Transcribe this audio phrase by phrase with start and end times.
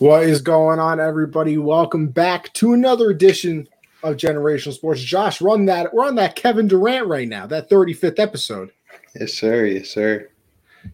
[0.00, 1.58] What is going on, everybody?
[1.58, 3.68] Welcome back to another edition
[4.02, 5.02] of Generational Sports.
[5.02, 5.92] Josh, run that.
[5.92, 8.70] We're on that Kevin Durant right now, that 35th episode.
[9.14, 9.66] Yes, sir.
[9.66, 10.30] Yes, sir.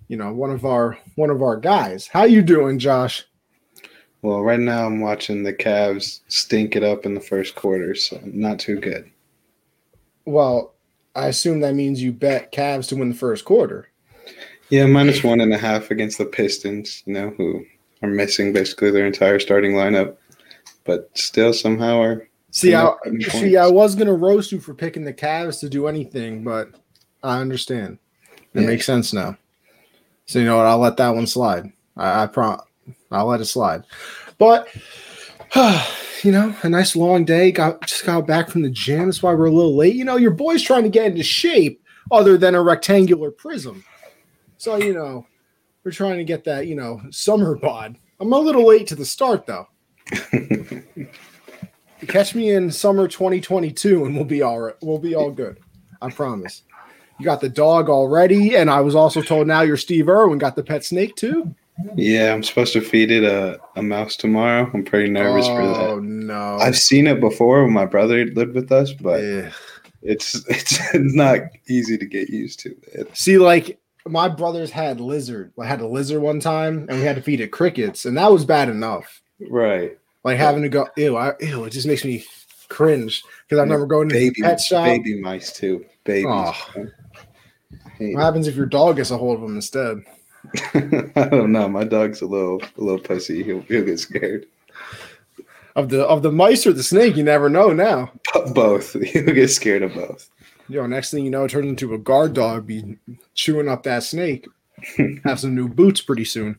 [0.09, 2.09] You know, one of our one of our guys.
[2.09, 3.25] How you doing, Josh?
[4.23, 8.21] Well, right now I'm watching the Cavs stink it up in the first quarter, so
[8.25, 9.09] not too good.
[10.25, 10.75] Well,
[11.15, 13.89] I assume that means you bet Cavs to win the first quarter.
[14.69, 17.65] Yeah, minus one and a half against the Pistons, you know, who
[18.03, 20.17] are missing basically their entire starting lineup,
[20.85, 22.29] but still somehow are.
[22.51, 22.95] See, I,
[23.29, 26.71] see, I was gonna roast you for picking the Cavs to do anything, but
[27.23, 27.99] I understand.
[28.55, 28.67] It yeah.
[28.67, 29.37] makes sense now.
[30.27, 30.67] So you know what?
[30.67, 31.71] I'll let that one slide.
[31.97, 32.61] I, I prom.
[33.11, 33.85] I'll let it slide.
[34.39, 34.69] But
[36.23, 37.53] you know, a nice long day.
[37.53, 39.07] Got just got back from the gym.
[39.07, 39.95] That's why we're a little late.
[39.95, 43.85] You know, your boy's trying to get into shape other than a rectangular prism.
[44.59, 45.27] So you know,
[45.87, 47.97] we're trying to get that, you know, summer bod.
[48.19, 49.69] I'm a little late to the start though.
[52.09, 54.75] Catch me in summer 2022 and we'll be all right.
[54.83, 55.61] We'll be all good.
[56.03, 56.63] I promise.
[57.21, 60.57] You got the dog already, and I was also told now you're Steve Irwin got
[60.57, 61.55] the pet snake too.
[61.95, 64.69] Yeah, I'm supposed to feed it a, a mouse tomorrow.
[64.75, 65.91] I'm pretty nervous oh, for that.
[65.91, 66.57] Oh no.
[66.57, 69.53] I've seen it before when my brother lived with us, but yeah.
[70.03, 72.77] it's it's not easy to get used to.
[72.93, 75.53] It, See, like my brothers had lizard.
[75.61, 78.31] I had a lizard one time, and we had to feed it crickets, and that
[78.31, 79.21] was bad enough.
[79.51, 79.99] Right.
[80.25, 82.25] Like having to go, ew, I, ew, it just makes me
[82.69, 84.85] cringe because I remember going baby, to the pet shop.
[84.85, 85.85] Baby mice too.
[86.05, 86.27] Babies.
[86.29, 86.87] Oh.
[87.99, 90.03] What happens if your dog gets a hold of them instead?
[91.17, 91.69] I don't know.
[91.69, 93.43] My dog's a little, a little pussy.
[93.43, 94.47] He'll, he'll get scared.
[95.75, 98.11] Of the of the mice or the snake, you never know now.
[98.55, 98.95] Both.
[99.03, 100.31] He'll get scared of both.
[100.69, 102.97] Yo, next thing you know, it turns into a guard dog, be
[103.35, 104.47] chewing up that snake.
[105.25, 106.59] Have some new boots pretty soon.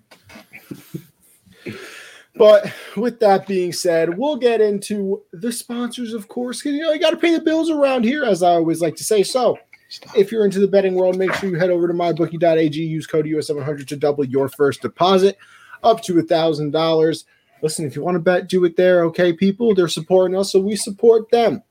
[2.36, 6.62] But with that being said, we'll get into the sponsors, of course.
[6.62, 8.96] because You know, you got to pay the bills around here, as I always like
[8.98, 9.24] to say.
[9.24, 9.58] So,
[9.90, 10.16] Stop.
[10.16, 12.80] if you're into the betting world, make sure you head over to mybookie.ag.
[12.80, 15.38] Use code US700 to double your first deposit
[15.84, 17.26] up to a thousand dollars.
[17.64, 19.04] Listen, if you want to bet, do it there.
[19.06, 21.64] Okay, people, they're supporting us, so we support them.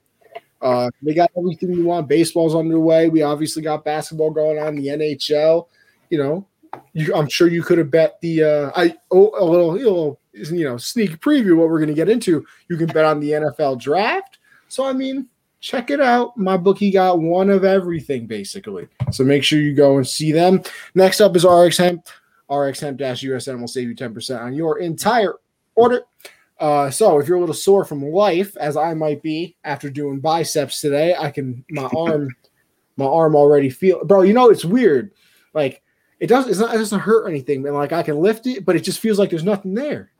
[0.66, 2.08] Uh, they got everything you want.
[2.08, 3.08] Baseball's underway.
[3.08, 4.74] We obviously got basketball going on.
[4.74, 5.68] The NHL.
[6.10, 6.46] You know,
[6.92, 10.18] you, I'm sure you could have bet the uh, I oh, a little you know
[10.34, 12.44] you know sneak preview what we're going to get into.
[12.68, 14.38] You can bet on the NFL draft.
[14.66, 15.28] So I mean,
[15.60, 16.36] check it out.
[16.36, 18.88] My bookie got one of everything basically.
[19.12, 20.62] So make sure you go and see them.
[20.96, 22.08] Next up is RX Hemp.
[22.50, 25.34] RX Hemp USN will save you 10% on your entire
[25.76, 26.02] order.
[26.58, 30.20] Uh, so if you're a little sore from life, as I might be after doing
[30.20, 32.34] biceps today, I can my arm,
[32.96, 34.22] my arm already feel, bro.
[34.22, 35.12] You know it's weird,
[35.52, 35.82] like
[36.18, 36.48] it does.
[36.48, 36.74] It's not.
[36.74, 39.30] It doesn't hurt anything, and like I can lift it, but it just feels like
[39.30, 40.10] there's nothing there.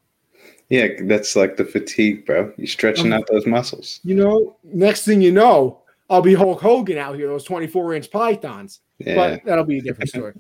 [0.69, 2.53] Yeah, that's like the fatigue, bro.
[2.56, 4.00] You're stretching um, out those muscles.
[4.03, 8.10] You know, next thing you know, I'll be Hulk Hogan out here, those 24 inch
[8.10, 8.80] pythons.
[8.98, 9.14] Yeah.
[9.14, 10.34] But that'll be a different story.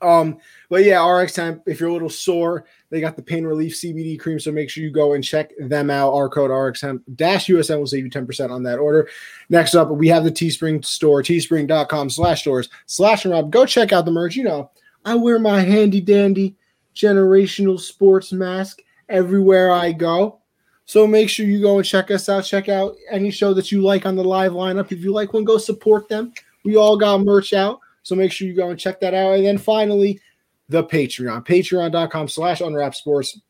[0.00, 3.74] Um, but yeah, RX Hemp, if you're a little sore, they got the pain relief
[3.74, 4.38] CBD cream.
[4.38, 6.12] So make sure you go and check them out.
[6.12, 6.84] Our code RX
[7.14, 9.08] dash USN will save you 10% on that order.
[9.48, 13.50] Next up, we have the Teespring store, teespring.com slash stores slash Rob.
[13.50, 14.36] Go check out the merch.
[14.36, 14.70] You know,
[15.04, 16.56] I wear my handy dandy
[16.94, 20.40] generational sports mask everywhere I go.
[20.86, 22.44] So make sure you go and check us out.
[22.44, 24.92] Check out any show that you like on the live lineup.
[24.92, 26.32] If you like one, go support them.
[26.64, 27.80] We all got merch out.
[28.04, 29.34] So make sure you go and check that out.
[29.34, 30.20] And then finally,
[30.68, 33.40] the Patreon, patreon.com slash unwrap sports.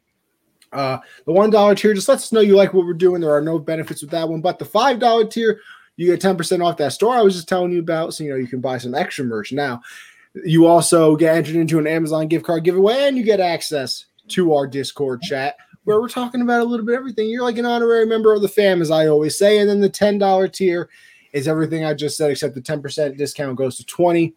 [0.72, 3.20] Uh, the one dollar tier just lets us know you like what we're doing.
[3.20, 5.60] There are no benefits with that one, but the five dollar tier,
[5.96, 8.14] you get 10% off that store I was just telling you about.
[8.14, 9.82] So you know you can buy some extra merch now.
[10.44, 14.54] You also get entered into an Amazon gift card giveaway, and you get access to
[14.54, 17.28] our Discord chat where we're talking about a little bit everything.
[17.28, 19.58] You're like an honorary member of the fam, as I always say.
[19.58, 20.88] And then the $10 tier
[21.32, 24.34] is everything I just said, except the 10% discount goes to 20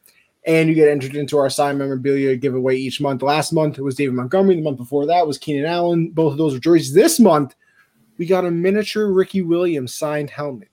[0.48, 3.22] and you get entered into our signed memorabilia giveaway each month.
[3.22, 4.56] Last month it was David Montgomery.
[4.56, 6.10] The month before that was Keenan Allen.
[6.10, 6.94] Both of those are jerseys.
[6.94, 7.54] This month
[8.18, 10.70] we got a miniature Ricky Williams signed helmet.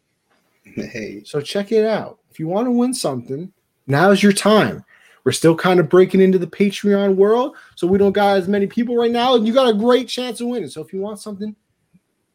[0.62, 1.22] Hey.
[1.24, 2.20] So check it out.
[2.30, 3.52] If you want to win something,
[3.86, 4.84] now's your time.
[5.24, 8.66] We're still kind of breaking into the Patreon world, so we don't got as many
[8.66, 10.68] people right now, and you got a great chance of winning.
[10.68, 11.56] So if you want something,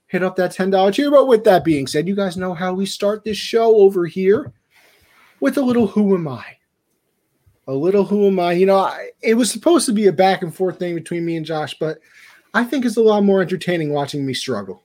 [0.08, 1.12] hit up that $10 tier.
[1.12, 4.54] But with that being said, you guys know how we start this show over here
[5.40, 6.59] with a little who am I?
[7.70, 8.54] A little who am I?
[8.54, 11.38] You know, I, it was supposed to be a back and forth thing between me
[11.38, 12.00] and Josh, but
[12.56, 14.82] I think it's a lot more entertaining watching me struggle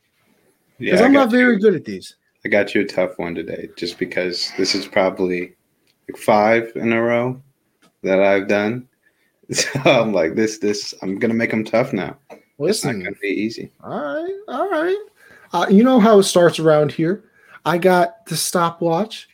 [0.79, 2.17] because yeah, I'm not very you, good at these.
[2.45, 5.55] I got you a tough one today, just because this is probably
[6.09, 7.41] like five in a row
[8.03, 8.89] that I've done.
[9.53, 12.17] So I'm like, this, this, I'm gonna make them tough now.
[12.59, 13.71] Listen, it's not gonna be easy.
[13.83, 15.07] All right, all right.
[15.53, 17.25] Uh, you know how it starts around here.
[17.67, 19.29] I got the stopwatch.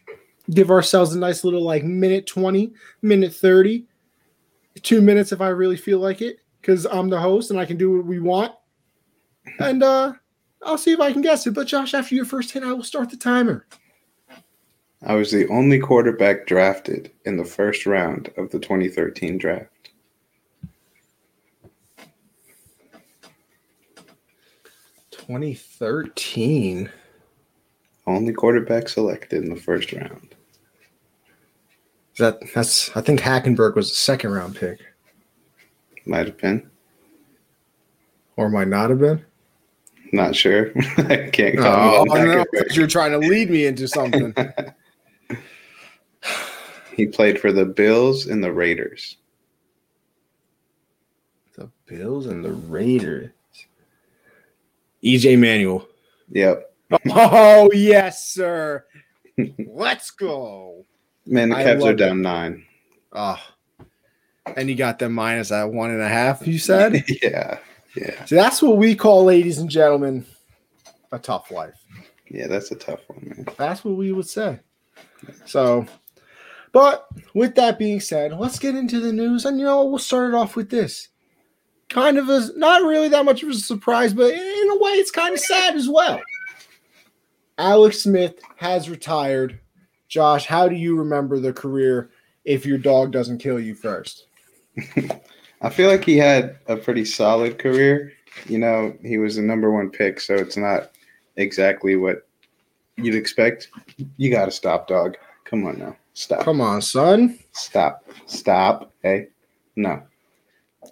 [0.50, 3.86] Give ourselves a nice little like minute 20, minute 30,
[4.82, 7.76] two minutes if I really feel like it, because I'm the host and I can
[7.76, 8.52] do what we want.
[9.58, 10.14] And uh
[10.62, 11.52] I'll see if I can guess it.
[11.52, 13.66] But Josh, after your first hit, I will start the timer.
[15.02, 19.70] I was the only quarterback drafted in the first round of the 2013 draft.
[25.10, 26.90] Twenty thirteen.
[28.06, 30.34] Only quarterback selected in the first round.
[32.18, 34.80] That that's I think Hackenberg was a second round pick.
[36.06, 36.68] Might have been.
[38.36, 39.24] Or might not have been.
[40.12, 40.72] Not sure.
[40.98, 44.34] I can't oh, comment Oh, no, you're trying to lead me into something.
[47.00, 49.16] He played for the Bills and the Raiders.
[51.56, 53.30] the Bills and the Raiders.
[55.02, 55.88] EJ Manuel.
[56.30, 56.66] Yep.
[57.10, 58.84] Oh yes, sir.
[59.66, 60.84] Let's go.
[61.30, 62.66] Man, the Cavs are down nine.
[63.12, 63.40] Oh.
[64.56, 67.04] And you got them minus at one and a half, you said?
[67.22, 67.58] yeah.
[67.96, 68.24] Yeah.
[68.24, 70.26] See, that's what we call, ladies and gentlemen,
[71.12, 71.80] a tough life.
[72.28, 73.46] Yeah, that's a tough one, man.
[73.56, 74.58] That's what we would say.
[75.44, 75.86] So,
[76.72, 79.44] but with that being said, let's get into the news.
[79.44, 81.08] And you know, we'll start it off with this.
[81.88, 85.10] Kind of a not really that much of a surprise, but in a way, it's
[85.10, 86.20] kind of sad as well.
[87.58, 89.60] Alex Smith has retired.
[90.10, 92.10] Josh, how do you remember the career
[92.44, 94.26] if your dog doesn't kill you first?
[95.62, 98.12] I feel like he had a pretty solid career.
[98.46, 100.90] You know, he was the number one pick, so it's not
[101.36, 102.26] exactly what
[102.96, 103.68] you'd expect.
[104.16, 105.16] You got to stop, dog.
[105.44, 105.96] Come on now.
[106.14, 106.44] Stop.
[106.44, 107.38] Come on, son.
[107.52, 108.04] Stop.
[108.26, 108.92] Stop.
[109.02, 109.28] Hey.
[109.76, 110.02] No.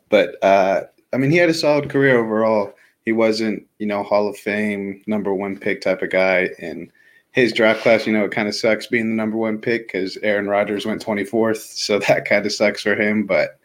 [0.09, 0.83] But uh
[1.13, 2.73] I mean he had a solid career overall.
[3.05, 6.51] He wasn't, you know, Hall of Fame number one pick type of guy.
[6.61, 6.91] And
[7.39, 10.17] his draft class, you know, it kind of sucks being the number one pick because
[10.19, 11.57] Aaron Rodgers went 24th.
[11.57, 13.25] So that kind of sucks for him.
[13.25, 13.59] But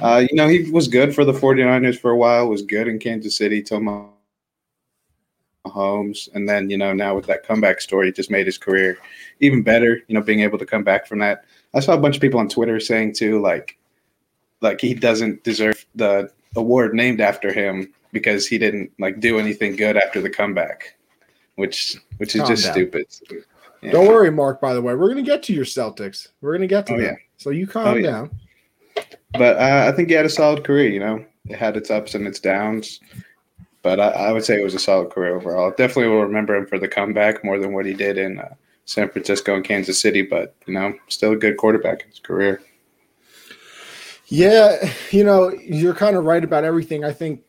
[0.00, 2.98] uh, you know, he was good for the 49ers for a while, was good in
[2.98, 3.80] Kansas City till
[5.66, 6.28] Mahomes.
[6.34, 8.98] And then, you know, now with that comeback story, it just made his career
[9.40, 11.44] even better, you know, being able to come back from that.
[11.74, 13.78] I saw a bunch of people on Twitter saying too, like,
[14.60, 19.76] like he doesn't deserve the award named after him because he didn't like do anything
[19.76, 20.96] good after the comeback,
[21.56, 22.72] which which is Calm just down.
[22.74, 23.06] stupid.
[23.82, 23.92] Yeah.
[23.92, 24.94] Don't worry, Mark, by the way.
[24.94, 26.28] We're going to get to your Celtics.
[26.40, 27.04] We're going to get to Oh, them.
[27.06, 27.14] yeah.
[27.36, 28.10] So you calm Oh, yeah.
[28.10, 28.30] down.
[29.32, 30.88] But uh, I think he had a solid career.
[30.88, 33.00] You know, it had its ups and its downs,
[33.82, 35.70] but I, I would say it was a solid career overall.
[35.70, 38.54] Definitely will remember him for the comeback more than what he did in uh,
[38.86, 40.22] San Francisco and Kansas City.
[40.22, 42.62] But you know, still a good quarterback in his career.
[44.28, 47.04] Yeah, you know, you're kind of right about everything.
[47.04, 47.42] I think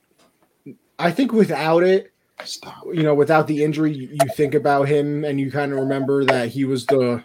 [1.00, 2.12] I think without it,
[2.44, 2.86] Stop.
[2.94, 6.50] you know, without the injury, you, think about him and you kind of remember that
[6.50, 7.24] he was the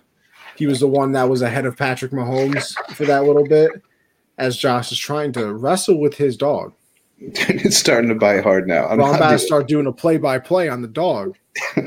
[0.57, 3.71] he was the one that was ahead of Patrick Mahomes for that little bit
[4.39, 6.73] as Josh is trying to wrestle with his dog.
[7.19, 8.87] it's starting to bite hard now.
[8.87, 11.37] I'm Well, I'm about to start doing a play by play on the dog.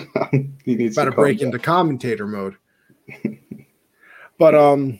[0.63, 1.48] he needs about to to break down.
[1.48, 2.56] into commentator mode.
[4.38, 5.00] but um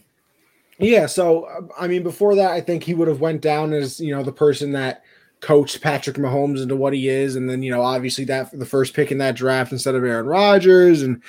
[0.80, 4.14] yeah, so I mean before that I think he would have went down as, you
[4.14, 5.04] know, the person that
[5.46, 8.96] coached Patrick Mahomes into what he is and then, you know, obviously that the first
[8.96, 11.22] pick in that draft instead of Aaron Rodgers and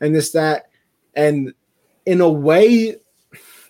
[0.00, 0.68] and this that
[1.16, 1.52] and
[2.06, 2.94] in a way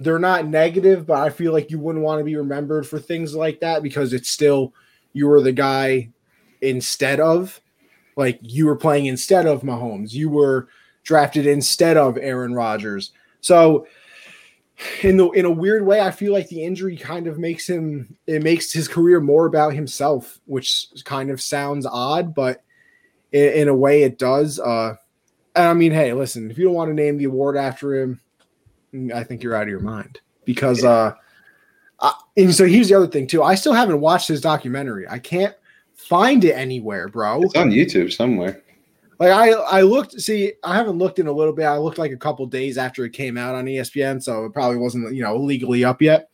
[0.01, 3.35] they're not negative, but I feel like you wouldn't want to be remembered for things
[3.35, 4.75] like that because it's still
[5.15, 6.11] you were the guy
[6.61, 7.59] instead of
[8.15, 10.13] like you were playing instead of Mahomes.
[10.13, 10.69] You were
[11.03, 13.13] drafted instead of Aaron Rodgers.
[13.41, 13.87] So
[15.03, 18.17] in the in a weird way, I feel like the injury kind of makes him
[18.27, 22.63] it makes his career more about himself, which kind of sounds odd, but
[23.33, 24.59] in, in a way it does.
[24.59, 24.95] Uh
[25.57, 28.21] and I mean, hey, listen, if you don't want to name the award after him,
[29.15, 31.15] I think you're out of your mind because uh
[32.01, 33.43] I, and so here's the other thing too.
[33.43, 35.09] I still haven't watched his documentary.
[35.09, 35.55] I can't
[35.95, 37.43] find it anywhere, bro.
[37.43, 38.61] It's on YouTube somewhere.
[39.19, 40.21] Like I, I looked.
[40.21, 41.67] See, I haven't looked in a little bit.
[41.67, 44.77] I looked like a couple days after it came out on ESPN, so it probably
[44.77, 46.31] wasn't, you know, legally up yet.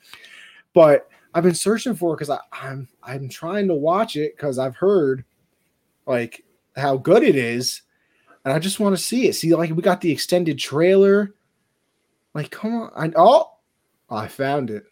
[0.72, 4.76] But I've been searching for it because I'm, I'm trying to watch it because I've
[4.76, 5.24] heard,
[6.06, 6.44] like,
[6.76, 7.82] how good it is,
[8.44, 9.34] and I just want to see it.
[9.34, 11.34] See, like, we got the extended trailer.
[12.34, 12.90] Like, come on!
[12.96, 13.52] I oh,
[14.08, 14.84] I found it.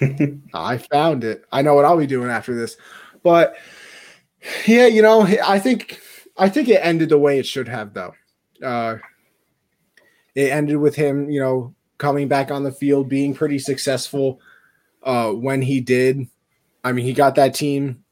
[0.54, 1.44] I found it.
[1.52, 2.76] I know what I'll be doing after this,
[3.22, 3.56] but
[4.66, 6.00] yeah, you know, I think
[6.38, 8.14] I think it ended the way it should have, though.
[8.62, 8.96] Uh,
[10.34, 14.40] it ended with him, you know, coming back on the field, being pretty successful
[15.02, 16.26] uh, when he did.
[16.84, 18.04] I mean, he got that team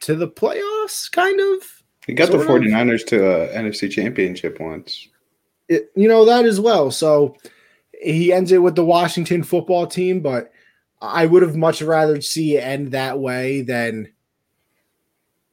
[0.00, 1.82] to the playoffs, kind of.
[2.06, 3.06] He got the 49ers of.
[3.08, 5.08] to a NFC championship once.
[5.68, 6.90] It, you know, that as well.
[6.90, 7.36] So
[8.02, 10.50] he ends it with the Washington football team, but
[11.00, 14.12] I would have much rather see it end that way than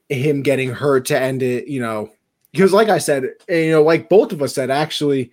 [0.10, 2.12] him getting hurt to end it, you know,
[2.52, 5.32] because like I said, you know, like both of us said, actually,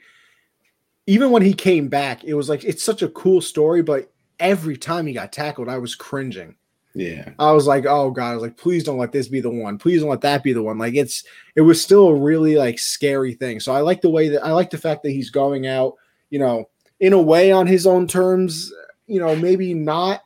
[1.06, 4.76] even when he came back, it was like it's such a cool story, but every
[4.76, 6.56] time he got tackled, I was cringing.
[6.94, 7.30] Yeah.
[7.38, 9.78] I was like, oh God, I was like, please don't let this be the one.
[9.78, 10.78] Please don't let that be the one.
[10.78, 11.24] Like it's
[11.56, 13.60] it was still a really like scary thing.
[13.60, 15.94] So I like the way that I like the fact that he's going out,
[16.30, 16.68] you know,
[17.00, 18.72] in a way on his own terms,
[19.06, 20.22] you know, maybe not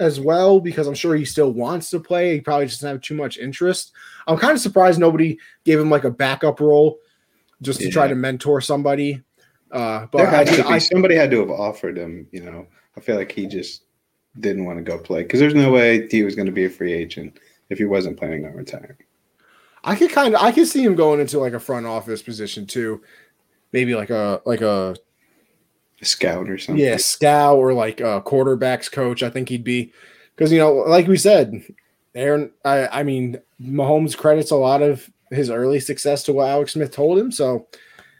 [0.00, 2.34] as well because I'm sure he still wants to play.
[2.34, 3.92] He probably just doesn't have too much interest.
[4.26, 6.98] I'm kind of surprised nobody gave him like a backup role
[7.62, 7.92] just to yeah.
[7.92, 9.22] try to mentor somebody.
[9.70, 12.26] Uh, but I, I, somebody had to have offered him.
[12.32, 13.84] You know, I feel like he just
[14.40, 16.70] didn't want to go play because there's no way he was going to be a
[16.70, 17.38] free agent
[17.68, 18.96] if he wasn't planning on retiring.
[19.84, 22.66] I could kind of I could see him going into like a front office position
[22.66, 23.02] too,
[23.72, 24.96] maybe like a like a
[26.02, 26.84] scout or something.
[26.84, 29.22] Yeah, scout or like a quarterbacks coach.
[29.22, 29.92] I think he'd be
[30.34, 31.62] because you know, like we said,
[32.14, 32.50] Aaron.
[32.64, 36.90] I I mean, Mahomes credits a lot of his early success to what Alex Smith
[36.90, 37.30] told him.
[37.32, 37.66] So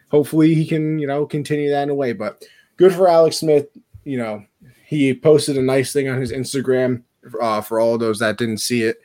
[0.08, 2.12] hopefully he can you know continue that in a way.
[2.12, 2.44] But
[2.76, 3.68] good for Alex Smith.
[4.04, 4.44] You know,
[4.87, 7.02] he posted a nice thing on his Instagram
[7.40, 9.00] uh, for all those that didn't see it.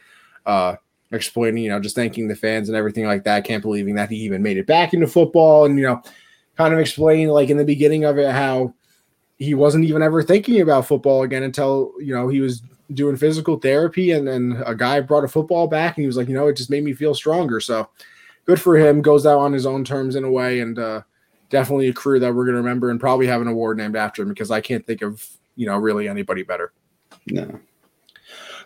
[0.45, 0.75] Uh,
[1.11, 3.45] explaining, you know, just thanking the fans and everything like that.
[3.45, 6.01] Can't believing that he even made it back into football, and you know,
[6.57, 8.73] kind of explain like in the beginning of it how
[9.37, 12.61] he wasn't even ever thinking about football again until you know he was
[12.93, 16.27] doing physical therapy and then a guy brought a football back and he was like
[16.27, 17.59] you know it just made me feel stronger.
[17.59, 17.89] So
[18.45, 19.01] good for him.
[19.01, 21.01] Goes out on his own terms in a way and uh,
[21.49, 24.21] definitely a career that we're going to remember and probably have an award named after
[24.21, 26.73] him because i can't think of you know really anybody better.
[27.27, 27.59] No.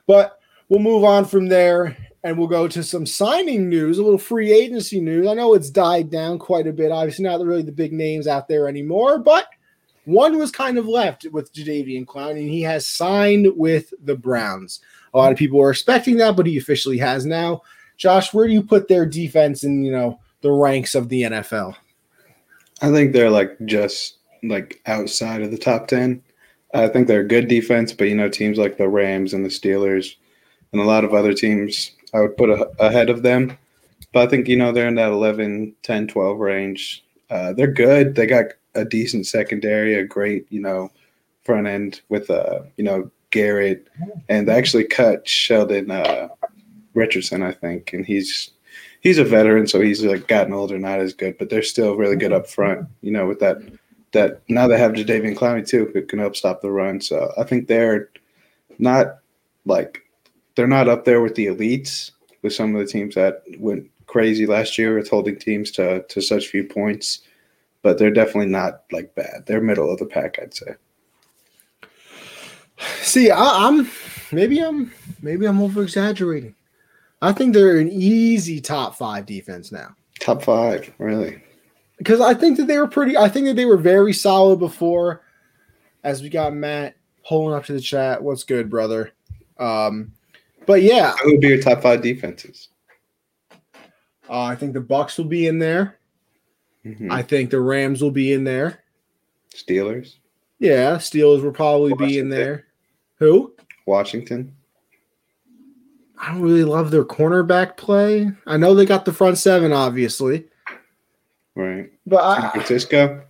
[0.06, 0.40] But
[0.70, 4.52] we'll move on from there and we'll go to some signing news, a little free
[4.52, 5.28] agency news.
[5.28, 6.92] I know it's died down quite a bit.
[6.92, 9.48] Obviously, not really the big names out there anymore, but
[10.04, 14.82] one was kind of left with Jadeveon Clowney, and he has signed with the Browns.
[15.14, 17.62] A lot of people were expecting that, but he officially has now.
[17.96, 21.76] Josh, where do you put their defense in, you know, the ranks of the NFL?
[22.82, 26.22] I think they're like just like outside of the top 10.
[26.74, 29.50] I think they're a good defense, but you know, teams like the Rams and the
[29.50, 30.16] Steelers
[30.74, 33.58] and a lot of other teams I would put a, ahead of them.
[34.12, 37.06] But I think, you know, they're in that 11, 10, 12 range.
[37.30, 38.16] Uh, they're good.
[38.16, 40.90] They got a decent secondary, a great, you know,
[41.44, 43.88] front end with, uh, you know, Garrett.
[44.30, 46.30] And they actually cut Sheldon uh,
[46.94, 47.94] Richardson, I think.
[47.94, 48.52] And he's
[49.02, 52.16] he's a veteran, so he's like gotten older, not as good, but they're still really
[52.16, 53.58] good up front, you know, with that
[54.14, 57.02] that now they have Jadeveon Clowney too, who can help stop the run.
[57.02, 58.10] So I think they're
[58.80, 59.20] not
[59.66, 60.07] like
[60.58, 62.12] they're not up there with the elites
[62.42, 66.20] with some of the teams that went crazy last year with holding teams to to
[66.20, 67.22] such few points,
[67.84, 69.46] but they're definitely not like bad.
[69.46, 70.76] They're middle of the pack, I'd say.
[73.02, 73.90] See, I, am
[74.32, 76.56] maybe I'm maybe I'm over exaggerating.
[77.22, 79.96] I think they're an easy top five defense now.
[80.20, 81.42] Top five, really?
[82.00, 83.16] Because I think that they were pretty.
[83.16, 85.22] I think that they were very solid before.
[86.04, 86.96] As we got Matt
[87.28, 89.12] pulling up to the chat, what's good, brother?
[89.60, 90.14] Um,
[90.68, 92.68] but yeah, who would be your top five defenses?
[94.30, 95.98] Uh, I think the Bucs will be in there.
[96.86, 97.12] Mm-hmm.
[97.12, 98.84] I think the Rams will be in there.
[99.56, 100.16] Steelers.
[100.60, 102.08] Yeah, Steelers will probably Washington.
[102.08, 102.66] be in there.
[103.20, 103.54] Who?
[103.86, 104.54] Washington.
[106.20, 108.32] I don't really love their cornerback play.
[108.46, 110.46] I know they got the front seven, obviously.
[111.56, 111.92] Right.
[112.06, 113.24] But San Francisco.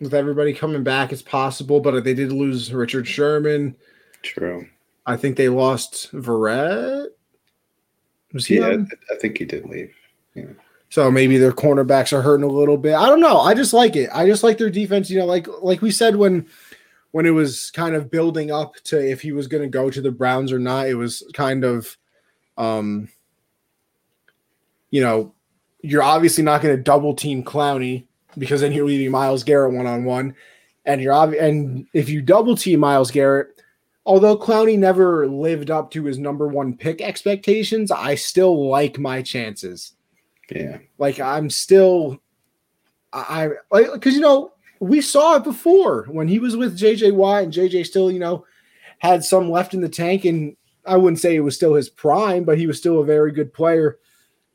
[0.00, 1.80] with everybody coming back, it's possible.
[1.80, 3.74] But they did lose Richard Sherman.
[4.26, 4.66] True.
[5.06, 7.08] I think they lost Verrett.
[8.32, 8.56] Was he?
[8.56, 8.88] Yeah, on?
[9.10, 9.94] I think he did leave.
[10.34, 10.52] Yeah.
[10.88, 12.94] So maybe their cornerbacks are hurting a little bit.
[12.94, 13.40] I don't know.
[13.40, 14.10] I just like it.
[14.12, 15.10] I just like their defense.
[15.10, 16.46] You know, like like we said when
[17.12, 20.02] when it was kind of building up to if he was going to go to
[20.02, 20.86] the Browns or not.
[20.86, 21.96] It was kind of,
[22.58, 23.08] um,
[24.90, 25.34] you know,
[25.80, 28.06] you're obviously not going to double team Clowney
[28.36, 30.34] because then you're leaving Myles Garrett one on one,
[30.84, 33.55] and you're obvi- and if you double team Myles Garrett,
[34.06, 39.20] although Clowney never lived up to his number one pick expectations, I still like my
[39.20, 39.92] chances.
[40.50, 40.78] Yeah.
[40.96, 42.22] Like I'm still
[43.12, 47.42] I like because you know, we saw it before when he was with JJ Watt
[47.42, 48.46] and JJ still, you know,
[48.98, 52.44] had some left in the tank and I wouldn't say it was still his prime,
[52.44, 53.98] but he was still a very good player.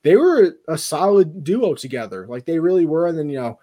[0.03, 2.25] They were a solid duo together.
[2.27, 3.07] Like they really were.
[3.07, 3.59] And then, you know,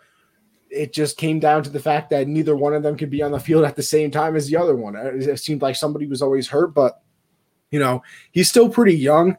[0.70, 3.32] it just came down to the fact that neither one of them could be on
[3.32, 4.96] the field at the same time as the other one.
[4.96, 7.00] It seemed like somebody was always hurt, but
[7.70, 9.36] You know, he's still pretty young.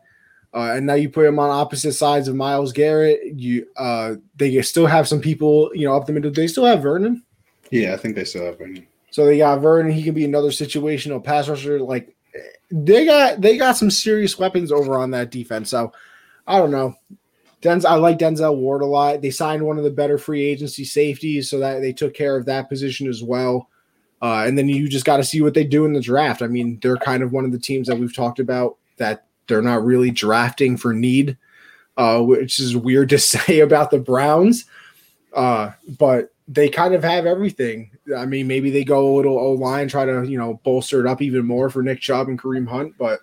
[0.53, 3.19] Uh, and now you put him on opposite sides of Myles Garrett.
[3.35, 6.31] You uh, they still have some people, you know, up the middle.
[6.31, 7.23] They still have Vernon.
[7.69, 8.87] Yeah, I think they still have Vernon.
[9.11, 9.91] So they got Vernon.
[9.91, 11.79] He can be another situational pass rusher.
[11.79, 12.15] Like
[12.71, 15.69] they got they got some serious weapons over on that defense.
[15.69, 15.91] So
[16.47, 16.95] I don't know.
[17.61, 19.21] Denzel, I like Denzel Ward a lot.
[19.21, 22.45] They signed one of the better free agency safeties, so that they took care of
[22.45, 23.69] that position as well.
[24.21, 26.41] Uh, and then you just got to see what they do in the draft.
[26.41, 29.61] I mean, they're kind of one of the teams that we've talked about that they're
[29.61, 31.37] not really drafting for need,
[31.97, 34.65] uh, which is weird to say about the Browns.
[35.33, 37.91] Uh, but they kind of have everything.
[38.17, 41.05] I mean, maybe they go a little O line, try to you know bolster it
[41.05, 43.19] up even more for Nick Chubb and Kareem Hunt, but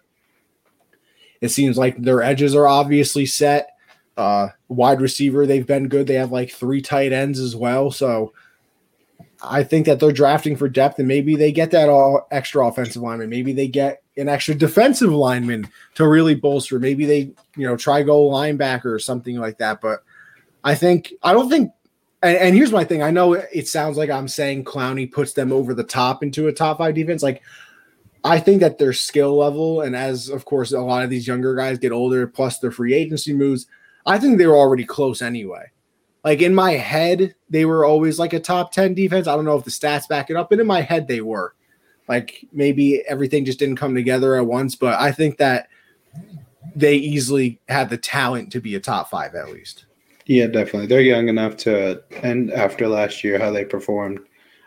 [1.41, 3.76] it seems like their edges are obviously set.
[4.17, 6.07] Uh, wide receiver, they've been good.
[6.07, 8.33] They have like three tight ends as well, so
[9.43, 13.03] I think that they're drafting for depth, and maybe they get that all extra offensive
[13.03, 13.29] lineman.
[13.29, 16.79] Maybe they get an extra defensive lineman to really bolster.
[16.79, 17.19] Maybe they,
[17.57, 19.81] you know, try go linebacker or something like that.
[19.81, 20.03] But
[20.65, 21.73] I think I don't think.
[22.23, 25.53] And, and here's my thing: I know it sounds like I'm saying Clowney puts them
[25.53, 27.23] over the top into a top five defense.
[27.23, 27.43] Like
[28.25, 31.55] I think that their skill level, and as of course a lot of these younger
[31.55, 33.67] guys get older, plus their free agency moves,
[34.07, 35.71] I think they were already close anyway.
[36.25, 39.27] Like in my head, they were always like a top 10 defense.
[39.27, 41.55] I don't know if the stats back it up, but in my head, they were.
[42.09, 45.69] Like maybe everything just didn't come together at once, but I think that
[46.75, 49.87] they easily had the talent to be a top five at least.
[50.27, 50.87] Yeah, definitely.
[50.87, 54.21] They're young enough to, and after last year, how they performed,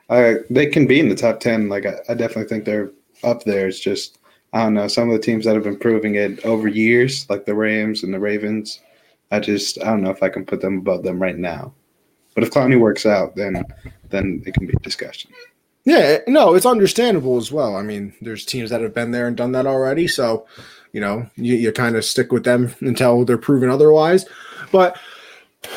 [0.10, 1.68] uh, they can be in the top 10.
[1.68, 2.92] Like, I, I definitely think they're
[3.24, 3.68] up there.
[3.68, 4.20] It's just,
[4.54, 7.46] I don't know, some of the teams that have been proving it over years, like
[7.46, 8.80] the Rams and the Ravens,
[9.32, 11.74] I just I don't know if I can put them above them right now.
[12.36, 13.64] But if Clowney works out, then
[14.10, 15.32] then it can be a discussion.
[15.86, 17.76] Yeah, no, it's understandable as well.
[17.76, 20.46] I mean, there's teams that have been there and done that already, so
[20.94, 24.26] you know you, you kind of stick with them until they're proven otherwise.
[24.72, 24.98] But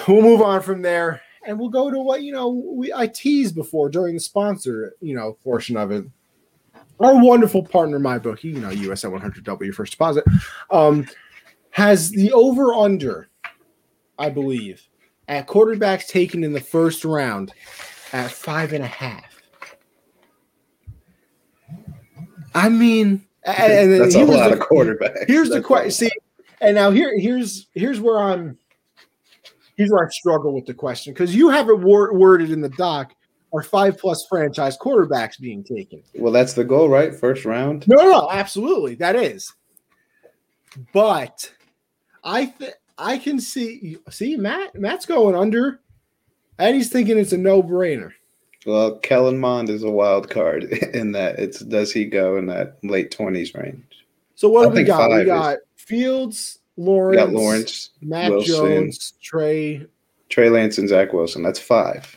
[0.06, 3.54] we'll move on from there, and we'll go to what you know we I teased
[3.54, 6.04] before during the sponsor you know portion of it.
[7.00, 10.22] Our wonderful partner, my bookie, you know, USN 100W first deposit,
[10.70, 11.08] um,
[11.70, 13.28] has the over under
[14.22, 14.86] I believe,
[15.26, 17.52] at quarterbacks taken in the first round
[18.12, 19.42] at five and a half.
[22.54, 25.24] I mean, and that's a lot the, of quarterbacks.
[25.26, 25.90] Here's that's the question.
[25.90, 26.10] See,
[26.60, 28.56] and now here, here's here's where I'm.
[29.76, 32.68] Here's where I struggle with the question because you have it wor- worded in the
[32.68, 33.12] doc.
[33.52, 36.02] Are five plus franchise quarterbacks being taken?
[36.14, 37.12] Well, that's the goal, right?
[37.12, 37.88] First round.
[37.88, 39.52] No, no, absolutely, that is.
[40.92, 41.52] But
[42.22, 45.80] I think I can see see Matt Matt's going under,
[46.58, 48.12] and he's thinking it's a no brainer.
[48.64, 52.78] Well, Kellen Mond is a wild card in that it's does he go in that
[52.84, 53.84] late twenties range?
[54.36, 55.10] So what do we got?
[55.10, 59.84] We got is, Fields, Lawrence, got Lawrence, Matt Wilson, Jones, Trey,
[60.28, 61.42] Trey Lance, and Zach Wilson.
[61.42, 62.16] That's five.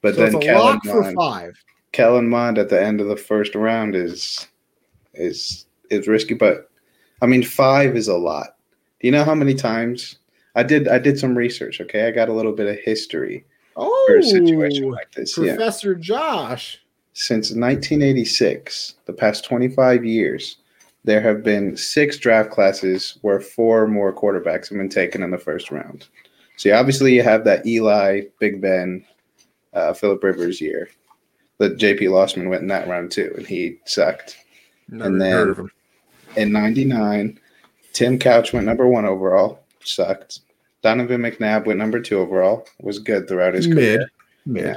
[0.00, 1.64] But so then Kellen Mond, for five.
[1.92, 4.46] Kellen Mond at the end of the first round is
[5.14, 6.70] is is risky, but
[7.20, 8.55] I mean five is a lot.
[9.06, 10.16] You know how many times
[10.56, 10.88] I did?
[10.88, 11.80] I did some research.
[11.80, 13.44] Okay, I got a little bit of history
[13.76, 15.34] oh, for a situation like this.
[15.34, 16.00] Professor yeah.
[16.00, 16.82] Josh.
[17.12, 20.56] Since 1986, the past 25 years,
[21.04, 25.38] there have been six draft classes where four more quarterbacks have been taken in the
[25.38, 26.08] first round.
[26.56, 29.04] So obviously you have that Eli, Big Ben,
[29.72, 30.88] uh, Philip Rivers year.
[31.58, 34.36] That JP Losman went in that round too, and he sucked.
[34.88, 35.70] Never and then
[36.36, 37.38] in '99,
[37.96, 40.40] Tim Couch went number one overall, sucked.
[40.82, 43.76] Donovan McNabb went number two overall, was good throughout his Mid.
[43.76, 44.10] career.
[44.44, 44.64] Mid.
[44.64, 44.76] Yeah.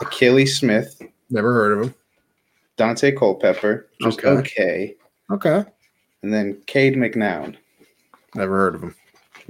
[0.00, 1.02] Akili Smith.
[1.28, 1.94] Never heard of him.
[2.78, 4.28] Daunte Culpepper, just okay.
[4.28, 4.96] okay.
[5.30, 5.64] Okay.
[6.22, 7.56] And then Cade McNown.
[8.34, 8.94] Never heard of him.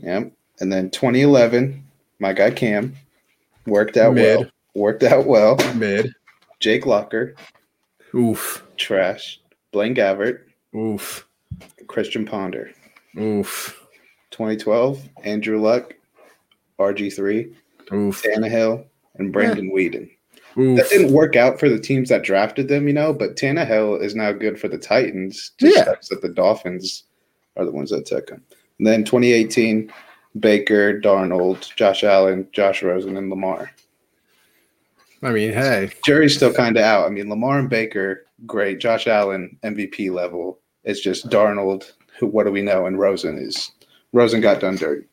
[0.02, 0.32] Yep.
[0.58, 1.84] And then 2011,
[2.18, 2.96] my guy Cam
[3.66, 4.40] worked out Mid.
[4.40, 4.50] well.
[4.74, 5.56] Worked out well.
[5.76, 6.12] Mid.
[6.58, 7.36] Jake Locker.
[8.16, 8.64] Oof.
[8.76, 9.40] Trash.
[9.70, 10.40] Blaine Gabbert.
[10.74, 11.24] Oof.
[11.86, 12.72] Christian Ponder.
[13.18, 13.86] Oof.
[14.30, 15.94] 2012, Andrew Luck,
[16.78, 17.54] RG3,
[17.92, 18.22] Oof.
[18.22, 18.84] Tannehill,
[19.16, 19.72] and Brandon yeah.
[19.72, 20.10] Weeden.
[20.58, 20.78] Oof.
[20.78, 24.14] That didn't work out for the teams that drafted them, you know, but Tannehill is
[24.14, 25.52] now good for the Titans.
[25.58, 25.84] Just yeah.
[25.84, 27.04] that the Dolphins
[27.56, 28.42] are the ones that took him.
[28.78, 29.92] And then 2018,
[30.40, 33.70] Baker, Darnold, Josh Allen, Josh Rosen, and Lamar.
[35.22, 35.90] I mean, hey.
[36.04, 37.06] Jury's still kind of out.
[37.06, 38.80] I mean, Lamar and Baker, great.
[38.80, 40.60] Josh Allen, MVP level.
[40.84, 42.86] It's just Darnold, who what do we know?
[42.86, 43.72] And Rosen is
[44.12, 45.06] Rosen got done dirty.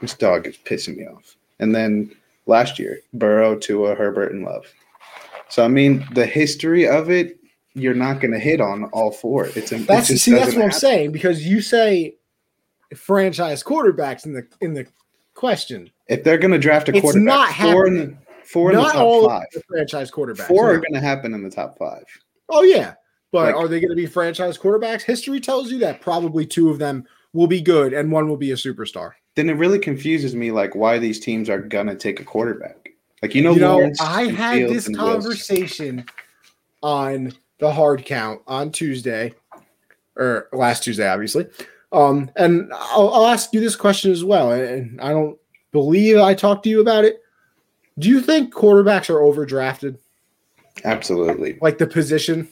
[0.00, 1.36] This dog is pissing me off.
[1.58, 2.14] And then
[2.46, 4.66] last year, Burrow, Tua, Herbert, and Love.
[5.48, 7.38] So I mean, the history of it,
[7.74, 9.46] you're not going to hit on all four.
[9.54, 10.62] It's a, that's it see that's what happen.
[10.64, 12.16] I'm saying because you say
[12.94, 14.86] franchise quarterbacks in the in the
[15.34, 15.90] question.
[16.08, 18.02] If they're going to draft a quarterback, it's not four happening.
[18.02, 19.46] in the, four in the top all five.
[19.52, 20.48] the franchise quarterbacks.
[20.48, 20.72] Four no.
[20.72, 22.04] are going to happen in the top five.
[22.48, 22.94] Oh yeah,
[23.36, 25.02] but Like- are they going to be franchise quarterbacks?
[25.02, 28.50] History tells you that probably two of them will be good and one will be
[28.52, 29.10] a superstar.
[29.34, 32.92] Then it really confuses me, like why these teams are going to take a quarterback.
[33.20, 36.06] Like you know, you know, I had Fields this conversation
[36.82, 39.34] on the hard count on Tuesday,
[40.16, 41.46] or last Tuesday, obviously.
[41.92, 44.52] Um, and I'll, I'll ask you this question as well.
[44.52, 45.38] And I don't
[45.72, 47.20] believe I talked to you about it.
[47.98, 49.98] Do you think quarterbacks are overdrafted,
[50.84, 51.58] Absolutely.
[51.60, 52.48] like the position?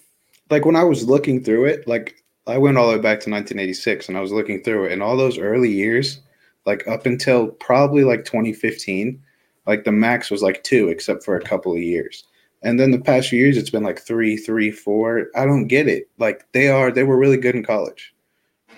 [0.55, 3.31] Like when I was looking through it, like I went all the way back to
[3.31, 6.21] 1986 and I was looking through it, and all those early years,
[6.65, 9.21] like up until probably like 2015,
[9.67, 12.23] like the max was like two, except for a couple of years.
[12.63, 15.27] And then the past few years, it's been like three, three, four.
[15.35, 16.09] I don't get it.
[16.19, 18.15] Like they are, they were really good in college,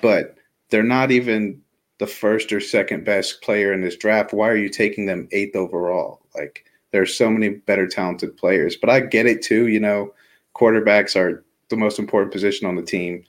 [0.01, 0.35] but
[0.71, 1.61] they're not even
[1.99, 4.33] the first or second best player in this draft.
[4.33, 6.23] Why are you taking them eighth overall?
[6.35, 9.67] Like there's so many better talented players, but I get it too.
[9.67, 10.15] You know,
[10.55, 13.25] quarterbacks are the most important position on the team.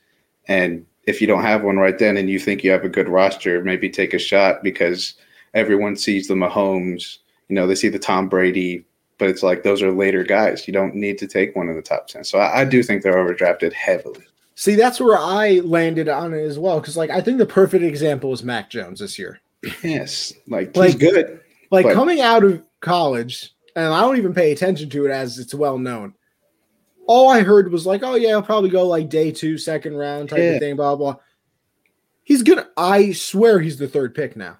[0.47, 3.09] And if you don't have one right then and you think you have a good
[3.09, 5.15] roster, maybe take a shot because
[5.53, 7.17] everyone sees the Mahomes,
[7.49, 8.85] you know, they see the Tom Brady,
[9.17, 10.67] but it's like those are later guys.
[10.67, 12.23] You don't need to take one in the top 10.
[12.23, 14.23] So I, I do think they're overdrafted heavily.
[14.55, 16.79] See, that's where I landed on it as well.
[16.79, 19.39] Because, like, I think the perfect example is Mac Jones this year.
[19.83, 20.33] Yes.
[20.47, 21.41] Like, Like- he's good.
[21.69, 25.37] Like But- coming out of college, and I don't even pay attention to it as
[25.37, 26.15] it's well known.
[27.07, 30.29] All I heard was like, "Oh yeah, I'll probably go like day two, second round
[30.29, 30.43] type Yeah.
[30.51, 31.15] of thing." Blah blah.
[32.23, 32.67] He's gonna.
[32.75, 34.57] I swear he's the third pick now.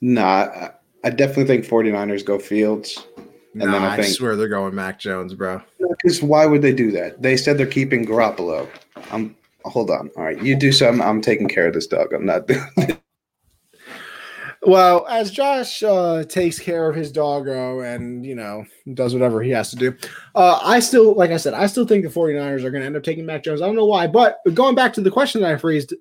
[0.00, 0.68] Nah,
[1.02, 3.06] I, definitely think 49ers go Fields.
[3.54, 5.62] And then I I, swear they're going Mac Jones, bro.
[5.78, 7.22] Because why would they do that?
[7.22, 8.68] They said they're keeping Garoppolo.
[9.10, 10.10] I'm hold on.
[10.16, 11.00] All right, you do something.
[11.00, 12.12] I'm taking care of this dog.
[12.12, 12.98] I'm not doing.
[14.66, 19.50] Well, as Josh uh, takes care of his doggo and, you know, does whatever he
[19.50, 19.96] has to do,
[20.34, 22.96] uh, I still, like I said, I still think the 49ers are going to end
[22.96, 23.62] up taking Mac Jones.
[23.62, 25.94] I don't know why, but going back to the question that I phrased,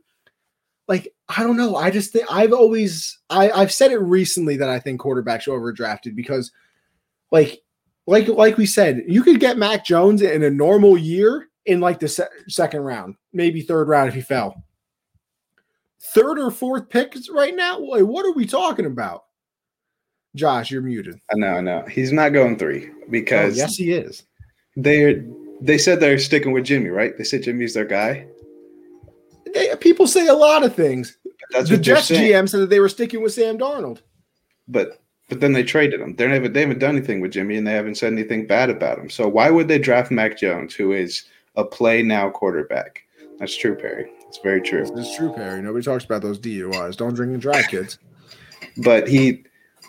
[0.87, 1.75] like, I don't know.
[1.75, 5.51] I just think I've always, I, I've said it recently that I think quarterbacks are
[5.51, 6.51] overdrafted because,
[7.31, 7.61] like,
[8.07, 11.99] like, like we said, you could get Mac Jones in a normal year in like
[11.99, 14.64] the se- second round, maybe third round if he fell
[16.13, 17.77] third or fourth picks right now?
[17.79, 19.25] Wait, what are we talking about?
[20.35, 21.19] Josh, you're muted.
[21.31, 21.85] I know, I know.
[21.89, 24.23] He's not going three because yes, he is.
[24.75, 25.23] they're
[25.61, 27.17] they said they're sticking with Jimmy, right?
[27.17, 28.27] They said Jimmy's their guy.
[29.53, 31.17] They, people say a lot of things.
[31.51, 32.11] The Jets.
[32.11, 34.01] GM said that they were sticking with Sam Darnold.
[34.67, 36.15] But but then they traded him.
[36.15, 38.99] They haven't they haven't done anything with Jimmy, and they haven't said anything bad about
[38.99, 39.09] him.
[39.09, 43.03] So why would they draft Mac Jones, who is a play now quarterback?
[43.39, 44.11] That's true, Perry.
[44.35, 44.85] It's very true.
[44.97, 45.61] It's true, Perry.
[45.61, 46.97] Nobody talks about those DUIs.
[46.97, 47.99] Don't drink and drive, kids.
[48.83, 49.45] But he,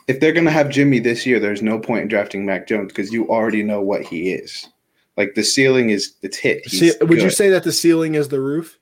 [0.06, 3.12] if they're gonna have Jimmy this year, there's no point in drafting Mac Jones because
[3.12, 4.68] you already know what he is.
[5.16, 6.64] Like the ceiling is it's hit.
[6.70, 8.78] See, would you say that the ceiling is the roof?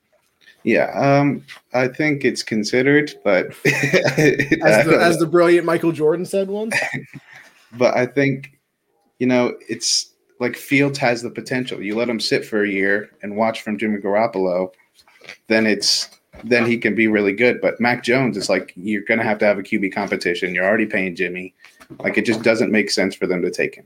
[0.61, 6.47] Yeah, um, I think it's considered, but As the, as the brilliant Michael Jordan said
[6.47, 6.75] once?
[7.73, 8.59] but I think
[9.17, 11.81] you know it's like Fields has the potential.
[11.81, 14.71] You let him sit for a year and watch from Jimmy Garoppolo,
[15.47, 16.09] then it's
[16.43, 17.61] then he can be really good.
[17.61, 20.53] But Mac Jones is like you're gonna have to have a QB competition.
[20.53, 21.53] You're already paying Jimmy.
[21.99, 23.85] Like it just doesn't make sense for them to take him.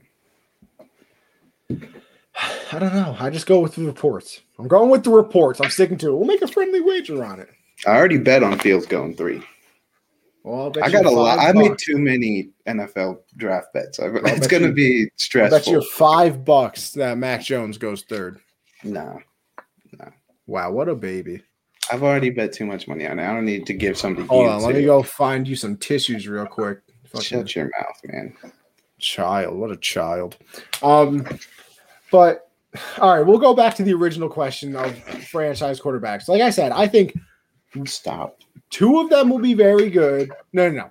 [2.72, 3.16] I don't know.
[3.18, 4.40] I just go with the reports.
[4.58, 5.60] I'm going with the reports.
[5.60, 6.16] I'm sticking to it.
[6.16, 7.48] We'll make a friendly wager on it.
[7.86, 9.42] I already bet on Fields going three.
[10.42, 11.38] Well, I got a lot.
[11.38, 14.00] five I made too many NFL draft bets.
[14.00, 15.72] I, it's going to be I bet stressful.
[15.72, 18.40] you five bucks that Mac Jones goes third.
[18.82, 19.20] No,
[20.50, 21.44] Wow, what a baby.
[21.92, 23.24] I've already bet too much money on it.
[23.24, 24.26] I don't need to give somebody.
[24.26, 26.80] Hold on, let me go find you some tissues real quick.
[27.04, 28.34] Fucking Shut your mouth, man.
[28.98, 30.38] child, what a child.
[30.82, 31.24] Um,
[32.10, 32.50] but
[32.98, 34.92] all right, we'll go back to the original question of
[35.28, 36.26] franchise quarterbacks.
[36.26, 37.16] Like I said, I think
[37.84, 38.40] Stop.
[38.70, 40.32] two of them will be very good.
[40.52, 40.90] No, no, no.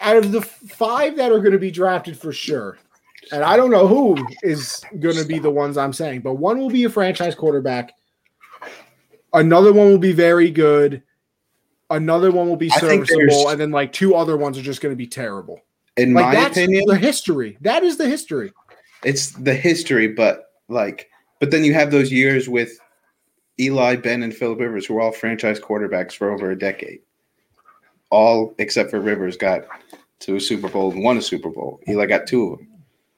[0.00, 2.78] Out of the five that are going to be drafted for sure,
[3.32, 6.60] and I don't know who is going to be the ones I'm saying, but one
[6.60, 7.92] will be a franchise quarterback.
[9.34, 11.02] Another one will be very good.
[11.90, 14.96] Another one will be serviceable, and then like two other ones are just going to
[14.96, 15.60] be terrible.
[15.96, 17.58] In Like my that's opinion, the history.
[17.60, 18.52] That is the history.
[19.04, 22.78] it's the history, but like, but then you have those years with
[23.60, 27.00] Eli, Ben, and Philip Rivers, who are all franchise quarterbacks for over a decade.
[28.10, 29.66] All except for Rivers got
[30.20, 31.80] to a Super Bowl and won a Super Bowl.
[31.88, 32.68] Eli got two of them.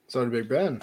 [0.09, 0.83] So did Big Ben.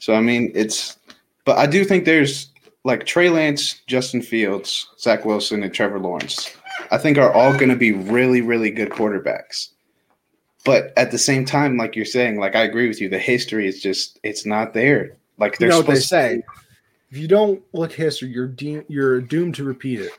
[0.00, 0.98] So I mean, it's
[1.44, 2.50] But I do think there's
[2.86, 6.56] like Trey Lance, Justin Fields, Zach Wilson, and Trevor Lawrence.
[6.92, 9.70] I think are all going to be really, really good quarterbacks.
[10.64, 13.66] But at the same time, like you're saying, like I agree with you, the history
[13.66, 15.16] is just it's not there.
[15.36, 16.42] Like you know what they say.
[17.10, 20.12] If you don't look history, you're de- you're doomed to repeat it.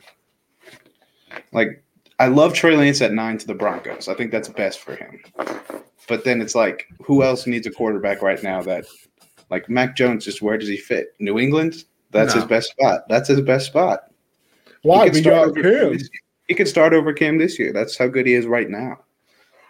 [1.54, 1.82] Like
[2.20, 4.10] I love Trey Lance at nine to the Broncos.
[4.10, 5.22] I think that's best for him.
[6.10, 8.86] But then it's like, who else needs a quarterback right now that
[9.50, 11.14] like Mac Jones, just where does he fit?
[11.20, 11.86] New England?
[12.12, 12.42] That's no.
[12.42, 13.08] his best spot.
[13.10, 14.12] That's his best spot.
[14.84, 15.10] Why?
[15.10, 16.00] He got him.
[16.48, 17.74] He could start over Cam this year.
[17.74, 19.00] That's how good he is right now.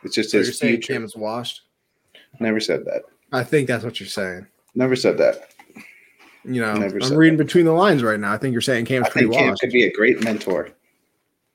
[0.04, 1.62] It's just so his you're saying Cam is washed.
[2.39, 3.04] Never said that.
[3.32, 4.45] I think that's what you're saying.
[4.76, 5.52] Never said that.
[6.43, 7.45] You know, Never I'm reading that.
[7.45, 8.32] between the lines right now.
[8.32, 9.62] I think you're saying Cam's I pretty Cam washed.
[9.62, 10.69] could be a great mentor.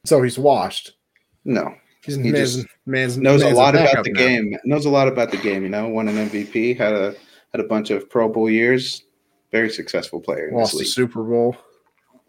[0.05, 0.93] So he's washed.
[1.45, 4.19] No, he's he man's, just man's, knows man's a lot about the now.
[4.19, 4.57] game.
[4.65, 5.63] Knows a lot about the game.
[5.63, 7.15] You know, won an MVP, had a
[7.53, 9.05] had a bunch of Pro Bowl years.
[9.53, 10.51] Very successful player.
[10.53, 11.57] Lost the Super Bowl.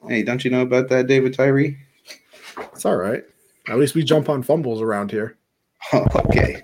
[0.08, 1.78] Hey, don't you know about that, David Tyree?
[2.74, 3.24] It's all right.
[3.70, 5.38] At least we jump on fumbles around here.
[5.94, 6.64] Oh, okay.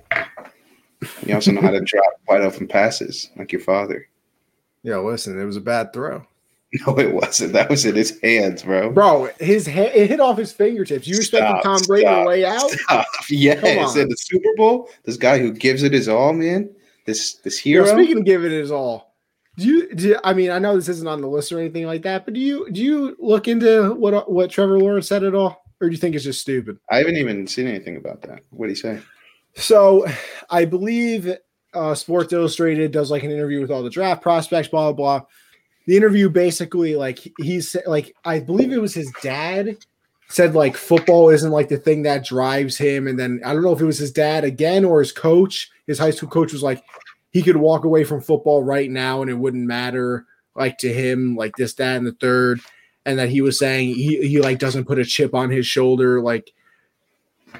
[1.25, 4.05] You also know how to drop wide open passes, like your father.
[4.83, 6.25] Yeah, listen, it was a bad throw.
[6.85, 7.53] No, it wasn't.
[7.53, 8.91] That was in his hands, bro.
[8.91, 11.07] Bro, his ha- it hit off his fingertips.
[11.07, 12.69] You expecting Tom Brady to lay out?
[12.69, 13.07] Stop.
[13.31, 16.69] Yes, in the Super Bowl, this guy who gives it his all, man.
[17.07, 17.87] This this hero.
[17.87, 19.08] Speaking of giving it his all,
[19.59, 19.95] do you?
[19.95, 22.33] Do I mean, I know this isn't on the list or anything like that, but
[22.33, 25.63] do you do you look into what what Trevor Lawrence said at all?
[25.81, 26.77] or do you think it's just stupid?
[26.89, 28.41] I haven't even seen anything about that.
[28.49, 28.99] What do you say?
[29.55, 30.05] So,
[30.49, 31.33] I believe
[31.73, 35.27] uh, Sports Illustrated does like an interview with all the draft prospects, blah blah blah.
[35.87, 39.77] The interview basically, like he's like, I believe it was his dad
[40.31, 43.73] said like football isn't like the thing that drives him, and then I don't know
[43.73, 45.71] if it was his dad again or his coach.
[45.87, 46.83] His high school coach was like,
[47.31, 51.35] he could walk away from football right now and it wouldn't matter like to him,
[51.35, 52.59] like this, that, and the third
[53.05, 56.21] and that he was saying he, he like doesn't put a chip on his shoulder
[56.21, 56.53] like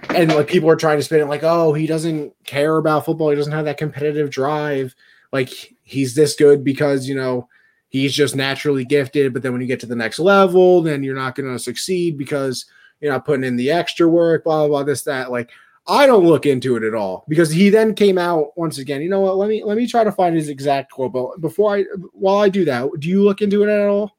[0.10, 3.30] and like people are trying to spin it like oh he doesn't care about football.
[3.30, 4.94] He doesn't have that competitive drive.
[5.32, 7.48] Like he's this good because you know
[7.90, 11.16] he's just naturally gifted but then when you get to the next level then you're
[11.16, 12.66] not going to succeed because
[13.02, 15.32] you're not putting in the extra work blah blah blah this that.
[15.32, 15.50] Like
[15.90, 19.10] i don't look into it at all because he then came out once again you
[19.10, 21.84] know what let me let me try to find his exact quote but before i
[22.14, 24.16] while i do that do you look into it at all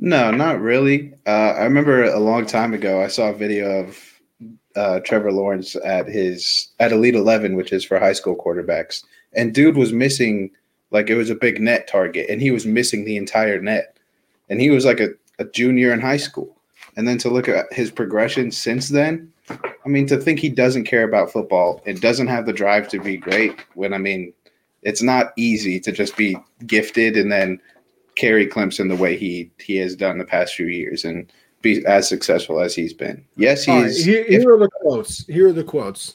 [0.00, 1.14] no, not really.
[1.26, 4.20] Uh, I remember a long time ago, I saw a video of
[4.76, 9.54] uh, Trevor Lawrence at his at Elite Eleven, which is for high school quarterbacks, and
[9.54, 10.50] dude was missing
[10.90, 13.98] like it was a big net target, and he was missing the entire net,
[14.48, 16.57] and he was like a, a junior in high school.
[16.98, 20.82] And then to look at his progression since then, I mean, to think he doesn't
[20.82, 24.32] care about football and doesn't have the drive to be great when I mean,
[24.82, 27.60] it's not easy to just be gifted and then
[28.16, 31.32] carry Clemson the way he he has done the past few years and
[31.62, 33.24] be as successful as he's been.
[33.36, 33.74] Yes, he's.
[33.76, 35.24] Right, here, here if, are the quotes.
[35.28, 36.14] Here are the quotes.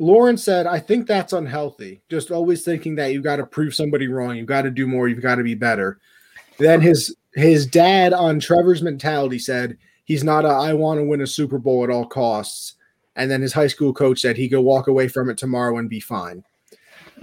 [0.00, 2.02] Lauren said, I think that's unhealthy.
[2.10, 4.36] Just always thinking that you've got to prove somebody wrong.
[4.36, 5.06] You've got to do more.
[5.06, 6.00] You've got to be better.
[6.58, 11.20] Then his his dad on Trevor's mentality said he's not a I want to win
[11.20, 12.74] a Super Bowl at all costs.
[13.16, 15.88] And then his high school coach said he could walk away from it tomorrow and
[15.88, 16.42] be fine.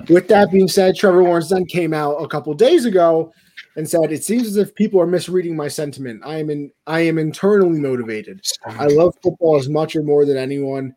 [0.10, 3.34] With that being said, Trevor Lawrence then came out a couple days ago
[3.76, 6.22] and said, "It seems as if people are misreading my sentiment.
[6.26, 8.42] I am in, I am internally motivated.
[8.66, 10.96] I love football as much or more than anyone.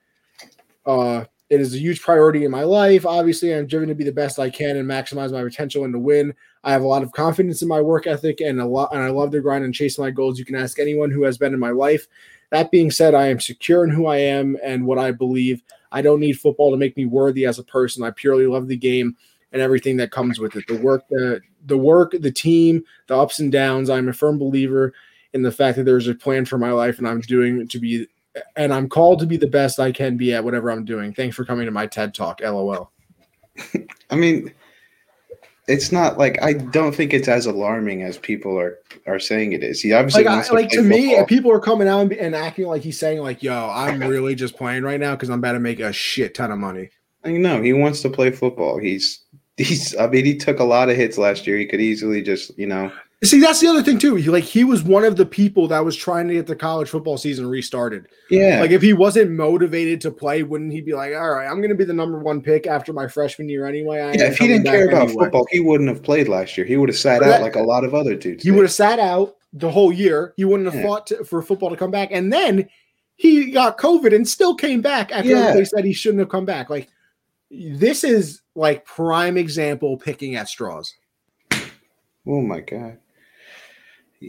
[0.87, 3.05] Uh, it is a huge priority in my life.
[3.05, 5.99] Obviously, I'm driven to be the best I can and maximize my potential and to
[5.99, 6.35] win.
[6.65, 9.09] I have a lot of confidence in my work ethic and a lot, and I
[9.09, 10.39] love to grind and chase my goals.
[10.39, 12.07] You can ask anyone who has been in my life.
[12.51, 15.63] That being said, I am secure in who I am and what I believe.
[15.93, 18.03] I don't need football to make me worthy as a person.
[18.03, 19.17] I purely love the game."
[19.55, 20.67] and everything that comes with it.
[20.67, 23.89] The work, the the work, the team, the ups and downs.
[23.89, 24.93] I'm a firm believer
[25.33, 28.07] in the fact that there's a plan for my life, and I'm doing to be,
[28.57, 31.13] and I'm called to be the best I can be at whatever I'm doing.
[31.13, 32.41] Thanks for coming to my TED Talk.
[32.41, 32.91] LOL.
[34.11, 34.53] I mean,
[35.67, 39.63] it's not like I don't think it's as alarming as people are are saying it
[39.63, 39.81] is.
[39.81, 42.67] He obviously like, I, like to, to me, people are coming out and, and, acting
[42.67, 45.61] like he's saying like, "Yo, I'm really just playing right now because I'm about to
[45.61, 46.91] make a shit ton of money."
[47.25, 48.79] I know he wants to play football.
[48.79, 49.25] He's
[49.57, 51.57] he's I mean he took a lot of hits last year.
[51.57, 52.93] He could easily just, you know.
[53.25, 54.17] See, that's the other thing too.
[54.17, 56.89] He, like he was one of the people that was trying to get the college
[56.89, 58.07] football season restarted.
[58.31, 58.61] Yeah.
[58.61, 61.71] Like if he wasn't motivated to play, wouldn't he be like, "All right, I'm going
[61.71, 64.01] to be the number one pick after my freshman year anyway"?
[64.01, 64.27] I yeah.
[64.27, 65.25] If he didn't care about anyway.
[65.25, 66.67] football, he wouldn't have played last year.
[66.67, 68.45] He would have sat out like a lot of other dudes.
[68.45, 70.35] He would have sat out the whole year.
[70.37, 70.87] He wouldn't have yeah.
[70.87, 72.69] fought to, for football to come back, and then
[73.17, 75.53] he got COVID and still came back after yeah.
[75.53, 76.69] they said he shouldn't have come back.
[76.69, 76.89] Like
[77.51, 80.95] this is like prime example picking at straws.
[82.27, 82.99] Oh my god.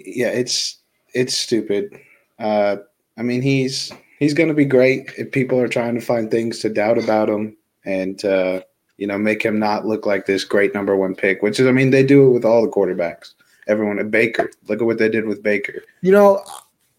[0.05, 0.79] Yeah, it's
[1.13, 1.99] it's stupid.
[2.39, 2.77] Uh,
[3.17, 6.59] I mean, he's he's going to be great if people are trying to find things
[6.59, 7.55] to doubt about him
[7.85, 8.61] and uh,
[8.97, 11.41] you know make him not look like this great number one pick.
[11.41, 13.33] Which is, I mean, they do it with all the quarterbacks.
[13.67, 14.51] Everyone at Baker.
[14.67, 15.83] Look at what they did with Baker.
[16.01, 16.43] You know,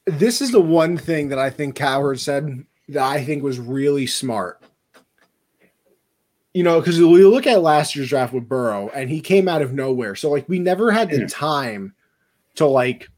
[0.07, 4.07] this is the one thing that I think Cowherd said that I think was really
[4.07, 4.63] smart.
[6.55, 9.61] You know, because we look at last year's draft with Burrow, and he came out
[9.61, 10.15] of nowhere.
[10.15, 11.27] So like we never had the yeah.
[11.29, 11.95] time
[12.57, 13.09] to like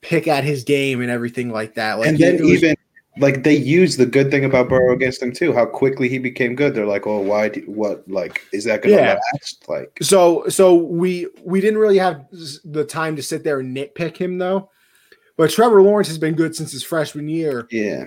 [0.00, 1.98] pick at his game and everything like that.
[1.98, 2.76] Like and then was, even
[3.18, 5.52] like they use the good thing about Burrow against him too.
[5.52, 6.74] How quickly he became good.
[6.74, 7.50] They're like, oh, why?
[7.50, 8.08] Do, what?
[8.08, 9.18] Like, is that going to yeah.
[9.32, 9.68] last?
[9.68, 12.26] Like, so so we we didn't really have
[12.64, 14.70] the time to sit there and nitpick him though.
[15.36, 17.66] But Trevor Lawrence has been good since his freshman year.
[17.70, 18.06] Yeah.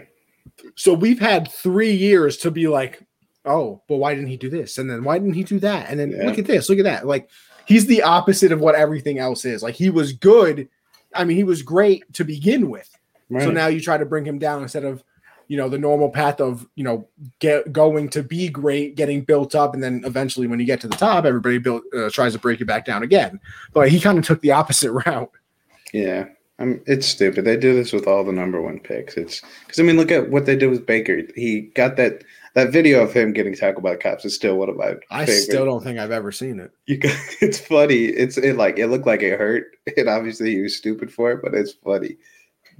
[0.76, 3.06] So we've had three years to be like,
[3.46, 4.78] oh, but why didn't he do this?
[4.78, 5.90] And then why didn't he do that?
[5.90, 6.26] And then yeah.
[6.26, 7.08] look at this, look at that.
[7.08, 7.30] Like
[7.66, 9.62] he's the opposite of what everything else is.
[9.64, 10.70] Like he was good.
[11.14, 12.90] I mean, he was great to begin with.
[13.30, 13.44] Right.
[13.44, 15.04] So now you try to bring him down instead of,
[15.48, 17.08] you know, the normal path of, you know,
[17.40, 20.88] get going to be great, getting built up, and then eventually when you get to
[20.88, 23.40] the top, everybody built uh, tries to break you back down again.
[23.74, 25.32] But he kind of took the opposite route.
[25.94, 26.26] Yeah,
[26.60, 27.46] I'm, it's stupid.
[27.46, 29.18] They do this with all the number one picks.
[29.18, 31.22] It's because I mean, look at what they did with Baker.
[31.36, 32.24] He got that
[32.56, 34.96] that video of him getting tackled by the cops is still one of my.
[35.12, 35.42] I favorite.
[35.42, 36.72] still don't think I've ever seen it.
[36.88, 37.00] You,
[37.42, 38.06] it's funny.
[38.06, 41.42] It's it like it looked like it hurt, and obviously he was stupid for it,
[41.44, 42.18] but it's funny.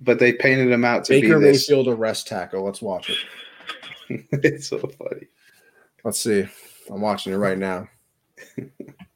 [0.02, 1.70] But they painted him out to Baker be this.
[1.70, 2.64] Mayfield arrest tackle.
[2.64, 4.26] Let's watch it.
[4.44, 5.28] it's so funny.
[6.04, 6.48] Let's see.
[6.90, 7.88] I'm watching it right now.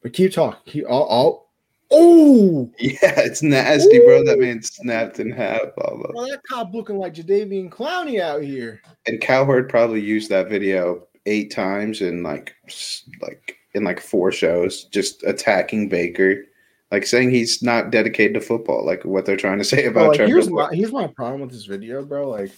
[0.01, 0.59] but keep talking.
[0.65, 1.48] Keep, all
[1.91, 4.05] Oh, yeah, it's nasty, Ooh.
[4.05, 4.23] bro.
[4.23, 5.61] That man snapped in half.
[5.77, 6.13] Almost.
[6.13, 8.81] Well, that cop looking like Jadeveon Clowney out here.
[9.07, 12.55] And Cowherd probably used that video eight times in like,
[13.21, 16.43] like in like four shows, just attacking Baker,
[16.91, 20.17] like saying he's not dedicated to football, like what they're trying to say about.
[20.17, 22.29] Like, here's my here's my problem with this video, bro.
[22.29, 22.51] Like,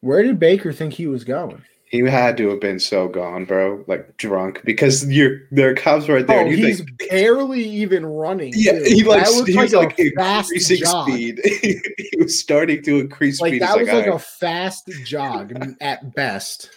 [0.00, 1.62] where did Baker think he was going?
[1.92, 6.08] He had to have been so gone, bro, like drunk, because you're there are cops
[6.08, 6.46] right there.
[6.46, 8.54] Oh, he's think, barely even running.
[8.56, 8.84] Yeah, too.
[8.84, 11.06] he like he was like, like increasing jog.
[11.06, 11.40] speed.
[11.44, 13.60] he was starting to increase like, speed.
[13.60, 16.70] That was like, like a fast jog at best.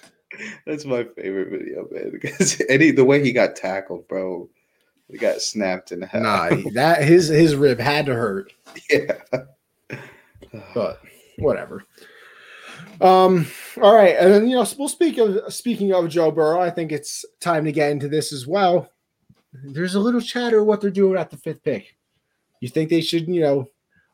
[0.65, 2.12] That's my favorite video, man.
[2.21, 4.49] Because any the way he got tackled, bro,
[5.10, 6.23] he got snapped in half.
[6.23, 8.51] Nah, that his his rib had to hurt.
[8.89, 9.13] Yeah,
[10.73, 10.99] but
[11.38, 11.86] whatever.
[13.01, 13.47] Um,
[13.81, 16.62] all right, and then you know we'll speak of speaking of Joe Burrow.
[16.62, 18.89] I think it's time to get into this as well.
[19.63, 21.95] There's a little chatter what they're doing at the fifth pick.
[22.60, 23.69] You think they should, you know,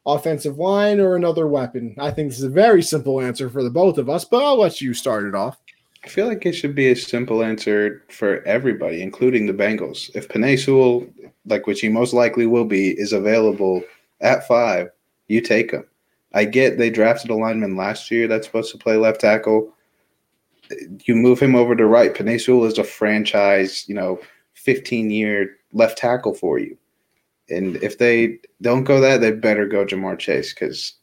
[0.06, 1.96] offensive line or another weapon?
[2.00, 4.60] I think this is a very simple answer for the both of us, but I'll
[4.60, 5.58] let you start it off.
[6.04, 10.10] I feel like it should be a simple answer for everybody, including the Bengals.
[10.16, 11.06] If Penei Sewell,
[11.46, 13.84] like which he most likely will be, is available
[14.20, 14.90] at five,
[15.28, 15.86] you take him.
[16.34, 19.74] I get they drafted a lineman last year that's supposed to play left tackle.
[21.06, 22.14] You move him over to right.
[22.14, 24.20] Penei is a franchise, you know,
[24.54, 26.78] 15 year left tackle for you.
[27.50, 30.94] And if they don't go that, they better go Ja'Marr Chase because,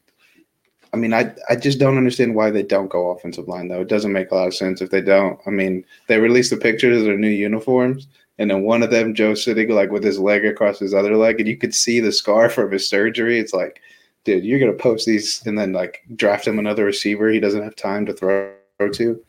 [0.94, 3.82] I mean, I, I just don't understand why they don't go offensive line, though.
[3.82, 5.38] It doesn't make a lot of sense if they don't.
[5.46, 8.06] I mean, they released the pictures of their new uniforms,
[8.38, 11.38] and then one of them, Joe sitting like with his leg across his other leg,
[11.38, 13.38] and you could see the scar from his surgery.
[13.38, 13.82] It's like,
[14.28, 17.74] dude, you're gonna post these and then like draft him another receiver he doesn't have
[17.74, 18.52] time to throw
[18.92, 19.24] to.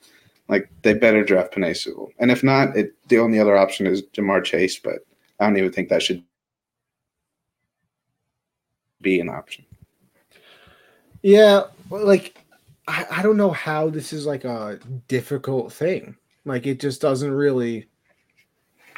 [0.49, 2.11] Like they better draft Penei Sewell.
[2.19, 4.95] And if not, it the only other option is Ja'Marr Chase, but
[5.39, 6.21] I don't even think that should
[8.99, 9.65] be an option.
[11.21, 12.37] Yeah, like
[12.89, 16.17] I, I don't know how this is like a difficult thing.
[16.43, 17.87] Like it just doesn't really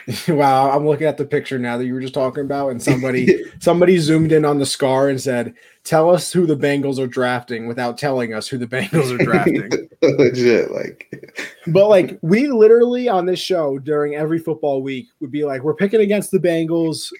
[0.28, 3.44] wow, I'm looking at the picture now that you were just talking about, and somebody
[3.60, 7.68] somebody zoomed in on the scar and said, "Tell us who the Bengals are drafting
[7.68, 9.70] without telling us who the Bengals are drafting."
[10.02, 11.36] Legit, like.
[11.68, 15.76] but like we literally on this show during every football week would be like, "We're
[15.76, 17.12] picking against the Bengals.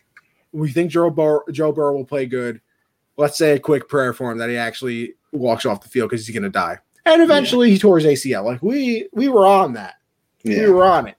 [0.52, 2.62] We think Joe Burrow, Joe Burrow will play good.
[3.18, 6.26] Let's say a quick prayer for him that he actually walks off the field because
[6.26, 7.74] he's going to die." And eventually, yeah.
[7.74, 8.46] he tore his ACL.
[8.46, 9.96] Like we we were on that.
[10.44, 10.66] Yeah.
[10.66, 11.18] We were on it.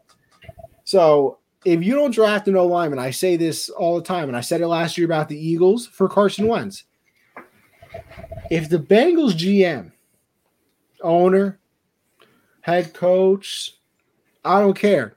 [0.84, 4.36] So if you don't draft an O lineman, I say this all the time, and
[4.36, 6.84] I said it last year about the Eagles for Carson Wentz.
[8.50, 9.92] If the Bengals GM,
[11.02, 11.58] owner,
[12.62, 13.76] head coach,
[14.44, 15.16] I don't care,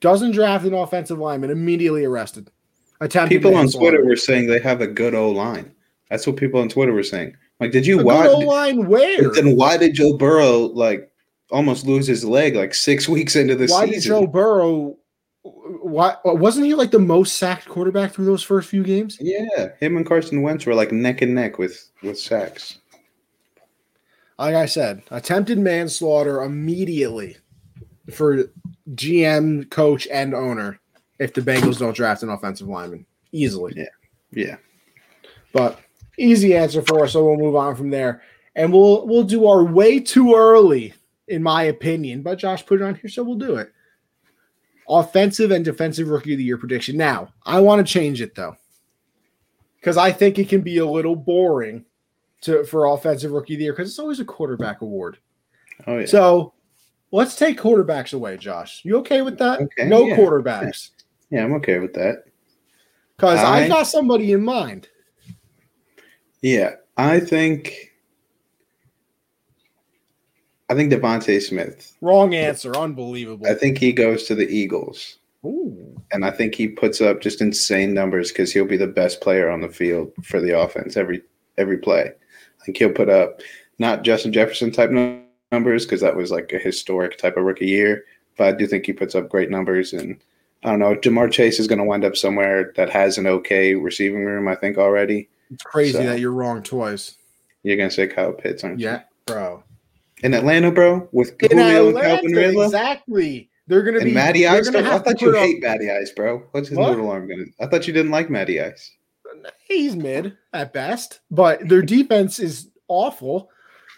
[0.00, 2.50] doesn't draft an offensive lineman, immediately arrested.
[3.28, 5.72] People on Twitter were saying they have a good O line.
[6.08, 7.34] That's what people on Twitter were saying.
[7.58, 8.28] Like, did you a watch?
[8.28, 9.30] O line where?
[9.30, 11.10] Then why did Joe Burrow like
[11.50, 13.88] almost lose his leg like six weeks into the why season?
[13.88, 14.98] Why did Joe Burrow
[15.82, 19.18] What wasn't he like the most sacked quarterback through those first few games?
[19.20, 22.78] Yeah, him and Carson Wentz were like neck and neck with with sacks.
[24.38, 27.36] Like I said, attempted manslaughter immediately
[28.12, 28.44] for
[28.94, 30.80] GM, coach, and owner
[31.18, 33.74] if the Bengals don't draft an offensive lineman easily.
[33.76, 33.84] Yeah,
[34.32, 34.56] yeah.
[35.52, 35.78] But
[36.18, 38.22] easy answer for us, so we'll move on from there,
[38.54, 40.94] and we'll we'll do our way too early,
[41.28, 42.22] in my opinion.
[42.22, 43.72] But Josh put it on here, so we'll do it.
[44.88, 46.96] Offensive and defensive rookie of the year prediction.
[46.96, 48.56] Now, I want to change it though,
[49.78, 51.84] because I think it can be a little boring
[52.42, 55.18] to for offensive rookie of the year because it's always a quarterback award.
[55.86, 56.06] Oh yeah.
[56.06, 56.52] So
[57.12, 58.84] let's take quarterbacks away, Josh.
[58.84, 59.60] You okay with that?
[59.60, 60.16] Okay, no yeah.
[60.16, 60.90] quarterbacks.
[61.30, 62.24] yeah, I'm okay with that.
[63.16, 64.88] Because I I- got somebody in mind.
[66.40, 67.91] Yeah, I think
[70.72, 71.94] I think DeVonta Smith.
[72.00, 72.74] Wrong answer.
[72.74, 73.46] Unbelievable.
[73.46, 75.18] I think he goes to the Eagles.
[75.44, 76.00] Ooh.
[76.12, 79.50] And I think he puts up just insane numbers because he'll be the best player
[79.50, 81.22] on the field for the offense every
[81.58, 82.10] every play.
[82.60, 83.42] I think he'll put up
[83.78, 84.90] not Justin Jefferson type
[85.50, 88.04] numbers because that was like a historic type of rookie year,
[88.38, 89.92] but I do think he puts up great numbers.
[89.92, 90.18] And
[90.64, 93.74] I don't know, Ja'Marr Chase is going to wind up somewhere that has an okay
[93.74, 94.48] receiving room.
[94.48, 95.28] I think already.
[95.50, 97.16] It's crazy So- that you're wrong twice.
[97.62, 98.86] You're going to say Kyle Pitts, aren't you?
[98.86, 99.62] Yeah, bro.
[100.22, 102.64] In Atlanta, bro, with In Julio and Atlanta, Calvin Ridley.
[102.66, 103.50] exactly.
[103.66, 104.68] They're gonna And be Matty Ice.
[104.68, 106.42] I thought you hate Matty Ice, bro.
[106.50, 106.90] What's his What?
[106.90, 107.44] noodle arm gonna?
[107.60, 108.90] I thought you didn't like Matty Ice.
[109.66, 113.48] He's mid at best, but their defense is awful.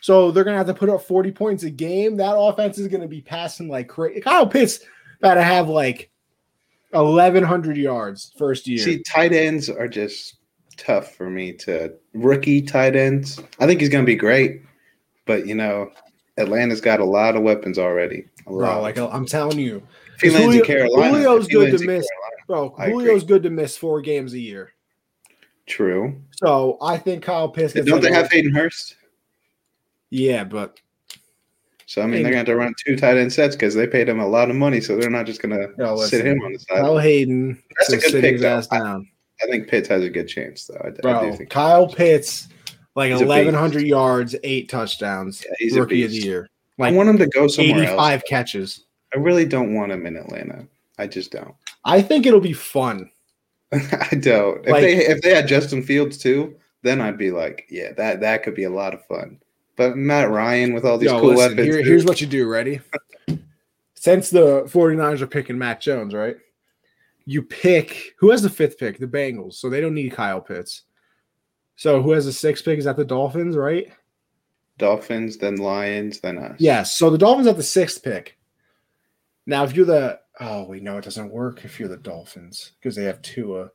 [0.00, 2.16] So they're gonna have to put up 40 points a game.
[2.16, 4.20] That offense is gonna be passing like crazy.
[4.20, 4.80] Kyle Pitts
[5.18, 6.10] about to have like
[6.90, 8.78] 1100 yards first year.
[8.78, 10.36] See, tight ends are just
[10.76, 13.40] tough for me to rookie tight ends.
[13.58, 14.62] I think he's gonna be great,
[15.26, 15.90] but you know,
[16.38, 18.26] Atlanta's got a lot of weapons already.
[18.46, 18.82] A bro, lot.
[18.82, 19.82] like I'm telling you,
[20.16, 22.06] if he lands Julio- in Carolina, Julio's good to miss.
[22.08, 23.04] Carolina- bro, I agree.
[23.04, 24.72] Julio's good to miss four games a year.
[25.66, 26.20] True.
[26.32, 27.72] So I think Kyle Pitts.
[27.74, 28.96] Don't they have Hayden Hurst?
[30.10, 30.78] Yeah, but
[31.86, 34.08] So I mean, they're gonna have to run two tight end sets because they paid
[34.08, 34.80] him a lot of money.
[34.80, 36.80] So they're not just gonna No, sit him on the side.
[36.82, 38.60] Kyle Hayden That's a good pick, though.
[38.70, 39.08] down.
[39.42, 40.80] I think Pitts has a good chance, though.
[40.84, 41.50] I, I do Bro, think.
[41.50, 42.48] Kyle Pitts,
[42.94, 43.24] like beast.
[43.24, 46.48] 1,100 yards, eight touchdowns, Yeah, he's a rookie of the year.
[46.80, 48.22] I want him to go somewhere 85 else.
[48.28, 48.84] catches.
[49.14, 50.66] I really don't want him in Atlanta.
[50.98, 51.54] I just don't.
[51.84, 53.10] I think it'll be fun.
[53.72, 54.64] I don't.
[54.64, 58.20] If Like- they if they had Justin Fields too, then I'd be like, yeah, that
[58.20, 59.40] that could be a lot of fun.
[59.76, 61.66] But Matt Ryan with all these Yo, cool listen, weapons.
[61.74, 62.46] here- here's what you do.
[62.48, 62.80] Ready?
[63.94, 66.36] Since the 49ers are picking Mac Jones, right?
[67.24, 68.98] You pick who has the fifth pick?
[68.98, 69.54] The Bengals.
[69.54, 70.82] So they don't need Kyle Pitts.
[71.76, 72.78] So who has the sixth pick?
[72.78, 73.92] Is that the Dolphins, right?
[74.78, 76.56] Dolphins, then Lions, then us.
[76.58, 76.92] Yes.
[76.92, 78.38] So the Dolphins have the sixth pick.
[79.46, 82.96] Now, if you're the oh wait, no, it doesn't work if you're the Dolphins because
[82.96, 83.70] they have Tua.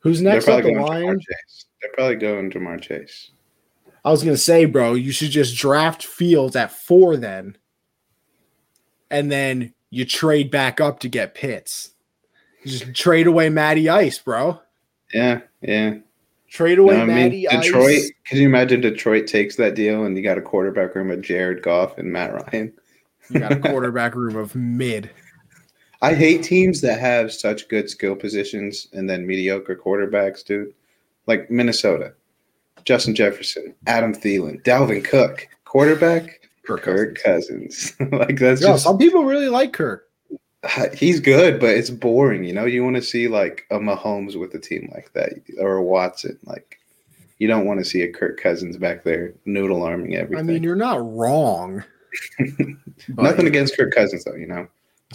[0.00, 0.62] Who's next up?
[0.62, 1.24] The Lions.
[1.80, 3.30] They're probably going Ja'Marr Chase.
[4.04, 7.56] I was gonna say, bro, you should just draft Fields at four then,
[9.10, 11.92] and then you trade back up to get Pitts.
[12.62, 14.60] You just trade away Matty Ice, bro.
[15.12, 15.98] Yeah, yeah.
[16.50, 17.90] Trade away No, I mean, Matty Detroit.
[17.90, 18.12] Ice.
[18.24, 21.62] Can you imagine Detroit takes that deal and you got a quarterback room of Jared
[21.62, 22.72] Goff and Matt Ryan?
[23.30, 25.10] You got a quarterback room of mid.
[26.02, 30.74] I hate teams that have such good skill positions and then mediocre quarterbacks, dude.
[31.26, 32.14] Like Minnesota,
[32.84, 37.94] Justin Jefferson, Adam Thielen, Dalvin Cook, quarterback, Kirk Kirk Cousins.
[38.10, 40.09] like that's Yo, just some people really like Kirk.
[40.94, 42.44] he's good, but it's boring.
[42.44, 45.76] You know, you want to see like a Mahomes with a team like that or
[45.76, 46.38] a Watson.
[46.44, 46.78] Like
[47.38, 50.38] you don't want to see a Kirk Cousins back there noodle arming everything.
[50.48, 51.82] I mean, you're not wrong.
[53.08, 54.34] Nothing against Kirk Cousins though.
[54.34, 54.66] You know,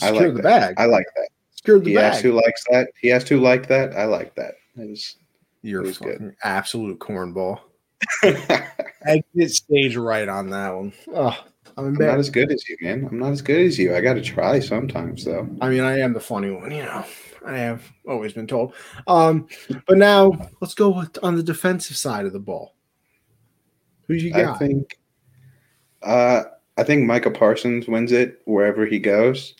[0.01, 0.43] I like the that.
[0.43, 0.75] bag.
[0.77, 1.29] I like that.
[1.55, 2.23] Secure the He has bag.
[2.23, 2.89] who likes that.
[3.01, 3.95] He has to like that.
[3.95, 4.55] I like that.
[4.77, 5.15] It was-
[5.61, 6.35] You're It was good.
[6.43, 7.59] absolute cornball.
[8.23, 10.93] Exit stage right on that one.
[11.13, 11.37] Oh,
[11.77, 13.07] I'm I'm not as good as you, man.
[13.09, 13.95] I'm not as good as you.
[13.95, 15.49] I got to try sometimes, though.
[15.59, 17.03] I mean, I am the funny one, you know.
[17.45, 18.73] I have always been told.
[19.07, 19.47] Um,
[19.85, 22.75] but now let's go with, on the defensive side of the ball.
[24.07, 24.55] Who you got?
[24.55, 24.97] I think,
[26.01, 26.43] uh,
[26.77, 29.53] I think Micah Parsons wins it wherever he goes,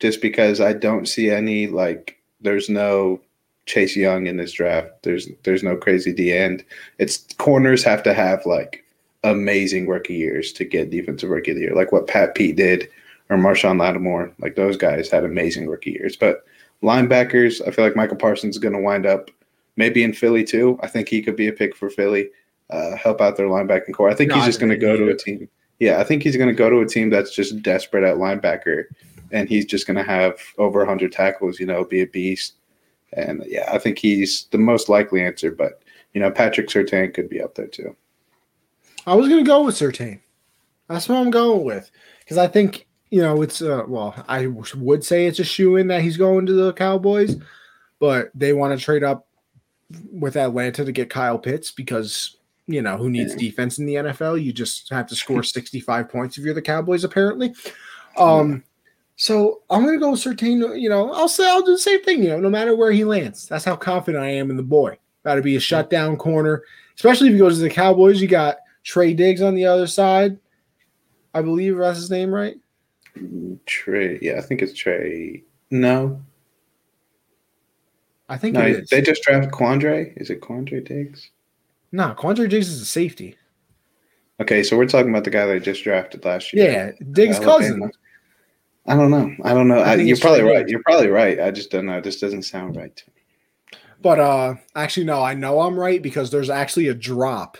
[0.00, 2.14] just because I don't see any like.
[2.40, 3.20] There's no
[3.66, 5.02] Chase Young in this draft.
[5.02, 6.64] There's there's no crazy D end.
[6.98, 8.84] It's corners have to have like
[9.24, 12.88] amazing rookie years to get defensive rookie of the year, like what Pat Pete did
[13.28, 14.32] or Marshon Lattimore.
[14.38, 16.16] Like those guys had amazing rookie years.
[16.16, 16.44] But
[16.82, 19.30] linebackers, I feel like Michael Parsons is going to wind up
[19.76, 20.78] maybe in Philly too.
[20.82, 22.30] I think he could be a pick for Philly,
[22.70, 24.10] uh, help out their linebacking core.
[24.10, 25.48] I think No, he's just going to go to a team.
[25.78, 28.84] Yeah, I think he's going to go to a team that's just desperate at linebacker
[29.30, 32.54] and he's just going to have over 100 tackles, you know, be a beast.
[33.12, 35.82] And yeah, I think he's the most likely answer, but
[36.14, 37.94] you know, Patrick Surtain could be up there too.
[39.08, 40.20] I was going to go with Surtain.
[40.88, 41.90] That's what I'm going with
[42.20, 45.88] because I think you know it's uh, well, I would say it's a shoe in
[45.88, 47.36] that he's going to the Cowboys,
[47.98, 49.26] but they want to trade up
[50.12, 52.36] with Atlanta to get Kyle Pitts because
[52.66, 54.42] you know who needs defense in the NFL.
[54.42, 57.54] You just have to score 65 points if you're the Cowboys, apparently.
[58.16, 58.62] Um,
[59.16, 60.80] so I'm gonna go with Surtain.
[60.80, 62.22] You know, I'll say I'll do the same thing.
[62.22, 64.98] You know, no matter where he lands, that's how confident I am in the boy.
[65.24, 66.62] Got to be a shutdown corner,
[66.94, 68.22] especially if he goes to the Cowboys.
[68.22, 70.38] You got Trey Diggs on the other side.
[71.34, 72.56] I believe that's his name, right?
[73.66, 74.18] Trey.
[74.22, 75.42] Yeah, I think it's Trey.
[75.70, 76.22] No.
[78.28, 80.12] I think no, they just drafted Quandre.
[80.20, 81.30] Is it Quandre Diggs?
[81.92, 83.36] No, Quandre Diggs is a safety.
[84.40, 86.70] Okay, so we're talking about the guy that they just drafted last year.
[86.70, 87.90] Yeah, Diggs' cousin.
[88.86, 89.34] I don't know.
[89.44, 89.80] I don't know.
[89.80, 90.68] I I, you're probably right.
[90.68, 91.40] You're probably right.
[91.40, 92.00] I just don't know.
[92.00, 93.80] This doesn't sound right to me.
[94.00, 97.58] But uh actually no, I know I'm right because there's actually a drop,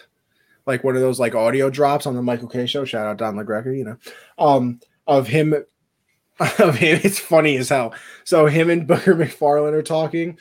[0.69, 2.85] like one of those like audio drops on the Michael Kay show.
[2.85, 3.97] Shout out Don LaGreca, you know,
[4.39, 5.55] um, of him
[6.59, 7.01] of him.
[7.03, 7.95] It's funny as hell.
[8.25, 10.39] So him and Booger McFarland are talking.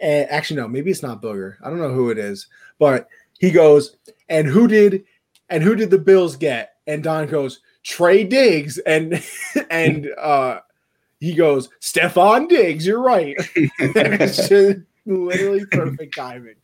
[0.00, 1.56] And actually, no, maybe it's not Booger.
[1.64, 2.48] I don't know who it is,
[2.78, 3.08] but
[3.38, 3.96] he goes,
[4.28, 5.04] and who did
[5.48, 6.74] and who did the Bills get?
[6.86, 8.78] And Don goes, Trey Diggs.
[8.78, 9.24] And
[9.70, 10.60] and uh
[11.20, 13.34] he goes, Stefon Diggs, you're right.
[13.56, 16.54] it's just literally perfect timing.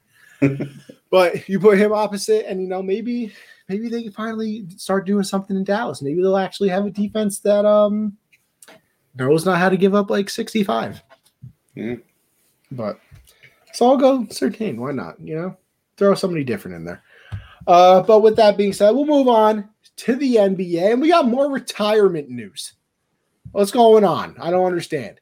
[1.15, 3.33] But you put him opposite, and you know, maybe
[3.69, 6.03] maybe they can finally start doing something in Dallas.
[6.03, 8.17] Maybe they'll actually have a defense that um
[9.15, 11.01] knows not how to give up like 65.
[11.77, 11.95] Yeah.
[12.73, 12.99] But
[13.73, 14.77] so I'll go Surtain.
[14.77, 15.21] Why not?
[15.21, 15.57] You know,
[15.97, 17.05] throw somebody different in there.
[17.69, 21.29] Uh, but with that being said, we'll move on to the NBA, and we got
[21.29, 22.73] more retirement news.
[23.53, 24.35] What's going on?
[24.41, 25.21] I don't understand.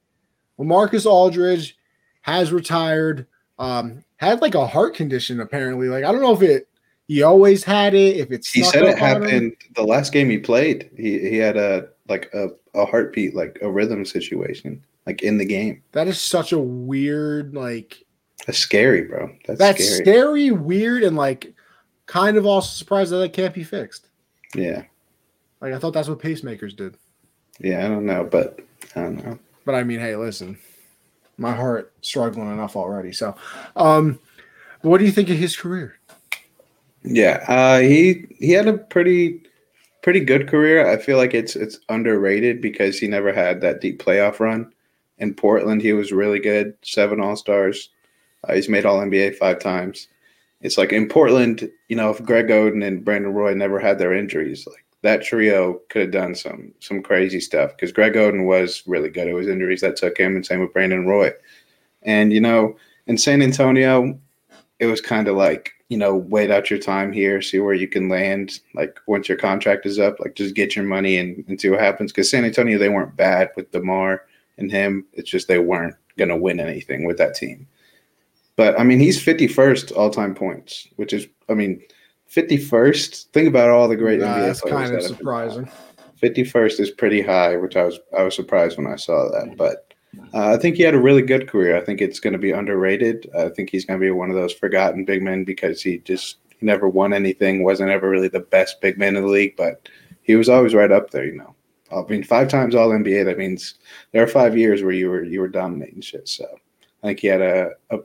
[0.56, 1.76] Well, Marcus Aldridge
[2.22, 3.26] has retired.
[3.58, 5.88] Um, had like a heart condition apparently.
[5.88, 6.68] Like I don't know if it
[7.08, 8.16] he always had it.
[8.16, 10.90] If it's he said it happened the last game he played.
[10.96, 15.44] He he had a like a, a heartbeat, like a rhythm situation, like in the
[15.44, 15.82] game.
[15.92, 18.04] That is such a weird like.
[18.46, 19.30] That's scary, bro.
[19.46, 20.04] That's, that's scary.
[20.04, 21.54] scary, weird, and like
[22.06, 24.08] kind of also surprised that that can't be fixed.
[24.54, 24.84] Yeah.
[25.60, 26.96] Like I thought that's what pacemakers did.
[27.60, 28.60] Yeah, I don't know, but
[28.96, 29.38] I don't know.
[29.64, 30.58] But I mean, hey, listen,
[31.38, 33.12] my heart struggling enough already.
[33.12, 33.34] So,
[33.76, 34.18] um,
[34.82, 35.98] what do you think of his career?
[37.02, 39.42] Yeah, uh, he he had a pretty
[40.02, 40.88] pretty good career.
[40.88, 44.72] I feel like it's it's underrated because he never had that deep playoff run.
[45.18, 47.90] In Portland, he was really good, seven All Stars.
[48.44, 50.08] Uh, he's made All NBA five times
[50.62, 54.14] it's like in Portland, you know, if Greg Oden and Brandon Roy never had their
[54.14, 58.82] injuries, like that trio could have done some some crazy stuff because Greg Oden was
[58.86, 59.28] really good.
[59.28, 61.32] It was injuries that took him, and same with Brandon Roy.
[62.02, 62.76] And you know,
[63.06, 64.18] in San Antonio,
[64.78, 67.86] it was kind of like you know, wait out your time here, see where you
[67.86, 68.60] can land.
[68.74, 71.80] Like once your contract is up, like just get your money and, and see what
[71.80, 72.10] happens.
[72.10, 74.24] Because San Antonio, they weren't bad with DeMar
[74.56, 75.04] and him.
[75.12, 77.66] It's just they weren't gonna win anything with that team.
[78.56, 81.82] But I mean, he's 51st all time points, which is, I mean,
[82.32, 83.26] 51st.
[83.26, 85.68] Think about all the great nah, NBA that's kind of surprising.
[86.22, 89.56] 51st is pretty high, which I was I was surprised when I saw that.
[89.56, 89.92] But
[90.32, 91.76] uh, I think he had a really good career.
[91.76, 93.28] I think it's going to be underrated.
[93.36, 96.38] I think he's going to be one of those forgotten big men because he just
[96.58, 97.64] he never won anything.
[97.64, 99.88] wasn't ever really the best big man in the league, but
[100.22, 101.26] he was always right up there.
[101.26, 101.54] You know,
[101.94, 103.24] I mean, five times All NBA.
[103.24, 103.74] That means
[104.12, 106.28] there are five years where you were you were dominating shit.
[106.28, 106.46] So
[107.02, 107.98] I think he had a, a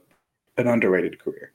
[0.58, 1.54] an underrated career.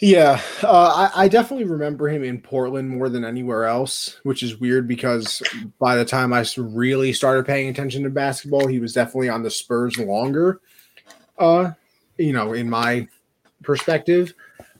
[0.00, 4.58] Yeah, uh, I, I, definitely remember him in Portland more than anywhere else, which is
[4.58, 5.42] weird because
[5.78, 9.50] by the time I really started paying attention to basketball, he was definitely on the
[9.50, 10.62] Spurs longer.
[11.38, 11.72] Uh,
[12.16, 13.08] you know, in my
[13.62, 14.32] perspective,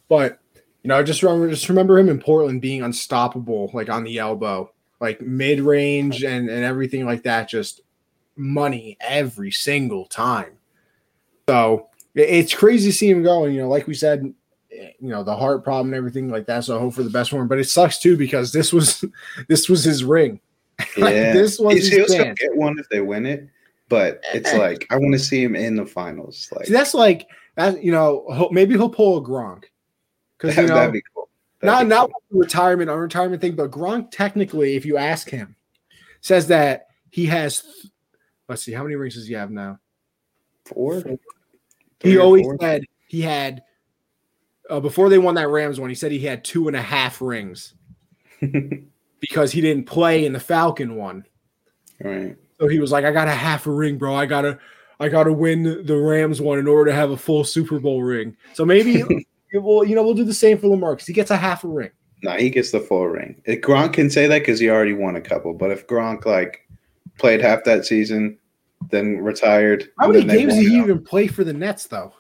[0.08, 0.38] but
[0.82, 4.18] you know, I just remember just remember him in Portland being unstoppable, like on the
[4.18, 7.82] elbow, like mid range and and everything like that, just
[8.36, 10.52] money every single time.
[11.46, 13.54] So it's crazy to see him going.
[13.54, 14.34] You know, like we said,
[14.98, 16.64] you know, the heart problem and everything like that.
[16.64, 17.48] So I hope for the best for him.
[17.48, 19.04] But it sucks too because this was
[19.48, 20.40] this was his ring.
[20.96, 23.46] Yeah, like, this was his he'll get one if they win it.
[23.90, 24.56] But it's eh.
[24.56, 26.48] like I want to see him in the finals.
[26.56, 27.84] Like see, that's like that.
[27.84, 29.64] You know, maybe he'll pull a Gronk
[30.38, 31.28] because you know that'd be cool.
[31.60, 32.40] That'd not be not cool.
[32.40, 35.56] retirement or retirement thing, but Gronk technically, if you ask him,
[36.22, 37.62] says that he has.
[38.48, 39.78] Let's see, how many rings does he have now?
[40.64, 41.04] Four.
[42.00, 42.56] He always four?
[42.60, 43.62] said he had
[44.70, 45.90] uh, before they won that Rams one.
[45.90, 47.74] He said he had two and a half rings
[49.20, 51.26] because he didn't play in the Falcon one.
[52.02, 52.36] Right.
[52.58, 54.14] So he was like, I got a half a ring, bro.
[54.14, 54.58] I gotta
[54.98, 58.36] I gotta win the Rams one in order to have a full Super Bowl ring.
[58.54, 59.02] So maybe
[59.54, 61.68] we'll you know we'll do the same for Lamar because he gets a half a
[61.68, 61.90] ring.
[62.22, 63.40] No, he gets the full ring.
[63.46, 65.54] If Gronk can say that because he already won a couple.
[65.54, 66.68] But if Gronk like
[67.18, 68.38] played half that season,
[68.90, 69.90] then retired.
[69.98, 72.12] How many games did he even play for the Nets though?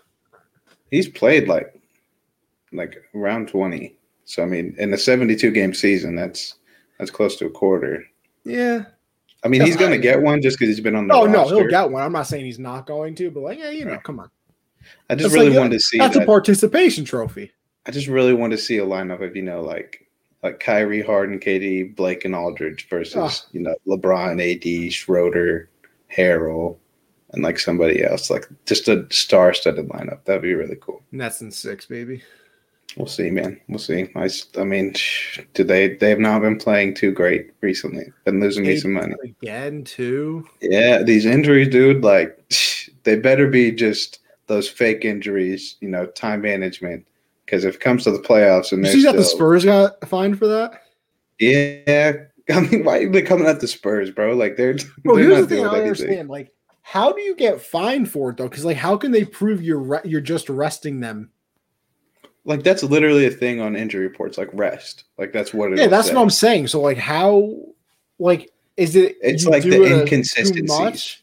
[0.90, 1.79] He's played like
[2.72, 3.96] like around twenty.
[4.24, 6.56] So I mean, in a seventy-two game season, that's
[6.98, 8.04] that's close to a quarter.
[8.44, 8.84] Yeah.
[9.42, 11.14] I mean, he's going to get one just because he's been on the.
[11.14, 11.54] Oh roster.
[11.54, 12.02] no, he'll get one.
[12.02, 14.30] I'm not saying he's not going to, but like, yeah, you know, come on.
[15.08, 15.98] I just that's really like, wanted to see.
[15.98, 16.24] That's that.
[16.24, 17.52] a participation trophy.
[17.86, 20.06] I just really want to see a lineup of you know like
[20.42, 23.48] like Kyrie, Harden, KD, Blake, and Aldridge versus oh.
[23.52, 25.70] you know LeBron, AD, Schroeder,
[26.14, 26.76] Harrell,
[27.32, 30.24] and like somebody else, like just a star-studded lineup.
[30.24, 31.02] That'd be really cool.
[31.12, 32.22] Nets in six, baby.
[32.96, 33.60] We'll see, man.
[33.68, 34.08] We'll see.
[34.16, 34.28] I,
[34.58, 34.94] I mean,
[35.54, 35.94] do they?
[35.96, 38.12] They have not been playing too great recently.
[38.24, 40.46] Been losing me some money again, too.
[40.60, 42.02] Yeah, these injuries, dude.
[42.02, 42.38] Like,
[43.04, 45.76] they better be just those fake injuries.
[45.80, 47.06] You know, time management.
[47.44, 50.38] Because if it comes to the playoffs, and you see that the Spurs got fined
[50.38, 50.82] for that.
[51.38, 52.12] Yeah,
[52.50, 54.34] I mean, why are they coming at the Spurs, bro?
[54.34, 54.76] Like, they're.
[55.04, 56.28] Bro, they're here's the thing I don't understand.
[56.28, 58.48] Like, how do you get fined for it though?
[58.48, 61.30] Because like, how can they prove you're re- you're just arresting them?
[62.44, 65.04] Like that's literally a thing on injury reports, like rest.
[65.18, 65.78] Like that's what it.
[65.78, 66.14] Yeah, that's say.
[66.14, 66.68] what I'm saying.
[66.68, 67.54] So like, how,
[68.18, 69.16] like, is it?
[69.20, 71.22] It's like the inconsistencies.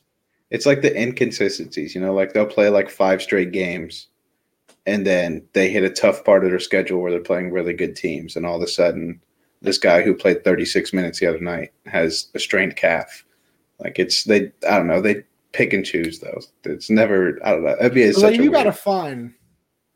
[0.49, 1.95] It's like the inconsistencies.
[1.95, 4.07] You know, like they'll play like five straight games,
[4.85, 7.95] and then they hit a tough part of their schedule where they're playing really good
[7.95, 9.19] teams, and all of a sudden,
[9.61, 13.25] this guy who played 36 minutes the other night has a strained calf.
[13.79, 16.39] Like it's they, I don't know, they pick and choose though.
[16.63, 17.75] It's never, I don't know.
[17.81, 19.33] NBA is like you got to find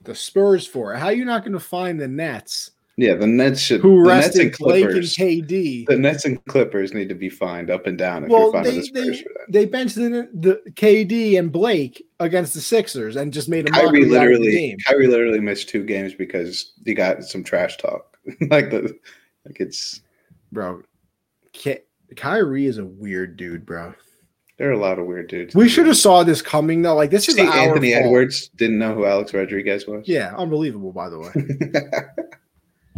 [0.04, 0.94] the Spurs for?
[0.94, 1.00] it.
[1.00, 2.72] How are you not going to find the Nets?
[2.98, 3.82] Yeah, the Nets should.
[3.82, 5.86] Who the Nets and Clippers, Blake and KD?
[5.88, 8.26] The Nets and Clippers need to be fined up and down.
[8.26, 12.54] If well, you're they, the Spurs they, they benched the, the, KD and Blake against
[12.54, 14.52] the Sixers and just made a Kyrie literally.
[14.52, 14.78] Game.
[14.86, 18.18] Kyrie literally missed two games because he got some trash talk.
[18.50, 18.96] like the
[19.46, 20.02] like it's
[20.52, 20.84] bro.
[21.54, 21.80] Ky-
[22.16, 23.94] Kyrie is a weird dude, bro.
[24.62, 25.56] There are a lot of weird dudes.
[25.56, 26.94] We should have saw this coming though.
[26.94, 28.06] Like this is Anthony fault.
[28.06, 30.08] Edwards didn't know who Alex Rodriguez was.
[30.08, 30.92] Yeah, unbelievable.
[30.92, 31.32] By the way,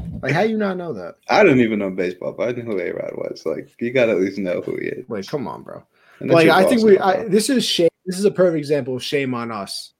[0.21, 1.15] like how you not know that?
[1.29, 3.45] I didn't even know baseball, but I knew who A Rod was.
[3.45, 5.09] Like you got to at least know who he is.
[5.09, 5.81] Like come on, bro.
[6.19, 6.99] Like I think we.
[6.99, 7.87] I, this is shame.
[8.05, 9.93] This is a perfect example of shame on us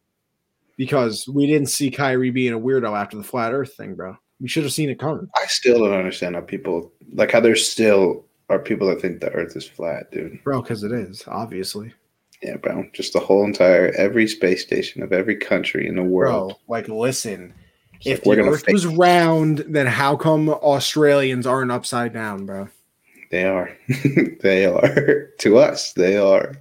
[0.75, 4.17] because we didn't see Kyrie being a weirdo after the flat Earth thing, bro.
[4.41, 5.29] We should have seen it coming.
[5.41, 9.31] I still don't understand how people like how they're still are people that think the
[9.31, 10.43] Earth is flat, dude.
[10.43, 11.93] Bro, because it is obviously.
[12.41, 12.85] Yeah, bro.
[12.93, 16.49] Just the whole entire every space station of every country in the world.
[16.49, 17.53] Bro, like listen,
[17.93, 22.67] it's if like the Earth was round, then how come Australians aren't upside down, bro?
[23.31, 23.75] They are.
[24.41, 25.29] they are.
[25.39, 26.57] to us, they are.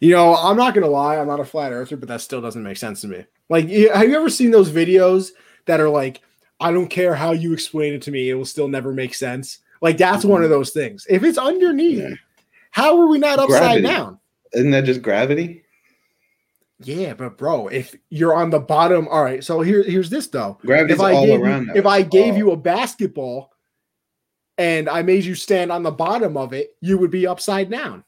[0.00, 2.62] You know, I'm not gonna lie, I'm not a flat earther, but that still doesn't
[2.62, 3.24] make sense to me.
[3.48, 5.30] Like, have you ever seen those videos
[5.66, 6.20] that are like,
[6.58, 9.58] I don't care how you explain it to me, it will still never make sense?
[9.80, 10.54] Like that's one of mm-hmm.
[10.54, 11.06] those things.
[11.08, 12.14] If it's underneath, yeah.
[12.70, 13.82] how are we not upside gravity.
[13.82, 14.18] down?
[14.52, 15.64] Isn't that just gravity?
[16.82, 19.44] Yeah, but bro, if you're on the bottom, all right.
[19.44, 20.58] So here, here's this though.
[20.62, 21.66] Gravity's if I all gave around.
[21.66, 22.36] You, if I gave oh.
[22.38, 23.52] you a basketball
[24.56, 28.04] and I made you stand on the bottom of it, you would be upside down.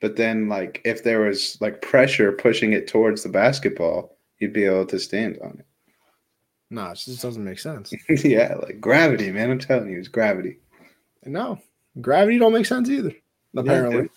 [0.00, 4.64] But then, like, if there was like pressure pushing it towards the basketball, you'd be
[4.64, 5.66] able to stand on it.
[6.70, 7.92] No, it just doesn't make sense.
[8.24, 9.50] yeah, like gravity, man.
[9.50, 10.58] I'm telling you, it's gravity.
[11.24, 11.58] No,
[12.00, 13.14] gravity don't make sense either.
[13.56, 14.08] Apparently,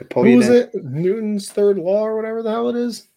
[0.00, 0.74] yeah, who was it?
[0.74, 3.08] Newton's third law or whatever the hell it is.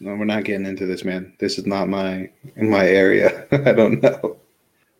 [0.00, 1.34] No, we're not getting into this, man.
[1.38, 3.46] This is not my in my area.
[3.52, 4.38] I don't know.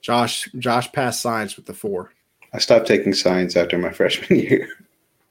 [0.01, 2.12] Josh, Josh passed science with the four.
[2.53, 4.68] I stopped taking science after my freshman year.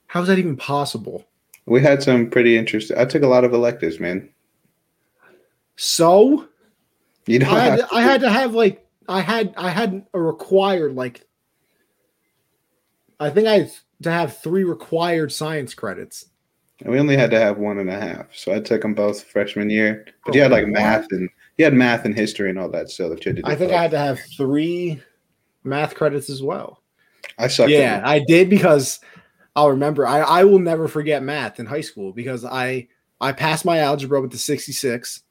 [0.08, 1.26] How is that even possible?
[1.66, 2.98] We had some pretty interesting.
[2.98, 4.30] I took a lot of electives, man.
[5.76, 6.48] So,
[7.26, 10.96] you know, I had, I had to have like I had I had a required
[10.96, 11.26] like
[13.20, 13.70] I think I
[14.04, 16.26] to have three required science credits.
[16.82, 19.24] And we only had to have one and a half, so I took them both
[19.24, 20.06] freshman year.
[20.26, 22.90] But oh, you had like math and you had math and history and all that
[22.90, 23.10] stuff.
[23.10, 23.80] That you I think both.
[23.80, 25.02] I had to have three
[25.64, 26.82] math credits as well.
[27.38, 27.70] I sucked.
[27.72, 29.00] Yeah, I did because
[29.56, 30.06] I'll remember.
[30.06, 32.88] I I will never forget math in high school because I
[33.22, 35.22] I passed my algebra with the sixty six.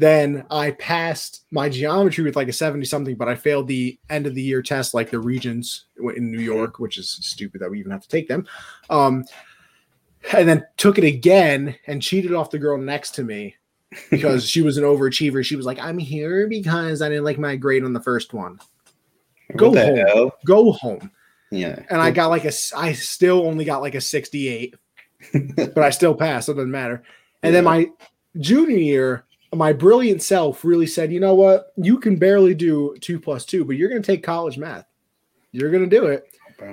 [0.00, 4.26] Then I passed my geometry with like a 70 something, but I failed the end
[4.26, 5.84] of the year test, like the Regents
[6.16, 8.46] in New York, which is stupid that we even have to take them.
[8.88, 9.26] Um,
[10.32, 13.56] and then took it again and cheated off the girl next to me
[14.10, 15.44] because she was an overachiever.
[15.44, 18.58] She was like, I'm here because I didn't like my grade on the first one.
[19.54, 19.96] Go home.
[19.98, 20.32] Hell?
[20.46, 21.10] Go home.
[21.50, 21.78] Yeah.
[21.90, 24.76] And I got like a, I still only got like a 68,
[25.56, 26.46] but I still passed.
[26.46, 27.02] So it doesn't matter.
[27.42, 27.58] And yeah.
[27.58, 27.90] then my
[28.38, 31.72] junior year, my brilliant self really said, you know what?
[31.76, 34.86] You can barely do two plus two, but you're going to take college math.
[35.52, 36.26] You're going to do it.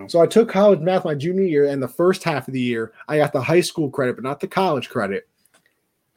[0.08, 2.92] So I took college math my junior year, and the first half of the year,
[3.08, 5.28] I got the high school credit, but not the college credit.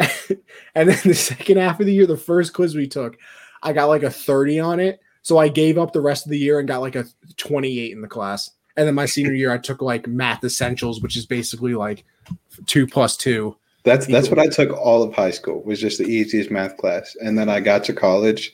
[0.74, 3.16] and then the second half of the year, the first quiz we took,
[3.62, 5.00] I got like a 30 on it.
[5.22, 7.04] So I gave up the rest of the year and got like a
[7.36, 8.50] 28 in the class.
[8.76, 12.04] And then my senior year, I took like math essentials, which is basically like
[12.66, 13.56] two plus two.
[13.82, 17.16] That's that's what I took all of high school was just the easiest math class,
[17.22, 18.52] and then I got to college,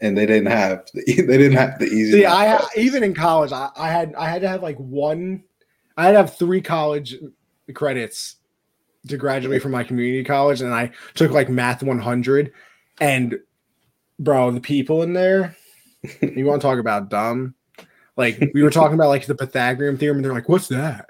[0.00, 2.12] and they didn't have the, they didn't have the easy.
[2.12, 5.42] See, I even in college, I, I had I had to have like one,
[5.96, 7.16] I had to have three college
[7.74, 8.36] credits
[9.08, 12.52] to graduate from my community college, and I took like math 100,
[13.00, 13.38] and
[14.20, 15.56] bro, the people in there,
[16.20, 17.54] you want to talk about dumb?
[18.16, 21.09] Like we were talking about like the Pythagorean theorem, and they're like, "What's that?"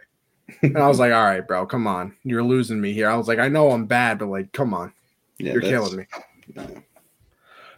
[0.62, 3.28] And I was like, "All right, bro, come on, you're losing me here." I was
[3.28, 4.92] like, "I know I'm bad, but like, come on,
[5.38, 6.06] yeah, you're killing me."
[6.54, 6.66] No.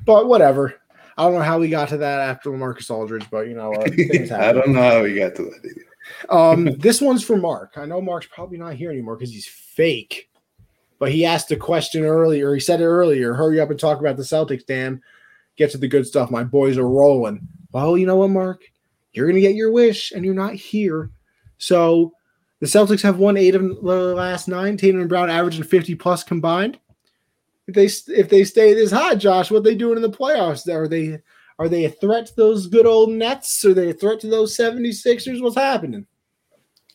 [0.04, 0.74] But whatever.
[1.18, 3.90] I don't know how we got to that after Marcus Aldridge, but you know what?
[4.32, 6.34] I don't know how we got to that either.
[6.34, 7.74] um, this one's for Mark.
[7.76, 10.30] I know Mark's probably not here anymore because he's fake.
[10.98, 12.54] But he asked a question earlier.
[12.54, 13.34] He said it earlier.
[13.34, 15.02] Hurry up and talk about the Celtics, Dan.
[15.56, 16.30] Get to the good stuff.
[16.30, 17.46] My boys are rolling.
[17.72, 18.62] Well, you know what, Mark?
[19.12, 21.10] You're gonna get your wish, and you're not here.
[21.58, 22.12] So
[22.62, 24.78] the Celtics have won eight of the last nine.
[24.78, 26.78] Tatum and Brown averaging 50 plus combined
[27.66, 30.68] if they if they stay this hot, Josh, what they doing in the playoffs?
[30.72, 31.18] Are they
[31.58, 33.64] are they a threat to those good old Nets?
[33.64, 35.42] Are they a threat to those 76ers?
[35.42, 36.06] What's happening?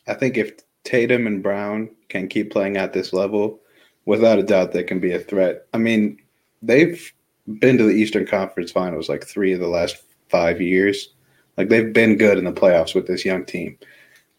[0.06, 0.52] I think if
[0.84, 3.60] Tatum and Brown can keep playing at this level,
[4.04, 5.66] without a doubt they can be a threat.
[5.72, 6.18] I mean,
[6.62, 7.12] they've
[7.60, 9.96] been to the Eastern Conference Finals like three of the last
[10.28, 11.14] five years.
[11.56, 13.78] Like they've been good in the playoffs with this young team.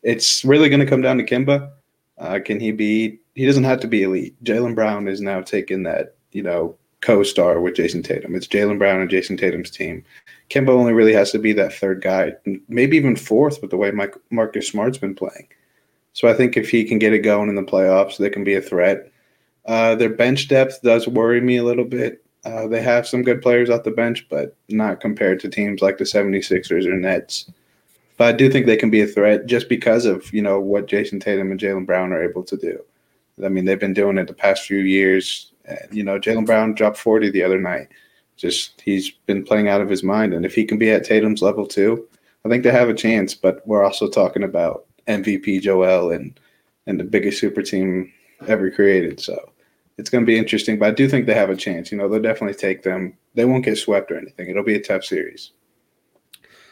[0.03, 1.71] It's really going to come down to Kemba.
[2.17, 3.19] Uh, can he be?
[3.35, 4.35] He doesn't have to be elite.
[4.43, 8.35] Jaylen Brown is now taking that you know, co-star with Jayson Tatum.
[8.35, 10.03] It's Jaylen Brown and Jayson Tatum's team.
[10.49, 12.33] Kemba only really has to be that third guy,
[12.67, 15.47] maybe even fourth with the way Mike, Marcus Smart's been playing.
[16.13, 18.55] So I think if he can get it going in the playoffs, they can be
[18.55, 19.11] a threat.
[19.65, 22.23] Uh, their bench depth does worry me a little bit.
[22.43, 25.97] Uh, they have some good players off the bench, but not compared to teams like
[25.97, 27.51] the 76ers or Nets.
[28.19, 30.85] But I do think they can be a threat just because of, you know, what
[30.85, 32.79] Jayson Tatum and Jaylen Brown are able to do.
[33.43, 35.49] I mean, they've been doing it the past few years
[35.91, 37.87] you know, Jaylen Brown dropped 40 the other night.
[38.37, 40.33] Just he's been playing out of his mind.
[40.33, 42.07] And if he can be at Tatum's level too,
[42.45, 43.33] I think they have a chance.
[43.33, 46.39] But we're also talking about MVP Joel and
[46.87, 48.11] and the biggest super team
[48.47, 49.19] ever created.
[49.19, 49.51] So
[49.97, 50.79] it's going to be interesting.
[50.79, 51.91] But I do think they have a chance.
[51.91, 53.15] You know, they'll definitely take them.
[53.35, 54.49] They won't get swept or anything.
[54.49, 55.51] It'll be a tough series.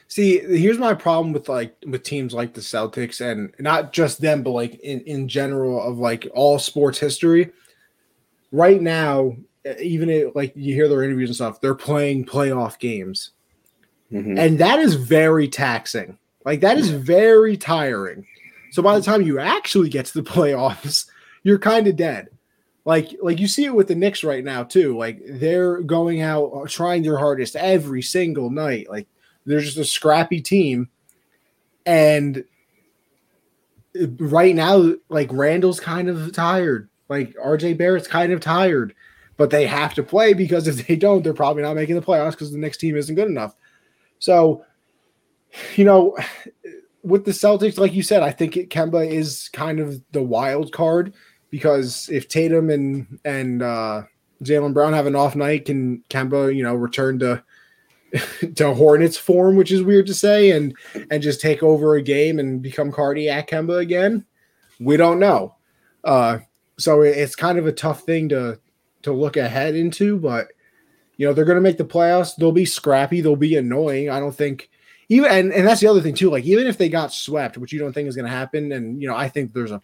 [0.10, 4.41] See, here's my problem with like with teams like the Celtics and not just them,
[4.41, 7.51] but like in, in general of like all sports history
[8.51, 9.36] right now,
[9.82, 13.32] even it, like you hear their interviews and stuff, they're playing playoff games.
[14.12, 14.38] Mm-hmm.
[14.38, 16.18] And that is very taxing.
[16.45, 18.26] Like that is very tiring.
[18.72, 21.10] So by the time you actually get to the playoffs,
[21.43, 22.30] you're kind of dead.
[22.86, 24.97] Like like you see it with the Knicks right now too.
[24.97, 28.89] Like they're going out uh, trying their hardest every single night.
[28.89, 29.08] Like
[29.47, 30.89] they're just a scrappy team.
[31.85, 32.43] And
[34.19, 36.89] right now like Randle's kind of tired.
[37.09, 38.93] Like RJ Barrett's kind of tired,
[39.37, 42.31] but they have to play because if they don't, they're probably not making the playoffs
[42.31, 43.55] because the next team isn't good enough.
[44.19, 44.65] So,
[45.75, 46.17] you know,
[47.03, 50.73] with the Celtics, like you said, I think it, Kemba is kind of the wild
[50.73, 51.13] card
[51.49, 54.03] because if Tatum and and uh,
[54.43, 57.41] Jaylen Brown have an off night, can Kemba, you know, return to
[58.55, 60.76] to Hornets form, which is weird to say, and
[61.12, 64.26] and just take over a game and become cardiac Kemba again?
[64.80, 65.55] We don't know.
[66.03, 66.39] Uh,
[66.78, 68.60] so it's kind of a tough thing to
[69.03, 70.49] to look ahead into, but
[71.18, 72.36] you know, they're going to make the playoffs.
[72.36, 74.10] They'll be scrappy, they'll be annoying.
[74.10, 74.70] I don't think
[75.10, 77.72] even and, and that's the other thing too, like even if they got swept, which
[77.72, 79.82] you don't think is going to happen and you know, I think there's a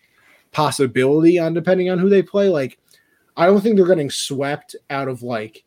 [0.52, 2.78] possibility on depending on who they play, like
[3.36, 5.64] I don't think they're getting swept out of like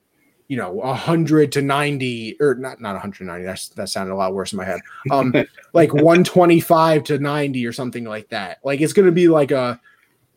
[0.49, 4.53] you know, 100 to 90 or not not 190 that's that sounded a lot worse
[4.53, 4.81] in my head.
[5.11, 5.33] Um
[5.73, 8.59] like 125 to 90 or something like that.
[8.65, 9.81] Like it's going to be like a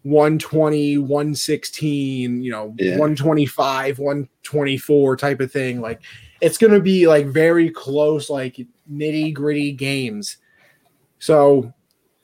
[0.04, 2.92] 120, 116, you know, yeah.
[2.92, 5.82] 125, 124 type of thing.
[5.82, 6.02] Like
[6.42, 10.38] it's going to be like very close, like nitty gritty games.
[11.20, 11.74] So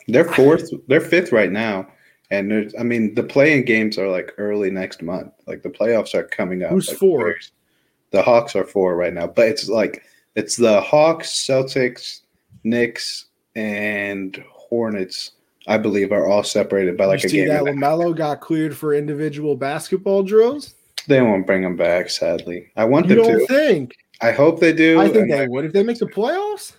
[0.08, 1.88] they're fourth, they're fifth right now.
[2.32, 5.34] And there's, I mean, the playing games are like early next month.
[5.46, 6.72] Like the playoffs are coming up.
[6.72, 7.36] Who's like four?
[8.16, 10.04] The Hawks are four right now, but it's like
[10.36, 12.22] it's the Hawks, Celtics,
[12.64, 13.26] Knicks,
[13.58, 15.32] and Hornets,
[15.68, 17.50] I believe, are all separated by like you a see game.
[17.50, 17.64] that.
[17.64, 20.76] LaMelo got cleared for individual basketball drills.
[21.08, 22.72] They won't bring him back, sadly.
[22.78, 23.48] I want You them don't to.
[23.48, 23.96] think?
[24.22, 24.98] I hope they do.
[25.02, 26.72] I think they I- would if they make the playoffs.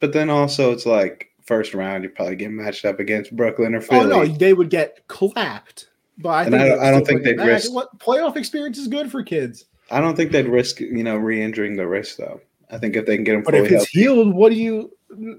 [0.00, 3.82] but then also, it's like first round, you probably get matched up against Brooklyn or
[3.82, 4.00] Philly.
[4.10, 5.90] Oh no, they would get clapped.
[6.18, 8.88] But I And think I don't- I don't think they'd risk- What playoff experience is
[8.88, 9.66] good for kids.
[9.92, 12.40] I don't think they'd risk, you know, re-injuring the wrist though.
[12.70, 14.90] I think if they can get him But fully if it's healed, what do you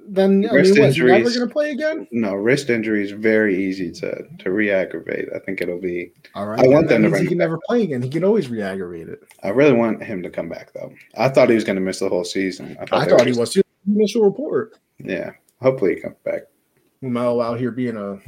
[0.07, 0.47] then?
[0.51, 2.07] I Wrist mean, what, never going to play again?
[2.11, 5.29] no wrist injury is very easy to to re-aggravate.
[5.35, 6.11] I think it'll be.
[6.35, 7.45] All right, I want that them to he can back.
[7.45, 8.03] never play again.
[8.03, 9.23] He can always re-aggravate it.
[9.41, 10.93] I really want him to come back though.
[11.17, 12.77] I thought he was going to miss the whole season.
[12.79, 13.63] I thought were he just- was too.
[13.87, 14.77] Initial report.
[14.99, 16.43] Yeah, hopefully he comes back.
[17.01, 18.19] Melo out here being a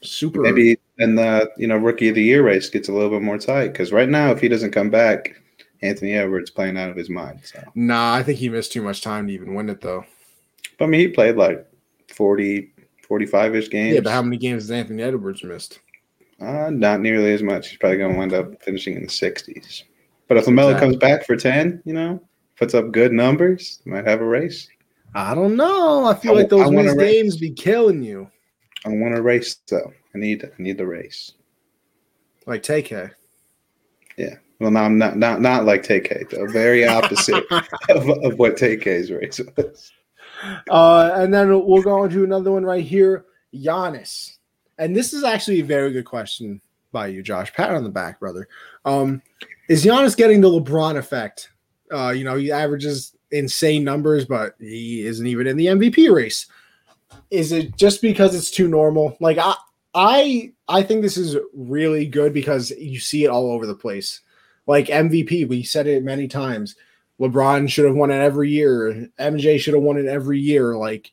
[0.00, 0.40] super.
[0.40, 3.36] Maybe then the you know rookie of the year race gets a little bit more
[3.38, 5.40] tight because right now if he doesn't come back,
[5.84, 7.40] Anthony Edwards playing out of his mind.
[7.44, 10.04] So, Nah, I think he missed too much time to even win it though.
[10.78, 11.66] but I mean he played like
[12.08, 12.72] 40,
[13.06, 13.94] 45 ish games.
[13.94, 15.80] Yeah, but how many games has Anthony Edwards missed?
[16.40, 17.68] Uh, not nearly as much.
[17.68, 19.84] He's probably going to wind up finishing in the 60s.
[20.26, 20.80] But if LaMelo Exactly.
[20.80, 22.20] comes back for 10, you know,
[22.56, 24.68] puts up good numbers, might have a race.
[25.14, 26.04] I don't know.
[26.06, 28.30] I feel I- like those missed games be killing you.
[28.84, 29.92] I want a race though.
[30.14, 31.32] I need I need the race.
[32.46, 33.12] Like TK.
[34.60, 36.46] Well, no, I'm not not not like TK though.
[36.46, 37.44] Very opposite
[37.90, 39.92] of, of what TK's race was.
[40.70, 43.24] Uh, and then we'll go into another one right here.
[43.54, 44.36] Giannis.
[44.78, 46.60] And this is actually a very good question
[46.92, 47.52] by you, Josh.
[47.52, 48.48] Pat on the back, brother.
[48.84, 49.22] Um,
[49.68, 51.50] is Giannis getting the LeBron effect?
[51.92, 56.46] Uh, you know, he averages insane numbers, but he isn't even in the MVP race.
[57.30, 59.16] Is it just because it's too normal?
[59.20, 59.54] Like I
[59.94, 64.20] I I think this is really good because you see it all over the place.
[64.66, 66.74] Like MVP, we said it many times.
[67.20, 69.08] LeBron should have won it every year.
[69.18, 70.76] MJ should have won it every year.
[70.76, 71.12] Like,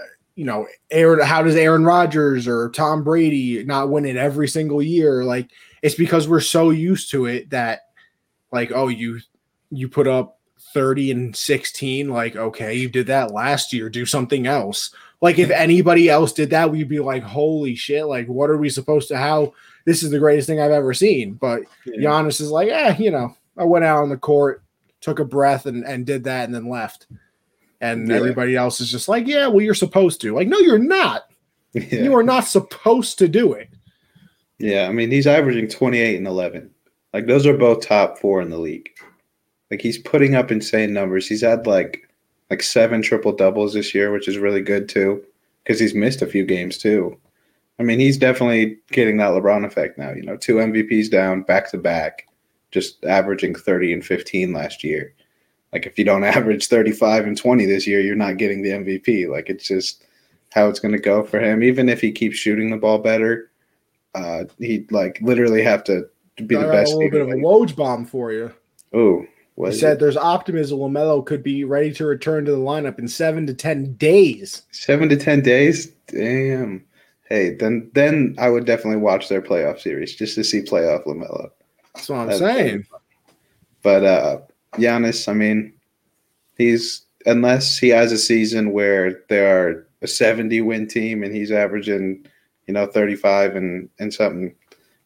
[0.00, 0.04] uh,
[0.36, 4.82] you know, Aaron, how does Aaron Rodgers or Tom Brady not win it every single
[4.82, 5.24] year?
[5.24, 5.50] Like,
[5.82, 7.80] it's because we're so used to it that,
[8.52, 9.20] like, oh, you
[9.70, 10.38] you put up
[10.74, 14.94] 30 and 16, like, okay, you did that last year, do something else.
[15.20, 18.68] Like, if anybody else did that, we'd be like, holy shit, like, what are we
[18.68, 19.54] supposed to how
[19.86, 21.34] this is the greatest thing I've ever seen.
[21.34, 24.62] But Giannis is like, eh, you know, I went out on the court,
[25.00, 27.06] took a breath, and and did that, and then left.
[27.80, 28.16] And Yeah.
[28.16, 30.34] everybody else is just like, yeah, well, you're supposed to.
[30.34, 31.24] Like, no, you're not.
[31.74, 32.02] Yeah.
[32.02, 33.68] You are not supposed to do it.
[34.58, 36.70] yeah, I mean he's averaging 28 and 11.
[37.14, 38.90] Like those are both top 4 in the league.
[39.70, 41.26] Like he's putting up insane numbers.
[41.26, 42.08] He's had like
[42.50, 45.24] like seven triple doubles this year, which is really good too
[45.64, 47.16] because he's missed a few games too.
[47.78, 50.12] I mean, he's definitely getting that LeBron effect now.
[50.12, 52.28] You know, two MVPs down back to back,
[52.70, 55.14] just averaging 30 and 15 last year.
[55.72, 59.28] Like, if you don't average 35 and 20 this year, you're not getting the MVP.
[59.28, 60.04] Like, it's just
[60.52, 61.62] how it's going to go for him.
[61.62, 63.50] Even if he keeps shooting the ball better,
[64.14, 66.06] uh, he'd like literally have to
[66.46, 66.92] be I the best.
[66.92, 68.52] a little bit of a Woj bomb for you.
[68.92, 70.00] Oh, He said it?
[70.00, 73.94] there's optimism LaMelo could be ready to return to the lineup in seven to ten
[73.94, 74.62] days.
[74.70, 75.86] seven to 10 days?
[76.08, 76.84] Damn.
[77.32, 81.48] Hey, then then I would definitely watch their playoff series just to see playoff LaMelo.
[81.94, 82.84] That's what I'm That's saying.
[83.80, 84.38] But uh
[84.74, 85.72] Giannis, I mean,
[86.58, 91.50] he's unless he has a season where there are a 70 win team and he's
[91.50, 92.26] averaging,
[92.66, 94.54] you know, 35 and and something,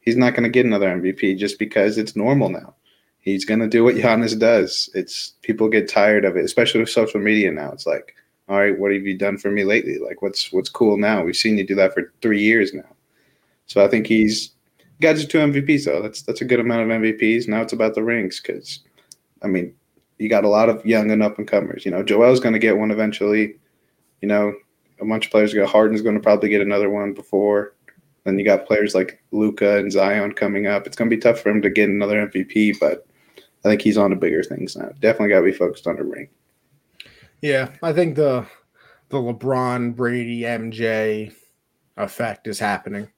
[0.01, 2.75] he's not going to get another MVP just because it's normal now.
[3.21, 4.91] He's going to do what Giannis does.
[4.95, 7.71] It's people get tired of it, especially with social media now.
[7.71, 8.17] It's like,
[8.49, 9.99] all right, what have you done for me lately?
[9.99, 11.25] Like what's what's cool now?
[11.25, 12.89] We've seen you do that for 3 years now.
[13.67, 14.51] So I think he's
[15.01, 16.03] got you two MVPs though.
[16.03, 17.49] That's that's a good amount of MVPs.
[17.49, 18.81] Now it's about the rings because,
[19.43, 19.75] I mean,
[20.19, 21.85] you got a lot of young and up and comers.
[21.85, 23.57] You know, Joel's going to get one eventually.
[24.23, 24.55] You know,
[25.01, 25.67] a bunch of players go.
[25.67, 27.75] Harden's going to probably get another one before.
[28.25, 30.87] Then you got players like Luka and Zion coming up.
[30.87, 33.07] It's going to be tough for him to get another MVP, but
[33.65, 34.91] I think he's on to bigger things now.
[35.01, 36.29] Definitely got to be focused on the ring.
[37.47, 38.47] Yeah, I think the
[39.09, 41.33] the LeBron, Brady, MJ
[41.97, 43.09] effect is happening.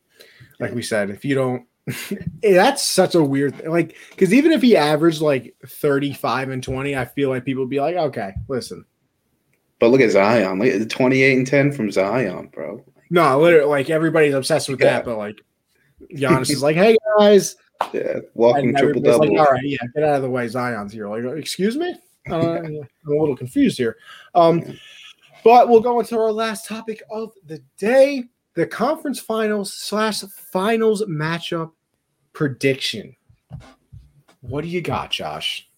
[0.60, 1.66] Like we said, if you don't
[2.42, 3.70] eh, that's such a weird thing.
[3.70, 7.70] Like, because even if he averaged like 35 and 20, I feel like people would
[7.70, 8.84] be like, okay, listen.
[9.78, 10.58] But look at Zion.
[10.58, 12.84] Look at the 28 and 10 from Zion, bro.
[13.10, 14.86] No, literally, like everybody's obsessed with Yeah.
[14.96, 15.40] that, but like
[16.14, 17.56] Giannis is like, hey guys,
[17.94, 19.20] Yeah, walking triple double.
[19.28, 20.46] like, all right, yeah, get out of the way.
[20.48, 21.08] Zion's here.
[21.08, 21.94] Like, excuse me?
[22.30, 23.96] Uh, I'm a little confused here.
[24.34, 24.78] Um,
[25.44, 28.24] but we'll go into our last topic of the day
[28.54, 31.70] the conference finals slash finals matchup
[32.32, 33.14] prediction.
[34.40, 35.68] What do you got, Josh?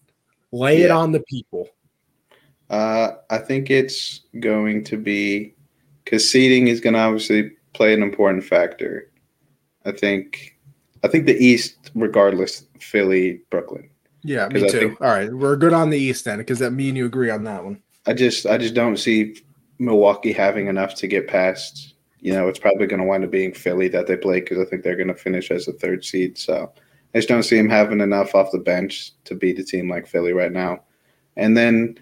[0.51, 1.69] Lay it on the people.
[2.71, 5.55] Uh, I think it's going to be
[6.05, 9.11] because seeding is going to obviously play an important factor.
[9.85, 10.59] I think,
[11.05, 13.90] I think the East, regardless, Philly, Brooklyn.
[14.23, 14.79] Yeah, me too.
[14.79, 17.31] Think, All right, we're good on the East then, because that me and you agree
[17.31, 17.83] on that one.
[18.07, 19.37] I just, I just don't see
[19.79, 21.95] Milwaukee having enough to get past.
[22.21, 24.65] You know, it's probably going to wind up being Philly that they play because I
[24.65, 26.37] think they're going to finish as a third seed.
[26.37, 26.71] So
[27.15, 30.07] I just don't see them having enough off the bench to beat a team like
[30.07, 30.81] Philly right now.
[31.37, 31.99] And then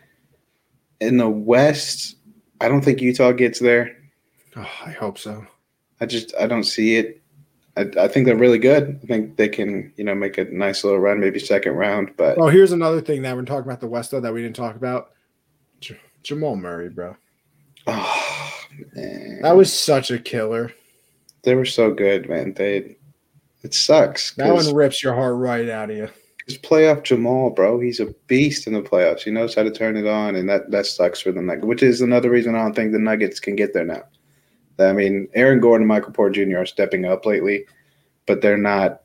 [1.01, 2.17] in the West,
[2.61, 3.97] I don't think Utah gets there.
[4.57, 5.47] Oh, I hope so.
[6.01, 7.23] I just I don't see it.
[7.79, 8.99] I, I think they're really good.
[9.03, 12.11] I think they can you know make a nice little run, maybe second round.
[12.17, 14.57] But oh, here's another thing that we're talking about the West though that we didn't
[14.57, 15.11] talk about.
[15.81, 17.17] J- Jamal Murray, bro.
[17.87, 18.61] Oh
[18.95, 20.73] man, that was such a killer.
[21.43, 22.55] They were so good, man.
[22.55, 22.97] They
[23.63, 24.35] it sucks.
[24.35, 26.09] That one rips your heart right out of you.
[26.47, 27.79] It's playoff Jamal, bro.
[27.79, 29.21] He's a beast in the playoffs.
[29.21, 31.47] He knows how to turn it on, and that that sucks for them.
[31.47, 31.67] Nuggets.
[31.67, 34.03] Which is another reason I don't think the Nuggets can get there now.
[34.81, 36.59] I mean, Aaron Gordon and Michael Porter Jr.
[36.59, 37.65] are stepping up lately,
[38.27, 39.03] but they're not.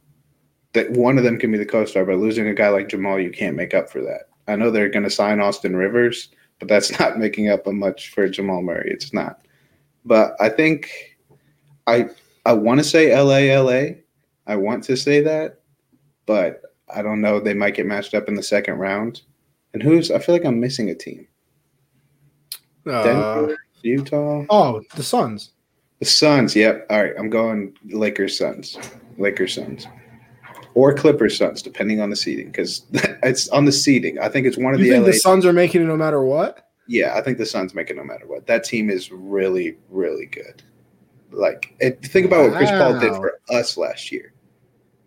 [0.73, 3.29] That one of them can be the co-star, but losing a guy like Jamal, you
[3.29, 4.29] can't make up for that.
[4.47, 8.09] I know they're going to sign Austin Rivers, but that's not making up a much
[8.09, 8.89] for Jamal Murray.
[8.91, 9.45] It's not.
[10.05, 11.17] But I think
[11.87, 12.09] I
[12.45, 13.95] I want to say LA LA.
[14.45, 15.61] I want to say that,
[16.25, 16.61] but
[16.93, 17.39] I don't know.
[17.39, 19.21] They might get matched up in the second round.
[19.73, 20.11] And who's?
[20.11, 21.27] I feel like I'm missing a team.
[22.85, 24.45] Uh, Denver, Utah.
[24.49, 25.51] Oh, the Suns.
[25.99, 26.55] The Suns.
[26.55, 26.87] Yep.
[26.89, 27.13] All right.
[27.17, 28.77] I'm going Lakers Suns.
[29.17, 29.87] Lakers Suns.
[30.75, 32.85] Or Clippers Suns, depending on the seeding, because
[33.23, 34.17] it's on the seeding.
[34.19, 34.91] I think it's one of you the.
[34.93, 36.69] Think LA the Suns are making it no matter what.
[36.87, 38.47] Yeah, I think the Suns make it no matter what.
[38.47, 40.63] That team is really, really good.
[41.31, 42.49] Like, think about wow.
[42.49, 44.33] what Chris Paul did for us last year.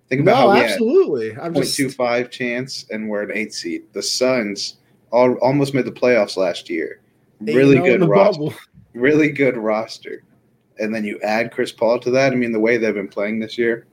[0.09, 1.35] Think about no, how we absolutely.
[1.35, 2.31] Had 0.25 just...
[2.33, 3.83] chance, and we're an eight seed.
[3.93, 4.77] The Suns
[5.11, 7.01] all, almost made the playoffs last year.
[7.41, 8.41] Really good roster.
[8.41, 8.55] Bubble.
[8.95, 10.23] Really good roster
[10.79, 13.39] and then you add Chris Paul to that, I mean, the way they've been playing
[13.39, 13.87] this year,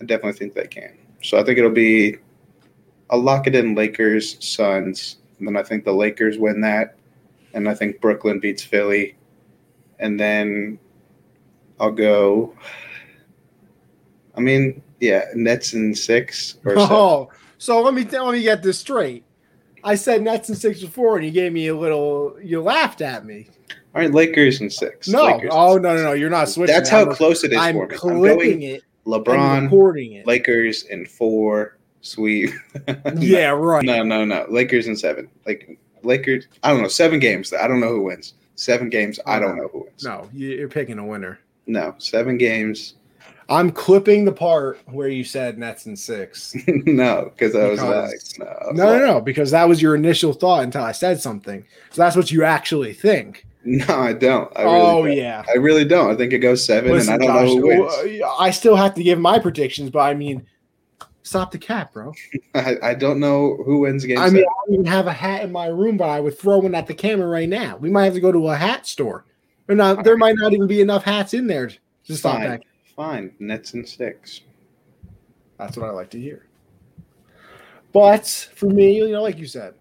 [0.00, 0.96] I definitely think they can.
[1.22, 2.16] So I think it'll be,
[3.10, 6.96] I'll lock it in Lakers, Suns, and then I think the Lakers win that,
[7.54, 9.16] and I think Brooklyn beats Philly,
[9.98, 10.78] and then
[11.80, 12.54] I'll go.
[14.36, 16.58] I mean, yeah, Nets in six.
[16.64, 19.24] Or oh, so let me let me get this straight.
[19.84, 22.36] I said Nets in six before, and you gave me a little.
[22.42, 23.48] You laughed at me.
[23.98, 25.08] All right, Lakers and six.
[25.08, 26.72] No, Lakers oh no, no, no, you're not switching.
[26.72, 27.96] That's how close it is I'm for me.
[27.96, 28.84] Clipping it.
[29.06, 30.24] LeBron, recording it.
[30.24, 31.78] Lakers in four.
[32.00, 32.54] Sweet.
[33.16, 33.84] yeah, right.
[33.84, 34.46] No, no, no.
[34.48, 35.28] Lakers in seven.
[35.46, 36.46] Like Lakers.
[36.62, 36.88] I don't know.
[36.88, 37.52] Seven games.
[37.52, 38.34] I don't know who wins.
[38.54, 39.18] Seven games.
[39.26, 40.04] I don't know who wins.
[40.04, 41.40] No, you're picking a winner.
[41.66, 42.94] No, seven games.
[43.48, 46.54] I'm clipping the part where you said Nets in six.
[46.68, 50.62] no, because I was like, no, no, no, no, because that was your initial thought
[50.62, 51.64] until I said something.
[51.90, 53.44] So that's what you actually think.
[53.88, 54.50] No, I don't.
[54.56, 55.16] I really oh don't.
[55.16, 56.10] yeah, I really don't.
[56.10, 58.22] I think it goes seven, Listen, and I don't Josh, know who wins.
[58.38, 60.46] I still have to give my predictions, but I mean,
[61.22, 62.14] stop the cap, bro.
[62.54, 64.16] I, I don't know who wins game.
[64.16, 64.34] I seven.
[64.36, 66.74] mean, I don't even have a hat in my room, but I would throw one
[66.74, 67.76] at the camera right now.
[67.76, 69.26] We might have to go to a hat store.
[69.68, 71.68] Or not, there might not even be enough hats in there
[72.06, 72.62] to stop that.
[72.96, 74.40] Fine, Nets and six.
[75.58, 76.46] That's what I like to hear.
[77.92, 79.74] But for me, you know, like you said,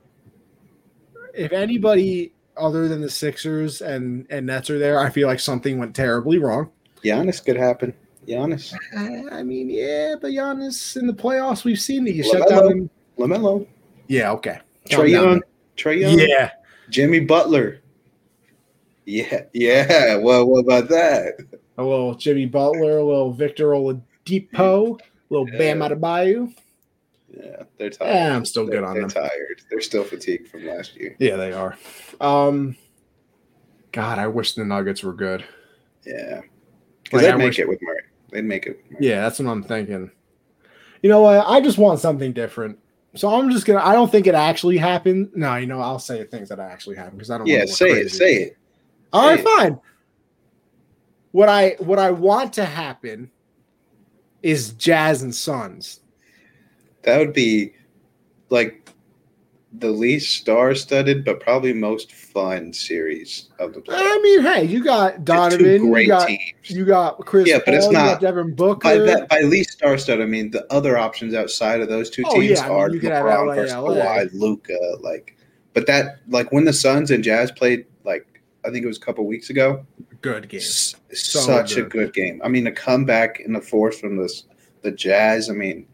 [1.34, 5.78] if anybody other than the Sixers and and Nets are there, I feel like something
[5.78, 6.70] went terribly wrong.
[7.04, 7.94] Giannis could happen.
[8.28, 8.74] Giannis.
[8.96, 12.90] I, I mean, yeah, but Giannis in the playoffs, we've seen that you shut down.
[13.18, 13.66] LaMelo.
[14.08, 14.60] Yeah, okay.
[14.90, 15.42] Trae Young.
[15.76, 16.20] Trae Young.
[16.20, 16.52] Yeah.
[16.90, 17.82] Jimmy Butler.
[19.06, 20.18] Yeah, yeah.
[20.18, 21.36] Well, what about that?
[21.78, 25.58] A little Jimmy Butler, a little Victor Oladipo, a little yeah.
[25.58, 26.54] Bam Adebayo.
[27.30, 28.14] Yeah, they're tired.
[28.14, 29.10] Yeah, I'm still they're, good on they're them.
[29.24, 29.62] tired.
[29.70, 31.16] They're still fatigued from last year.
[31.20, 31.78] Yeah, they are.
[32.22, 32.76] Um,
[33.92, 35.44] God, I wish the Nuggets were good.
[36.06, 36.42] Yeah,
[37.04, 37.60] because like, they'd I make wish...
[37.60, 38.02] it with Murray.
[38.32, 38.84] They'd make it.
[39.00, 40.12] Yeah, that's what I'm thinking.
[41.02, 41.46] You know what?
[41.48, 42.80] I just want something different.
[43.16, 43.84] So I'm just gonna.
[43.84, 45.32] I don't think it actually happened.
[45.36, 47.48] No, you know, I'll say things that actually happened because I don't.
[47.48, 48.06] Yeah, say crazy.
[48.06, 48.12] it.
[48.12, 48.58] Say it.
[49.12, 49.44] All say right, it.
[49.44, 49.80] fine.
[51.32, 53.32] What I what I want to happen
[54.42, 56.02] is Jazz and Suns
[57.04, 57.74] that would be
[58.50, 58.90] like
[59.74, 63.98] the least star-studded, but probably most fun series of the playoffs.
[64.00, 66.42] I mean, hey, you got Donovan, you got teams.
[66.64, 68.80] you got Chris, yeah, but Paul, it's not Devin Booker.
[68.84, 72.40] By, that, by least star-studded, I mean the other options outside of those two oh,
[72.40, 75.36] teams yeah, are I mean, you LeBron versus Kawhi, Luka, like.
[75.74, 79.02] But that, like, when the Suns and Jazz played, like, I think it was a
[79.02, 79.86] couple weeks ago.
[80.22, 80.60] Good game.
[80.60, 81.86] S- so such good.
[81.86, 82.42] a good game.
[82.44, 84.42] I mean, a comeback in the fourth from the
[84.82, 85.50] the Jazz.
[85.50, 85.88] I mean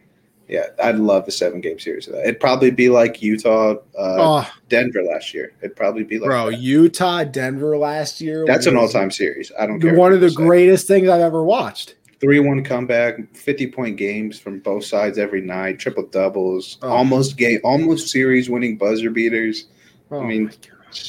[0.53, 2.25] Yeah, I'd love a seven game series of that.
[2.25, 5.51] It'd probably be like Utah, uh, oh, Denver last year.
[5.63, 6.59] It'd probably be like bro, that.
[6.59, 8.45] Utah, Denver last year.
[8.45, 9.51] That's an all time series.
[9.59, 9.95] I don't care.
[9.95, 11.95] One of the greatest things I've ever watched.
[12.21, 16.89] three one comeback, fifty point games from both sides every night, triple doubles, Oh.
[16.89, 19.65] almost game, almost series winning buzzer beaters.
[20.11, 20.51] Oh, I mean,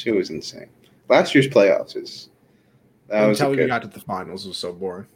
[0.07, 0.71] it was insane.
[1.11, 2.31] Last year's playoffs is
[3.09, 5.07] that was until we got to the finals, was so boring.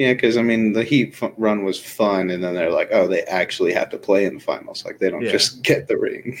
[0.00, 3.06] Yeah, because I mean the Heat f- run was fun, and then they're like, oh,
[3.06, 4.82] they actually have to play in the finals.
[4.82, 5.30] Like they don't Yeah.
[5.32, 6.38] just get the ring.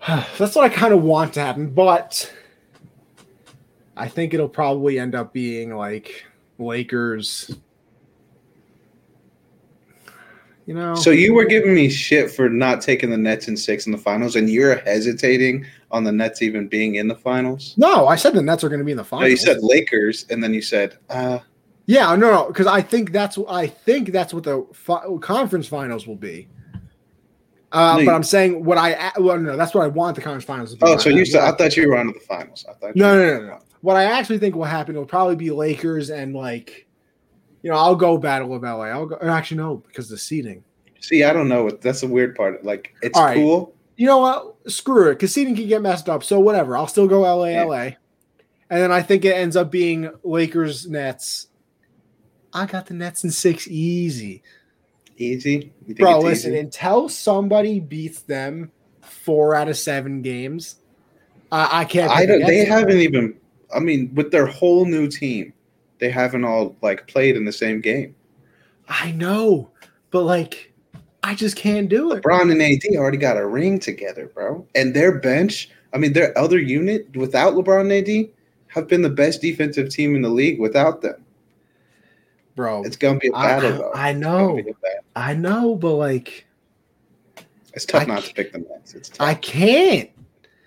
[0.06, 2.32] That's what I kind of want to happen, but
[3.96, 6.24] I think it'll probably end up being like
[6.60, 7.50] Lakers.
[10.66, 13.86] You know, So you were giving me shit for not taking the Nets in six
[13.86, 17.74] in the finals, and you're hesitating on the Nets even being in the finals.
[17.76, 19.30] no, I said the Nets are going to be in the No, finals.
[19.30, 21.38] you said Lakers, and then you said, uh,
[21.88, 26.06] yeah, no, no, because I think that's I think that's what the fi- conference finals
[26.06, 26.46] will be.
[27.72, 30.44] Uh, No, but I'm saying what I well, no, that's what I want the conference
[30.44, 30.82] finals to be.
[30.86, 32.66] oh, so you said I thought you were on to the finals.
[32.68, 32.94] I thought.
[32.94, 33.58] No, no, no, no.
[33.80, 36.86] What I actually think will happen will probably be Lakers and like,
[37.62, 38.84] you know, I'll go Battle of LA.
[38.84, 39.16] I'll go.
[39.22, 40.62] Actually, no, because the seeding.
[41.00, 41.70] See, I don't know.
[41.70, 42.64] That's the weird part.
[42.64, 43.34] Like, it's right.
[43.36, 43.74] cool.
[43.96, 44.56] You know what?
[44.70, 46.22] Screw it, because seeding can get messed up.
[46.22, 46.76] So whatever.
[46.76, 47.64] I'll still go LA, Yeah.
[47.64, 47.76] LA,
[48.70, 51.47] and then I think it ends up being Lakers Nets.
[52.52, 54.42] I got the Nets in six easy,
[55.18, 55.72] Easy.
[55.98, 56.20] Bro.
[56.20, 56.60] Listen, easy?
[56.60, 58.70] until somebody beats them
[59.02, 60.76] four out of seven games,
[61.50, 62.10] I, I can't.
[62.10, 62.46] I don't.
[62.46, 63.34] They haven't even.
[63.74, 65.52] I mean, with their whole new team,
[65.98, 68.14] they haven't all like played in the same game.
[68.88, 69.70] I know,
[70.10, 70.72] but like,
[71.22, 72.22] I just can't do it.
[72.22, 74.66] LeBron and AD already got a ring together, bro.
[74.74, 78.30] And their bench, I mean, their other unit without LeBron and AD
[78.68, 81.16] have been the best defensive team in the league without them.
[82.58, 82.82] Bro.
[82.82, 83.92] It's gonna be a battle, I- though.
[83.94, 84.48] I know.
[84.48, 85.04] gonna be a battle.
[85.14, 86.44] I know, but like,
[87.72, 88.94] It's tough I not to pick the Nets.
[88.94, 89.26] It's tough.
[89.26, 90.10] I can't.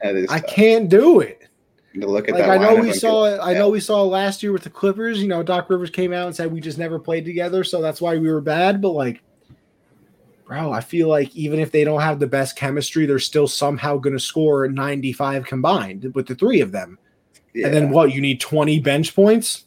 [0.02, 0.50] that is I tough.
[0.50, 1.38] can't do it.
[1.94, 3.40] Look at Like that I know we saw it.
[3.44, 5.22] I know we saw last year with the Clippers.
[5.22, 8.00] You know, Doc Rivers came out and said we just never played together, so that's
[8.00, 8.82] why we were bad.
[8.82, 9.22] But like,
[10.46, 13.98] bro, I feel like even if they don't have the best chemistry, they're still somehow
[13.98, 16.98] going to score 95 combined with the three of them.
[17.54, 17.66] Yeah.
[17.66, 18.14] And then what?
[18.14, 19.66] You need 20 bench points.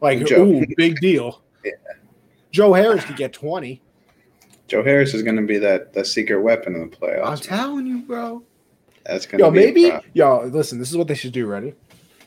[0.00, 1.42] Like, ooh, big deal.
[2.50, 2.56] Yeah.
[2.56, 3.80] Joe Harris could get 20.
[4.68, 7.26] Joe Harris is gonna be that that secret weapon in the playoffs.
[7.26, 8.42] I'm telling you, bro.
[9.06, 10.10] That's gonna Yo, be a maybe problem.
[10.12, 11.46] yo, listen, this is what they should do.
[11.46, 11.72] Ready?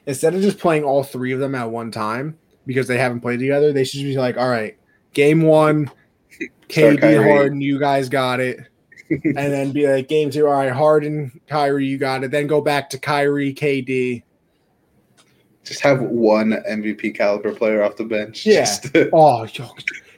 [0.07, 3.39] Instead of just playing all three of them at one time because they haven't played
[3.39, 4.75] together, they should be like, all right,
[5.13, 5.85] game one,
[6.69, 8.59] Start KD Harden, you guys got it.
[9.09, 12.31] and then be like, game two, all right, Harden, Kyrie, you got it.
[12.31, 14.23] Then go back to Kyrie, KD.
[15.63, 18.45] Just have one MVP caliber player off the bench.
[18.45, 18.61] Yeah.
[18.65, 19.69] Just- Oh, yo.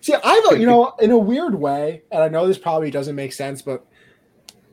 [0.04, 3.32] See, I've, you know, in a weird way, and I know this probably doesn't make
[3.32, 3.86] sense, but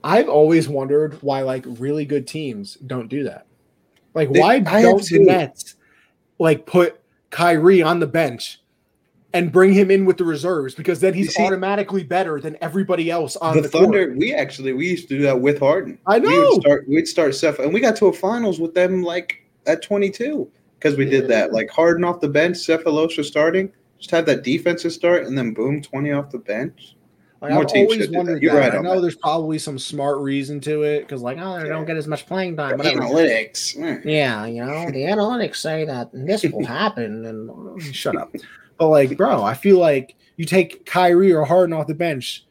[0.02, 3.46] I've always wondered why, like, really good teams don't do that.
[4.12, 5.20] Like, They- why I don't the.
[5.20, 5.76] Nets,
[6.40, 7.00] like, put
[7.30, 8.60] Kyrie on the bench
[9.32, 10.74] and bring him in with the reserves?
[10.74, 14.18] Because then he's see- automatically better than everybody else on the, the, Thunder, court.
[14.18, 15.96] we actually we used to do that with Harden.
[16.08, 16.40] I We know.
[16.40, 19.80] would start we'd start Steph, and we got to a finals with them like at
[19.82, 21.52] 22 because we did that.
[21.52, 23.70] Like Harden off the bench, Sefolosha starting,
[24.00, 26.96] just have that defensive start, and then boom, 20 off the bench.
[27.40, 28.58] Like, more I've teams always wondered You're that.
[28.58, 29.00] right I know that.
[29.00, 32.26] there's probably some smart reason to it because, like, oh, they don't get as much
[32.26, 32.76] playing time.
[32.76, 33.00] Whatever.
[33.00, 33.78] Analytics.
[33.78, 34.04] mm.
[34.04, 38.34] Yeah, you know, the analytics say that this will happen, and shut up.
[38.78, 42.44] But like, bro, I feel like you take Kyrie or Harden off the bench,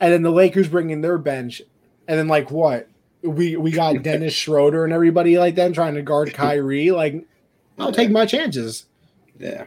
[0.00, 1.62] and then the Lakers bring in their bench,
[2.08, 2.88] and then like what?
[3.22, 6.90] We we got Dennis Schroeder and everybody like that trying to guard Kyrie.
[6.90, 7.24] Like,
[7.78, 8.86] I'll take my chances.
[9.38, 9.64] Yeah.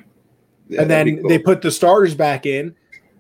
[0.70, 1.30] Yeah, and then cool.
[1.30, 2.76] they put the starters back in.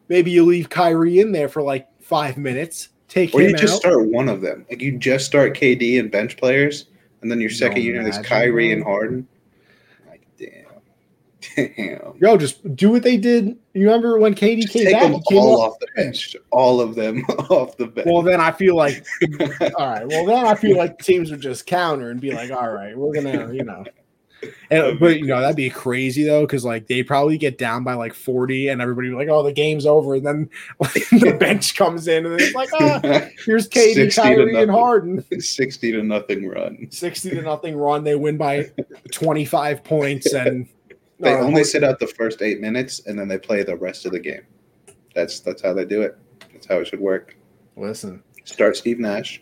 [0.07, 2.89] Maybe you leave Kyrie in there for like five minutes.
[3.07, 3.79] Take Or you just out.
[3.79, 4.65] start one of them.
[4.69, 6.85] Like you just start KD and bench players,
[7.21, 9.27] and then your second unit is Kyrie and Harden.
[10.07, 12.13] Like damn, damn.
[12.19, 13.57] Yo, just do what they did.
[13.73, 15.11] You remember when KD Just came take back?
[15.11, 16.35] them came all off off the bench.
[16.51, 18.07] All of them off the bench.
[18.07, 19.03] Well, then I feel like,
[19.75, 20.07] all right.
[20.07, 23.13] Well, then I feel like teams would just counter and be like, all right, we're
[23.13, 23.83] gonna, you know.
[24.71, 27.93] And, but you know that'd be crazy though, because like they probably get down by
[27.95, 30.49] like forty, and everybody like, "Oh, the game's over." And then
[30.79, 32.99] the bench comes in, and it's like, "Ah,
[33.45, 34.71] here's KD, 60 to Kyrie, and.
[34.71, 36.87] Harden." sixty to nothing run.
[36.91, 38.03] Sixty to nothing run.
[38.03, 38.71] They win by
[39.11, 40.67] twenty five points, and
[41.19, 44.05] They uh, only sit out the first eight minutes, and then they play the rest
[44.05, 44.41] of the game.
[45.15, 46.17] That's that's how they do it.
[46.53, 47.35] That's how it should work.
[47.75, 48.23] listen.
[48.45, 49.41] Start Steve Nash.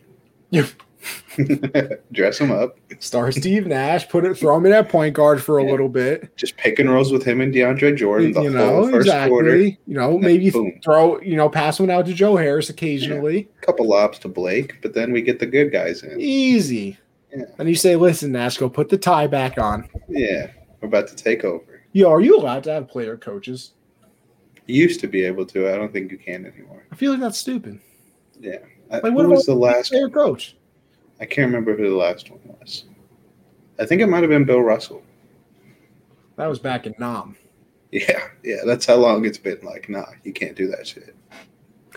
[2.11, 2.77] Dress him up.
[2.99, 4.07] Star Steve Nash.
[4.09, 4.35] Put it.
[4.37, 5.71] Throw him in at point guard for a yeah.
[5.71, 6.35] little bit.
[6.35, 8.31] Just pick and rolls with him and DeAndre Jordan.
[8.33, 9.29] The you know exactly.
[9.29, 9.57] Quarter.
[9.57, 10.49] You know maybe
[10.83, 11.19] throw.
[11.21, 13.37] You know pass one out to Joe Harris occasionally.
[13.37, 13.61] Yeah.
[13.61, 16.19] A couple lobs to Blake, but then we get the good guys in.
[16.19, 16.97] Easy.
[17.35, 17.45] Yeah.
[17.59, 20.51] And you say, "Listen, Nash, go put the tie back on." Yeah,
[20.81, 21.83] we're about to take over.
[21.93, 23.73] Yo, are you allowed to have player coaches?
[24.65, 25.71] You used to be able to.
[25.71, 26.83] I don't think you can anymore.
[26.91, 27.79] I feel like that's stupid.
[28.39, 28.59] Yeah.
[28.89, 30.55] Like, what was the last player coach?
[31.19, 32.85] I can't remember who the last one was.
[33.79, 35.01] I think it might have been Bill Russell.
[36.35, 37.35] That was back in Nam.
[37.91, 39.59] Yeah, yeah, that's how long it's been.
[39.63, 41.15] Like, nah, you can't do that shit.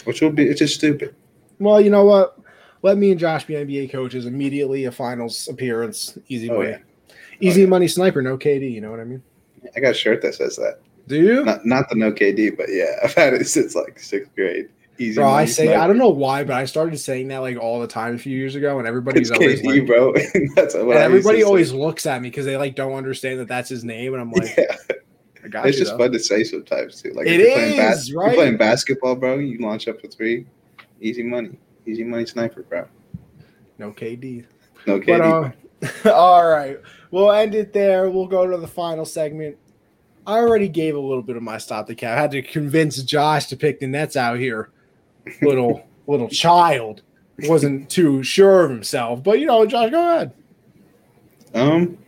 [0.04, 1.14] Which will be it's just stupid.
[1.58, 2.38] Well, you know what?
[2.82, 4.84] Let me and Josh be NBA coaches immediately.
[4.84, 6.78] A finals appearance, easy oh, money, yeah.
[7.40, 7.70] easy oh, yeah.
[7.70, 8.72] money sniper, no KD.
[8.72, 9.22] You know what I mean?
[9.76, 10.80] I got a shirt that says that.
[11.06, 11.44] Do you?
[11.44, 14.68] Not, not the no KD, but yeah, I've had it since like sixth grade.
[15.00, 15.80] Easy bro, I say sniper.
[15.80, 18.36] I don't know why, but I started saying that like all the time a few
[18.36, 20.12] years ago, and everybody's always KD, like, bro.
[20.54, 21.76] that's what everybody always say.
[21.76, 24.54] looks at me because they like don't understand that that's his name, and I'm like,
[24.58, 24.76] yeah.
[25.42, 26.04] it's you, just though.
[26.04, 27.12] fun to say sometimes too.
[27.14, 28.26] Like it if you're, playing bas- right?
[28.26, 29.38] you're playing basketball, bro.
[29.38, 30.46] You launch up a three,
[31.00, 32.86] easy money, easy money sniper, bro.
[33.78, 34.44] No KD.
[34.86, 35.54] No KD.
[35.80, 36.78] But, uh, all right,
[37.10, 38.10] we'll end it there.
[38.10, 39.56] We'll go to the final segment.
[40.26, 42.18] I already gave a little bit of my stop the cap.
[42.18, 44.68] I had to convince Josh to pick the Nets out here.
[45.42, 47.02] Little little child
[47.44, 50.32] wasn't too sure of himself, but you know, Josh, go ahead.
[51.54, 51.98] Um.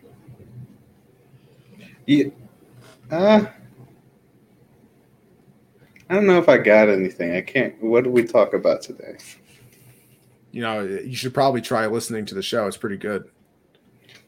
[2.06, 2.26] Yeah.
[3.10, 3.46] Uh,
[6.08, 7.34] I don't know if I got anything.
[7.34, 7.80] I can't.
[7.82, 9.16] What did we talk about today?
[10.50, 12.66] You know, you should probably try listening to the show.
[12.66, 13.30] It's pretty good.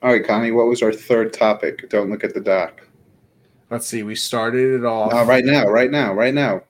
[0.03, 0.51] All right, Connie.
[0.51, 1.89] What was our third topic?
[1.91, 2.87] Don't look at the doc.
[3.71, 4.03] Let's see.
[4.03, 5.13] We started it off.
[5.13, 6.63] Uh, right now, right now, right now.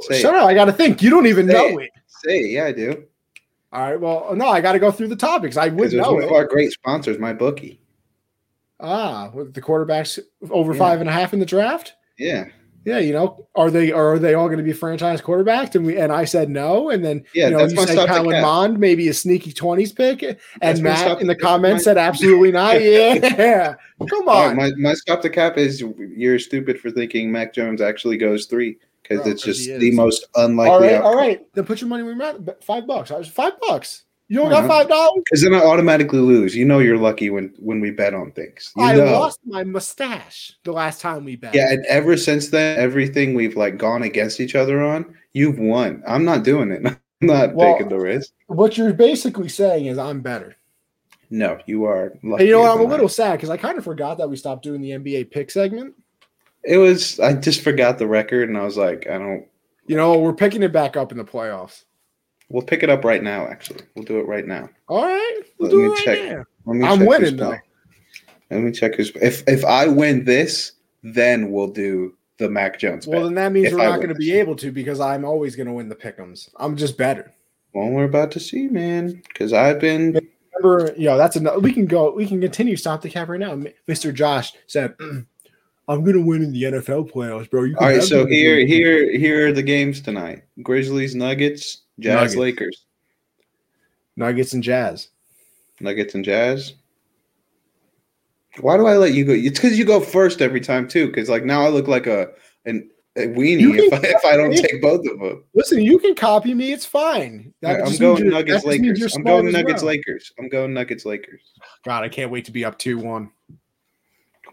[0.00, 0.40] Say Shut it.
[0.40, 0.46] up.
[0.46, 1.02] I got to think.
[1.02, 1.84] You don't even Say know it.
[1.84, 1.90] it.
[2.06, 2.50] Say it.
[2.50, 3.04] Yeah, I do.
[3.72, 4.00] All right.
[4.00, 5.56] Well, no, I got to go through the topics.
[5.56, 6.26] I would know one it.
[6.26, 7.78] of our great sponsors, MyBookie.
[8.80, 10.18] Ah, with the quarterbacks
[10.50, 10.78] over yeah.
[10.78, 11.94] five and a half in the draft.
[12.18, 12.46] Yeah.
[12.86, 15.74] Yeah, you know, are they are they all going to be franchise quarterbacks?
[15.74, 18.78] And we and I said no, and then yeah, you know you said Kellen Mond,
[18.78, 22.80] maybe a sneaky twenties pick, and that's Matt in the comments said absolutely not.
[22.80, 23.74] Yeah,
[24.08, 24.56] come on.
[24.56, 25.84] Right, my my stop the cap is
[26.16, 28.78] you're stupid for thinking Mac Jones actually goes three
[29.10, 30.72] because it's just the most unlikely.
[30.72, 31.06] All right, outcome.
[31.06, 32.62] all right, then put your money where Matt.
[32.62, 33.10] Five bucks.
[33.10, 34.04] I was five bucks.
[34.28, 35.22] You don't got five dollars?
[35.24, 36.54] Because then I automatically lose.
[36.54, 38.72] You know you're lucky when when we bet on things.
[38.76, 39.06] You I know.
[39.06, 41.52] lost my mustache the last time we bet.
[41.52, 46.04] Yeah, and ever since then, everything we've like gone against each other on, you've won.
[46.06, 46.86] I'm not doing it.
[46.86, 48.32] I'm not well, taking the risk.
[48.46, 50.56] What you're basically saying is I'm better.
[51.28, 52.12] No, you are.
[52.22, 54.80] you know, I'm a little sad because I kind of forgot that we stopped doing
[54.80, 55.94] the NBA pick segment.
[56.64, 59.46] It was I just forgot the record, and I was like, I don't.
[59.86, 61.84] You know, we're picking it back up in the playoffs.
[62.48, 63.46] We'll pick it up right now.
[63.46, 64.68] Actually, we'll do it right now.
[64.88, 66.46] All right, we'll Let me check.
[66.66, 67.56] Let me I'm check winning though.
[68.50, 69.12] Let me check his.
[69.16, 70.72] If if I win this,
[71.02, 73.06] then we'll do the Mac Jones.
[73.06, 75.68] Well, then that means we're not going to be able to because I'm always going
[75.68, 76.48] to win the pickums.
[76.56, 77.32] I'm just better.
[77.72, 79.22] Well, we're about to see, man.
[79.28, 80.18] Because I've been.
[80.56, 81.62] Remember, you know, that's enough.
[81.62, 82.12] We can go.
[82.12, 82.76] We can continue.
[82.76, 83.54] Stop the cap right now.
[83.88, 84.12] Mr.
[84.12, 84.94] Josh said,
[85.90, 89.48] "I'm going to win in the NFL playoffs, bro." All right, so here, here, here
[89.48, 92.36] are the games tonight: Grizzlies, Nuggets, Jazz Nuggets.
[92.36, 92.86] Lakers.
[94.16, 95.08] Nuggets and Jazz.
[95.80, 96.74] Nuggets and Jazz.
[98.60, 99.32] Why do I let you go?
[99.32, 101.06] It's because you go first every time too.
[101.06, 102.28] Because like now I look like a
[102.66, 105.44] an a weenie if I, if I don't take both of them.
[105.54, 106.72] Listen, you can copy me.
[106.72, 107.52] It's fine.
[107.62, 109.14] Right, I'm going Nuggets Lakers.
[109.16, 109.88] I'm going Nuggets well.
[109.88, 110.32] Lakers.
[110.38, 111.42] I'm going Nuggets Lakers.
[111.84, 113.30] God, I can't wait to be up two one.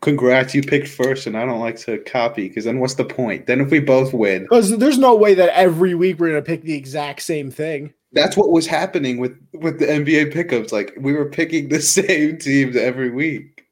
[0.01, 3.47] Congrats, you picked first, and I don't like to copy because then what's the point?
[3.47, 6.61] Then if we both win, because there's no way that every week we're gonna pick
[6.61, 7.93] the exact same thing.
[8.11, 10.71] That's what was happening with with the NBA pickups.
[10.71, 13.65] Like we were picking the same teams every week.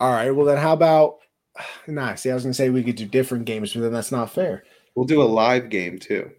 [0.00, 0.30] All right.
[0.30, 1.18] Well, then how about?
[1.86, 2.14] Nah.
[2.14, 4.64] See, I was gonna say we could do different games, but then that's not fair.
[4.94, 6.30] We'll do a live game too,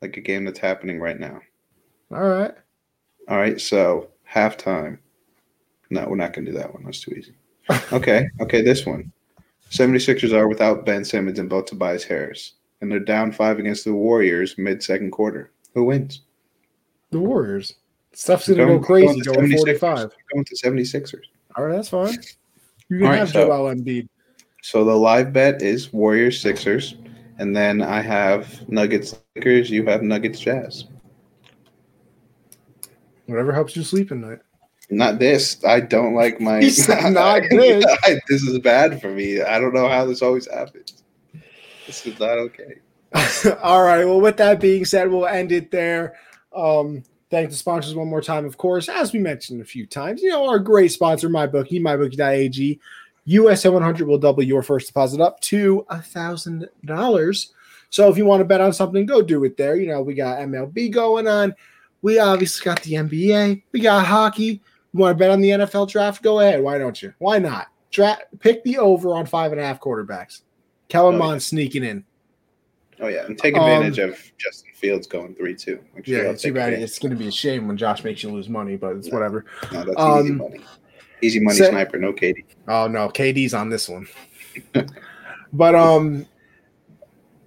[0.00, 1.40] like a game that's happening right now.
[2.10, 2.54] All right.
[3.28, 3.60] All right.
[3.60, 4.98] So halftime.
[5.90, 6.84] No, we're not gonna do that one.
[6.84, 7.34] That's too easy
[7.92, 9.12] okay, okay, this one.
[9.70, 13.94] 76ers are without Ben Simmons and both Tobias Harris, and they're down five against the
[13.94, 15.52] Warriors mid second quarter.
[15.74, 16.22] Who wins?
[17.10, 17.74] The Warriors.
[18.12, 20.10] Steph's gonna go crazy going, 45.
[20.32, 21.22] Going to 76ers.
[21.56, 22.18] All right, that's fine.
[22.88, 24.08] You can All have right, so, Joel Embiid.
[24.62, 26.96] So the live bet is Warriors Sixers,
[27.38, 29.70] and then I have Nuggets Lakers.
[29.70, 30.84] You have Nuggets Jazz.
[33.26, 34.40] Whatever helps you sleep at night.
[34.90, 35.64] Not this.
[35.64, 36.60] I don't like my.
[36.60, 37.84] He said not this.
[38.04, 39.40] I, this is bad for me.
[39.40, 41.02] I don't know how this always happens.
[41.86, 42.80] This is not okay.
[43.62, 44.04] All right.
[44.04, 46.16] Well, with that being said, we'll end it there.
[46.54, 50.22] Um, thank the sponsors one more time, of course, as we mentioned a few times.
[50.22, 52.80] You know, our great sponsor, MyBookie, MyBookie.ag.
[53.24, 57.52] USA 100 will double your first deposit up to a thousand dollars.
[57.90, 59.76] So if you want to bet on something, go do it there.
[59.76, 61.54] You know, we got MLB going on.
[62.02, 63.62] We obviously got the NBA.
[63.72, 64.62] We got hockey.
[64.92, 66.22] You want to bet on the NFL draft?
[66.22, 66.62] Go ahead.
[66.62, 67.14] Why don't you?
[67.18, 67.68] Why not?
[67.90, 70.42] Draft, pick the over on five and a half quarterbacks.
[70.88, 71.38] Kellen oh, Mond yeah.
[71.38, 72.04] sneaking in.
[73.00, 75.80] Oh yeah, and take advantage um, of Justin Fields going three two.
[76.04, 76.74] Sure yeah, too bad.
[76.74, 79.14] It's going to be a shame when Josh makes you lose money, but it's no,
[79.14, 79.46] whatever.
[79.72, 80.60] No, that's um, easy money.
[81.22, 82.44] Easy money so, sniper, no KD.
[82.68, 84.06] Oh no, KD's on this one.
[85.52, 86.26] but um,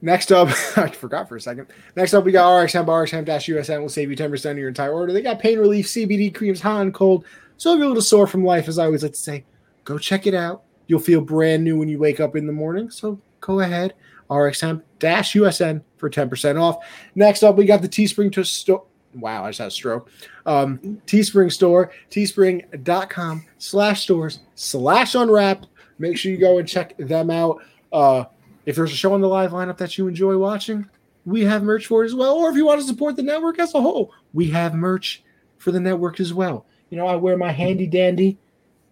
[0.04, 1.68] next up, I forgot for a second.
[1.96, 4.68] Next up, we got RX Hemp, RX Hemp USN will save you 10% of your
[4.68, 5.14] entire order.
[5.14, 7.26] They got pain relief, CBD creams, hot and cold.
[7.58, 9.46] So if you're a little sore from life, as I always like to say,
[9.86, 10.64] go check it out.
[10.88, 12.92] You'll feel brand new when you wake up in the morning.
[12.92, 13.94] So go ahead,
[14.30, 16.86] RX Hemp USN for 10% off.
[17.16, 18.86] Next up, we got the Teespring to store.
[19.16, 20.10] Wow, I just had a stroke.
[20.46, 25.66] Um, Teespring store, teespring.com slash stores slash unwrap.
[26.00, 27.62] Make sure you go and check them out.
[27.92, 28.26] Uh,
[28.66, 30.88] if there's a show on the live lineup that you enjoy watching,
[31.26, 32.36] we have merch for it as well.
[32.36, 35.24] Or if you want to support the network as a whole, we have merch
[35.58, 36.66] for the network as well.
[36.90, 38.38] You know, I wear my handy dandy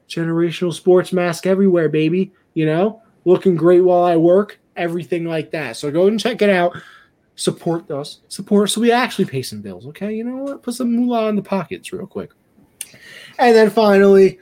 [0.09, 2.31] generational sports mask everywhere, baby.
[2.53, 5.77] You know, looking great while I work, everything like that.
[5.77, 6.75] So go and check it out.
[7.35, 9.87] Support us, support so we actually pay some bills.
[9.87, 10.63] Okay, you know what?
[10.63, 12.31] Put some moolah in the pockets real quick.
[13.39, 14.37] And then finally,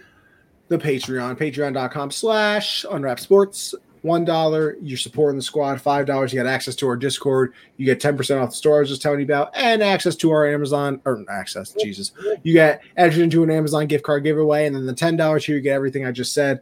[0.67, 3.75] the Patreon, patreon.com slash unwrap sports.
[4.01, 5.81] One dollar, you're supporting the squad.
[5.81, 7.53] Five dollars, you get access to our Discord.
[7.75, 10.15] You get ten percent off the store I was just telling you about, and access
[10.17, 11.73] to our Amazon or access.
[11.73, 12.13] Jesus,
[12.43, 15.57] you get entered into an Amazon gift card giveaway, and then the ten dollars here
[15.57, 16.61] you get everything I just said,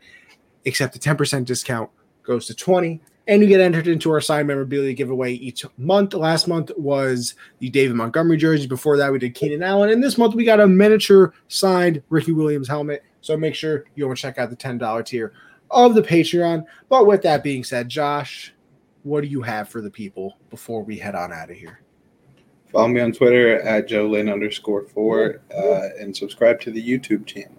[0.66, 1.92] except the ten percent discount
[2.24, 6.16] goes to twenty, and you get entered into our signed memorabilia giveaway each month.
[6.16, 8.66] Last month was the David Montgomery jersey.
[8.66, 12.32] Before that, we did Keenan Allen, and this month we got a miniature signed Ricky
[12.32, 13.04] Williams helmet.
[13.22, 15.34] So make sure you want to check out the ten dollar tier
[15.72, 16.66] of the Patreon.
[16.90, 18.54] But with that being said, Josh,
[19.04, 21.82] what do you have for the people before we head on out of here?
[22.72, 27.26] Follow me on Twitter at Joe Lynn underscore four uh, and subscribe to the YouTube
[27.26, 27.56] channel.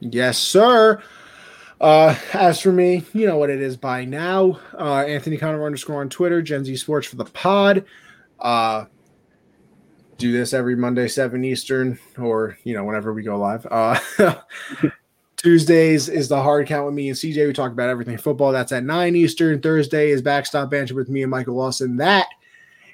[0.00, 1.02] Yes, sir.
[1.80, 4.60] Uh, as for me, you know what it is by now.
[4.78, 7.86] Uh, Anthony Connor underscore on Twitter, Gen Z Sports for the pod.
[8.38, 8.84] Uh,
[10.18, 13.66] do this every Monday, 7 Eastern, or, you know, whenever we go live.
[13.70, 13.98] Uh,
[15.42, 17.46] Tuesdays is the hard count with me and CJ.
[17.46, 18.52] We talk about everything football.
[18.52, 19.62] That's at 9 Eastern.
[19.62, 21.96] Thursday is backstop banter with me and Michael Lawson.
[21.96, 22.26] That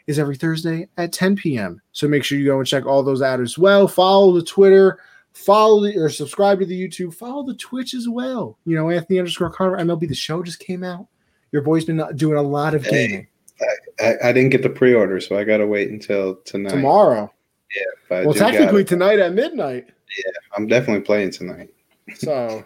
[0.06, 1.82] is every Thursday at 10 p.m.
[1.90, 3.88] So make sure you go and check all those out as well.
[3.88, 5.00] Follow the Twitter,
[5.32, 8.56] follow the, or subscribe to the YouTube, follow the Twitch as well.
[8.64, 11.08] You know, Anthony underscore Carver, MLB The Show just came out.
[11.50, 13.26] Your boy's been doing a lot of gaming.
[13.60, 16.70] I, I, I didn't get the pre order, so I got to wait until tonight.
[16.70, 17.32] Tomorrow.
[17.74, 18.24] Yeah.
[18.24, 19.88] well, technically tonight at midnight.
[19.88, 21.70] Yeah, I'm definitely playing tonight.
[22.14, 22.64] So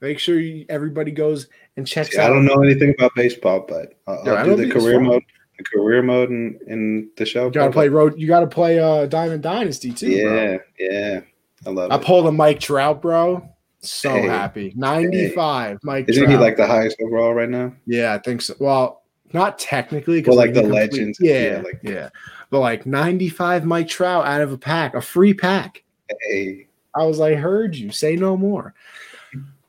[0.00, 2.30] make sure you, everybody goes and checks See, out.
[2.30, 5.22] I don't know anything about baseball, but I'll, I'll do the career mode.
[5.58, 7.46] The career mode in, in the show.
[7.46, 8.14] You gotta play road.
[8.18, 10.10] You gotta play uh Diamond Dynasty too.
[10.10, 10.58] Yeah, bro.
[10.78, 11.20] yeah.
[11.64, 11.94] I love it.
[11.94, 12.04] I it.
[12.04, 13.48] pulled a Mike Trout, bro.
[13.80, 14.72] So hey, happy.
[14.76, 15.70] 95.
[15.70, 15.78] Hey.
[15.82, 16.38] Mike Isn't Trout.
[16.38, 17.72] he like the highest overall right now?
[17.86, 18.54] Yeah, I think so.
[18.58, 21.18] Well, not technically because well, like, like the legends.
[21.20, 22.08] Yeah, yeah, like, yeah.
[22.50, 25.84] But like 95 Mike Trout out of a pack, a free pack.
[26.28, 26.66] Hey.
[26.96, 27.90] I was like, heard you.
[27.90, 28.74] Say no more.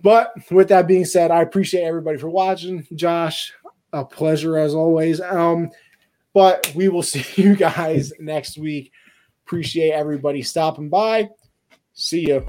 [0.02, 2.86] But with that being said, I appreciate everybody for watching.
[2.96, 3.54] Josh,
[3.94, 5.20] a pleasure as always.
[5.20, 5.72] Um,
[6.34, 8.92] but we will see you guys next week.
[9.46, 11.30] Appreciate everybody stopping by.
[11.94, 12.46] See you.